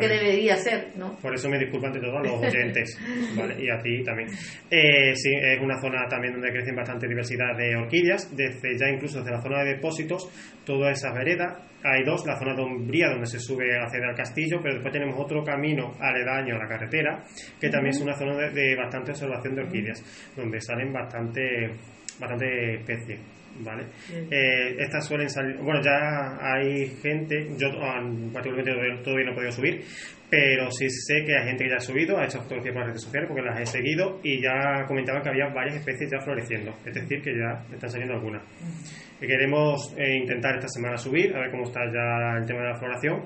que 0.00 0.08
debería 0.08 0.56
ser, 0.56 0.92
¿no? 0.96 1.16
Por 1.16 1.34
eso 1.34 1.48
me 1.48 1.58
disculpo 1.58 1.86
ante 1.86 2.00
todos 2.00 2.22
los 2.22 2.42
oyentes, 2.42 2.98
¿vale? 3.36 3.62
Y 3.62 3.70
a 3.70 3.78
ti 3.78 4.02
también. 4.02 4.28
Eh, 4.70 5.14
sí, 5.14 5.30
es 5.34 5.60
una 5.60 5.80
zona 5.80 6.06
también 6.08 6.34
donde 6.34 6.50
crecen 6.50 6.74
bastante 6.74 7.06
diversidad 7.06 7.56
de 7.56 7.76
orquídeas, 7.76 8.34
desde 8.36 8.76
ya 8.78 8.88
incluso 8.88 9.18
desde 9.18 9.32
la 9.32 9.40
zona 9.40 9.62
de 9.62 9.74
depósitos, 9.74 10.28
toda 10.64 10.90
esa 10.90 11.12
vereda. 11.12 11.68
Hay 11.82 12.02
dos, 12.02 12.24
la 12.26 12.38
zona 12.38 12.54
de 12.54 12.62
Umbría, 12.62 13.10
donde 13.10 13.26
se 13.26 13.38
sube 13.38 13.76
a 13.76 13.84
acceder 13.84 14.08
al 14.08 14.14
castillo, 14.14 14.58
pero 14.62 14.74
después 14.74 14.92
tenemos 14.92 15.16
otro 15.18 15.44
camino 15.44 15.92
aledaño 16.00 16.56
a 16.56 16.58
la 16.58 16.66
carretera, 16.66 17.22
que 17.60 17.68
también 17.68 17.94
es 17.94 18.00
una 18.00 18.14
zona 18.14 18.36
de, 18.36 18.50
de 18.50 18.74
bastante 18.74 19.10
observación 19.10 19.54
de 19.54 19.62
orquídeas, 19.62 20.32
donde 20.34 20.60
salen 20.60 20.92
bastante, 20.92 21.74
bastante 22.18 22.74
especies. 22.76 23.20
¿vale? 23.60 23.84
Eh, 24.30 24.76
estas 24.78 25.06
suelen 25.06 25.28
salir, 25.28 25.56
bueno, 25.58 25.80
ya 25.82 26.38
hay 26.40 26.86
gente, 27.00 27.48
yo 27.56 27.68
ah, 27.80 28.00
particularmente 28.32 28.72
todavía 29.02 29.26
no 29.26 29.32
he 29.32 29.34
podido 29.34 29.52
subir, 29.52 29.84
pero 30.28 30.70
sí 30.70 30.88
sé 30.90 31.24
que 31.24 31.36
hay 31.36 31.46
gente 31.48 31.64
que 31.64 31.70
ya 31.70 31.76
ha 31.76 31.80
subido, 31.80 32.18
ha 32.18 32.24
hecho 32.24 32.40
fotografías 32.42 32.72
por 32.72 32.80
las 32.82 32.88
redes 32.88 33.02
sociales 33.02 33.28
porque 33.28 33.42
las 33.42 33.60
he 33.60 33.66
seguido 33.66 34.20
y 34.22 34.42
ya 34.42 34.84
comentaban 34.86 35.22
que 35.22 35.28
había 35.28 35.48
varias 35.48 35.76
especies 35.76 36.10
ya 36.10 36.20
floreciendo, 36.20 36.74
es 36.84 36.94
decir, 36.94 37.22
que 37.22 37.32
ya 37.36 37.62
están 37.72 37.90
saliendo 37.90 38.14
algunas. 38.14 38.42
Y 39.20 39.26
queremos 39.26 39.94
eh, 39.96 40.16
intentar 40.16 40.56
esta 40.56 40.68
semana 40.68 40.96
subir, 40.96 41.34
a 41.36 41.40
ver 41.40 41.50
cómo 41.50 41.64
está 41.64 41.80
ya 41.92 42.38
el 42.38 42.46
tema 42.46 42.62
de 42.62 42.68
la 42.70 42.78
floración 42.78 43.22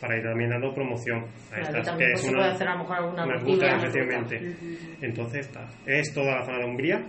para 0.00 0.16
ir 0.16 0.22
también 0.22 0.50
dando 0.50 0.72
promoción 0.72 1.24
a 1.52 1.60
estas, 1.60 1.96
que 1.96 2.12
es 2.12 2.24
una, 2.24 2.52
hacer 2.52 2.68
a 2.68 2.72
lo 2.74 2.78
mejor 2.80 2.96
alguna 2.96 3.24
ruta, 3.38 3.66
efectivamente. 3.76 4.56
Entonces, 5.00 5.46
está, 5.46 5.68
es 5.86 6.12
toda 6.12 6.36
la 6.36 6.44
zona 6.44 6.58
de 6.58 6.64
Hungría 6.64 7.02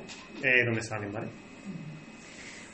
eh, 0.43 0.65
donde 0.65 0.81
salen, 0.81 1.11
¿vale? 1.11 1.27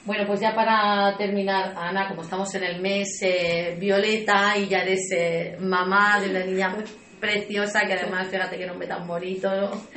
Bueno, 0.06 0.24
pues 0.28 0.40
ya 0.40 0.54
para 0.54 1.18
terminar, 1.18 1.74
Ana, 1.76 2.08
como 2.08 2.22
estamos 2.22 2.54
en 2.56 2.64
el 2.64 2.80
mes 2.80 3.20
eh, 3.24 3.76
Violeta 3.80 4.56
y 4.56 4.68
ya 4.68 4.80
eres 4.80 5.12
eh, 5.12 5.58
mamá 5.60 6.22
de 6.22 6.30
una 6.30 6.46
niña 6.46 6.76
preciosa, 7.20 7.82
que 7.88 7.94
además, 7.94 8.28
fíjate 8.28 8.56
que 8.56 8.68
nombre 8.68 8.88
tan 8.88 9.08
bonito, 9.08 9.50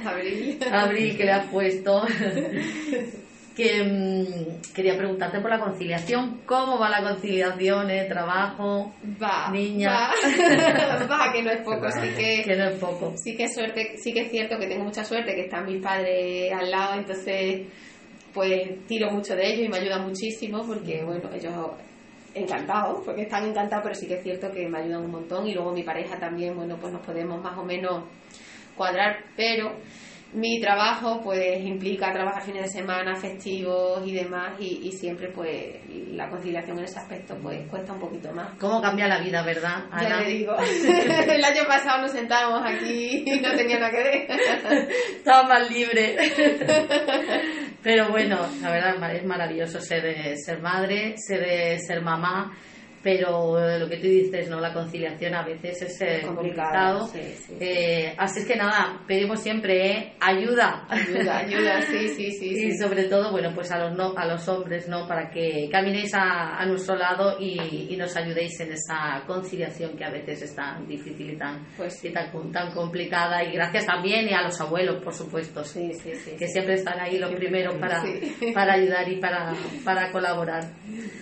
Abril. 0.04 0.58
Abril, 0.72 1.16
que 1.16 1.24
le 1.24 1.32
has 1.32 1.46
puesto. 1.46 2.06
que 3.58 3.82
mm, 3.82 4.72
quería 4.72 4.96
preguntarte 4.96 5.40
por 5.40 5.50
la 5.50 5.58
conciliación. 5.58 6.42
¿Cómo 6.46 6.78
va 6.78 6.88
la 6.88 7.02
conciliación, 7.02 7.90
eh? 7.90 8.04
Trabajo, 8.04 8.94
va, 9.20 9.50
niña. 9.50 9.90
Va. 9.90 11.06
va, 11.10 11.32
que 11.32 11.42
no 11.42 11.50
es 11.50 11.62
poco, 11.62 11.90
sí 11.90 12.08
que, 12.16 12.44
que 12.44 12.56
no 12.56 12.68
es 12.68 12.78
poco. 12.78 13.14
Sí 13.16 13.36
que 13.36 13.44
es 13.44 13.54
suerte, 13.54 13.96
sí 13.96 14.12
que 14.12 14.20
es 14.20 14.30
cierto 14.30 14.56
que 14.60 14.68
tengo 14.68 14.84
mucha 14.84 15.04
suerte 15.04 15.34
que 15.34 15.46
están 15.46 15.66
mis 15.66 15.82
padres 15.82 16.52
al 16.52 16.70
lado, 16.70 17.00
entonces 17.00 17.66
pues 18.32 18.86
tiro 18.86 19.10
mucho 19.10 19.34
de 19.34 19.44
ellos 19.44 19.66
y 19.66 19.68
me 19.68 19.78
ayudan 19.78 20.06
muchísimo 20.06 20.64
porque, 20.64 21.02
bueno, 21.02 21.28
ellos 21.34 21.52
encantados, 22.34 23.02
porque 23.04 23.22
están 23.22 23.44
encantados, 23.44 23.82
pero 23.82 23.94
sí 23.96 24.06
que 24.06 24.14
es 24.14 24.22
cierto 24.22 24.52
que 24.52 24.68
me 24.68 24.78
ayudan 24.78 25.02
un 25.04 25.10
montón 25.10 25.48
y 25.48 25.54
luego 25.54 25.72
mi 25.72 25.82
pareja 25.82 26.16
también, 26.16 26.54
bueno, 26.54 26.76
pues 26.80 26.92
nos 26.92 27.04
podemos 27.04 27.42
más 27.42 27.58
o 27.58 27.64
menos 27.64 28.04
cuadrar, 28.76 29.16
pero 29.36 29.72
mi 30.32 30.60
trabajo 30.60 31.20
pues 31.22 31.64
implica 31.64 32.12
trabajar 32.12 32.42
fines 32.42 32.62
de 32.64 32.68
semana, 32.68 33.14
festivos 33.16 34.06
y 34.06 34.14
demás 34.14 34.60
y, 34.60 34.92
siempre 34.92 35.28
pues 35.28 35.76
la 36.12 36.28
conciliación 36.28 36.78
en 36.78 36.84
ese 36.84 36.98
aspecto 36.98 37.36
pues 37.40 37.66
cuesta 37.68 37.92
un 37.92 38.00
poquito 38.00 38.32
más. 38.32 38.58
¿Cómo 38.58 38.82
cambia 38.82 39.08
la 39.08 39.20
vida, 39.20 39.42
verdad? 39.42 39.84
Ya 40.02 40.20
le 40.20 40.30
digo. 40.30 40.54
El 41.28 41.44
año 41.44 41.62
pasado 41.66 42.02
nos 42.02 42.12
sentábamos 42.12 42.62
aquí 42.64 43.24
y 43.26 43.40
no 43.40 43.54
tenía 43.54 43.78
nada 43.78 43.90
que 43.90 44.02
ver. 44.02 44.30
Estaba 45.16 45.48
más 45.48 45.70
libre. 45.70 46.16
Pero 47.82 48.10
bueno, 48.10 48.46
la 48.60 48.70
verdad 48.70 49.14
es 49.14 49.24
maravilloso 49.24 49.80
ser, 49.80 50.36
ser 50.36 50.60
madre, 50.60 51.14
ser, 51.16 51.78
ser 51.80 52.02
mamá 52.02 52.52
pero 53.02 53.78
lo 53.78 53.88
que 53.88 53.96
tú 53.98 54.06
dices, 54.06 54.48
¿no? 54.48 54.60
La 54.60 54.72
conciliación 54.72 55.34
a 55.34 55.44
veces 55.44 55.82
es, 55.82 56.00
eh, 56.00 56.22
complicado. 56.24 57.08
Eh, 57.60 58.14
así 58.16 58.40
es 58.40 58.46
que 58.46 58.56
nada, 58.56 59.02
pedimos 59.06 59.40
siempre 59.40 59.90
¿eh? 59.90 60.12
ayuda. 60.20 60.86
Ayuda, 60.88 61.38
ayuda, 61.38 61.82
sí, 61.82 62.08
sí, 62.08 62.32
sí. 62.38 62.66
Y 62.66 62.76
sobre 62.76 63.04
todo, 63.04 63.30
bueno, 63.30 63.52
pues 63.54 63.70
a 63.70 63.78
los, 63.78 63.96
no, 63.96 64.14
a 64.16 64.26
los 64.26 64.46
hombres, 64.48 64.88
¿no? 64.88 65.06
Para 65.06 65.30
que 65.30 65.68
caminéis 65.70 66.12
a, 66.14 66.64
nuestro 66.66 66.96
lado 66.96 67.36
y, 67.40 67.96
nos 67.98 68.16
ayudéis 68.16 68.60
en 68.60 68.72
esa 68.72 69.24
conciliación 69.26 69.96
que 69.96 70.04
a 70.04 70.10
veces 70.10 70.42
es 70.42 70.54
tan 70.54 70.86
difícil 70.86 71.30
y 71.30 71.36
tan, 71.36 71.66
pues 71.76 72.00
tan, 72.12 72.52
tan 72.52 72.72
complicada. 72.72 73.42
Y 73.42 73.52
gracias 73.52 73.86
también 73.86 74.28
y 74.28 74.34
a 74.34 74.42
los 74.42 74.60
abuelos, 74.60 75.02
por 75.02 75.12
supuesto, 75.12 75.64
sí, 75.64 75.92
sí, 75.94 76.14
sí, 76.14 76.36
que 76.38 76.46
siempre 76.46 76.74
están 76.74 77.00
ahí 77.00 77.18
los 77.18 77.34
primeros 77.34 77.74
para, 77.76 78.04
para 78.54 78.74
ayudar 78.74 79.08
y 79.08 79.16
para, 79.16 79.52
para 79.84 80.12
colaborar. 80.12 80.64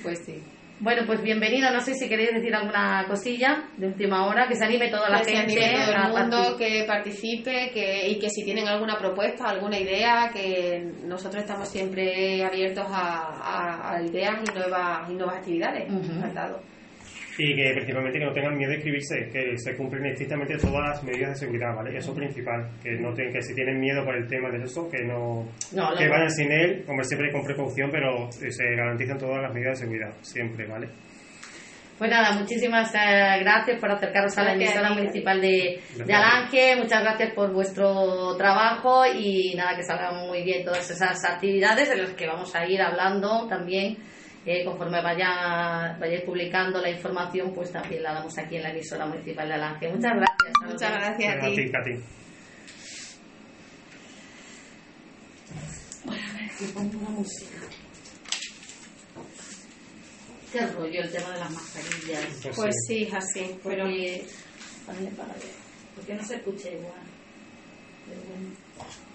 Pues 0.03 0.19
sí. 0.27 0.43
Bueno, 0.79 1.03
pues 1.07 1.23
bienvenido. 1.23 1.71
No 1.71 1.81
sé 1.81 1.95
si 1.95 2.07
queréis 2.07 2.35
decir 2.35 2.55
alguna 2.55 3.07
cosilla 3.09 3.65
de 3.79 3.87
última 3.87 4.27
hora, 4.27 4.47
que 4.47 4.55
se 4.55 4.65
anime 4.65 4.91
toda 4.91 5.09
la 5.09 5.19
gente. 5.19 5.33
Se 5.33 5.65
anime 5.65 5.87
todo 5.87 5.95
el 5.95 6.13
mundo 6.13 6.57
que 6.59 6.85
participe 6.87 7.71
que, 7.73 8.09
y 8.09 8.19
que 8.19 8.29
si 8.29 8.45
tienen 8.45 8.69
alguna 8.69 8.99
propuesta, 8.99 9.49
alguna 9.49 9.79
idea, 9.79 10.31
que 10.31 10.93
nosotros 11.05 11.43
estamos 11.43 11.69
siempre 11.69 12.45
abiertos 12.45 12.85
a, 12.91 13.99
ideas 14.05 14.37
y 14.47 14.55
nuevas, 14.55 15.11
y 15.11 15.15
nuevas 15.15 15.37
actividades. 15.37 15.91
Uh 15.91 16.76
y 17.39 17.55
que 17.55 17.73
principalmente 17.73 18.19
que 18.19 18.25
no 18.25 18.33
tengan 18.33 18.57
miedo 18.57 18.71
de 18.71 18.77
inscribirse, 18.77 19.29
que 19.31 19.59
se 19.59 19.77
cumplen 19.77 20.07
estrictamente 20.07 20.57
todas 20.57 20.89
las 20.89 21.05
medidas 21.05 21.31
de 21.31 21.37
seguridad, 21.37 21.75
¿vale? 21.75 21.97
Eso 21.97 22.13
es 22.13 22.19
principal, 22.19 22.71
que 22.83 22.93
no 22.93 23.15
que 23.15 23.43
si 23.43 23.55
tienen 23.55 23.79
miedo 23.79 24.05
por 24.05 24.17
el 24.17 24.27
tema 24.27 24.51
de 24.51 24.65
eso, 24.65 24.89
que 24.89 25.05
no, 25.05 25.47
que 25.71 26.09
vayan 26.09 26.31
sin 26.31 26.51
él, 26.51 26.85
como 26.87 27.03
siempre 27.05 27.31
con 27.33 27.45
precaución, 27.45 27.91
pero 27.91 28.31
se 28.31 28.65
garantizan 28.77 29.19
todas 29.19 29.43
las 29.43 29.53
medidas 29.53 29.79
de 29.79 29.85
seguridad, 29.85 30.15
siempre, 30.23 30.67
¿vale? 30.67 30.89
Pues 31.99 32.11
nada, 32.11 32.39
muchísimas 32.39 32.95
eh, 32.95 33.39
gracias 33.41 33.81
por 33.81 33.91
acercaros 33.91 34.37
a 34.37 34.45
la 34.45 34.53
emisora 34.53 34.93
municipal 34.93 35.41
de, 35.41 35.81
de, 36.05 36.15
Alange, 36.15 36.77
muchas 36.77 37.03
gracias 37.03 37.33
por 37.33 37.53
vuestro 37.55 38.37
trabajo 38.37 39.07
y 39.07 39.55
nada, 39.57 39.75
que 39.77 39.83
salgan 39.83 40.27
muy 40.27 40.43
bien 40.43 40.63
todas 40.63 40.91
esas 40.91 41.25
actividades 41.25 41.89
de 41.89 41.97
las 41.97 42.11
que 42.11 42.27
vamos 42.27 42.55
a 42.55 42.67
ir 42.67 42.83
hablando 42.83 43.47
también 43.49 43.97
conforme 44.65 45.03
vaya, 45.03 45.97
vayáis 45.99 46.23
publicando 46.23 46.81
la 46.81 46.91
información, 46.91 47.53
pues 47.53 47.73
también 47.73 48.03
la 48.03 48.15
damos 48.15 48.39
aquí 48.39 48.57
en 48.57 48.63
la 48.63 48.71
emisora 48.71 49.07
municipal 49.07 49.49
de 49.49 49.55
Alange. 49.55 49.89
Muchas 49.89 50.13
gracias. 50.15 50.73
Muchas 50.73 50.93
gracias 50.93 51.37
a 51.37 51.41
ti. 51.41 51.73
a 51.75 51.83
ti. 51.83 52.05
Bueno, 56.05 56.23
a 56.29 56.33
ver, 56.39 56.51
que 56.57 56.65
pongo 56.67 56.99
una 56.99 57.11
música. 57.11 57.57
Qué 60.53 60.67
rollo 60.67 61.01
el 61.01 61.11
tema 61.11 61.31
de 61.33 61.39
las 61.41 61.51
mascarillas. 61.51 62.27
Pues, 62.43 62.57
pues 62.57 62.75
sí, 62.87 63.03
es 63.03 63.15
así. 63.15 63.59
Porque, 63.63 63.77
pero... 63.77 63.85
Vale, 64.87 65.11
para 65.17 65.33
ver. 65.35 65.43
Porque 65.97 66.15
no 66.15 66.25
se 66.25 66.37
escucha 66.37 66.69
igual. 66.69 67.03
Pero 68.07 68.21
bueno. 68.29 69.06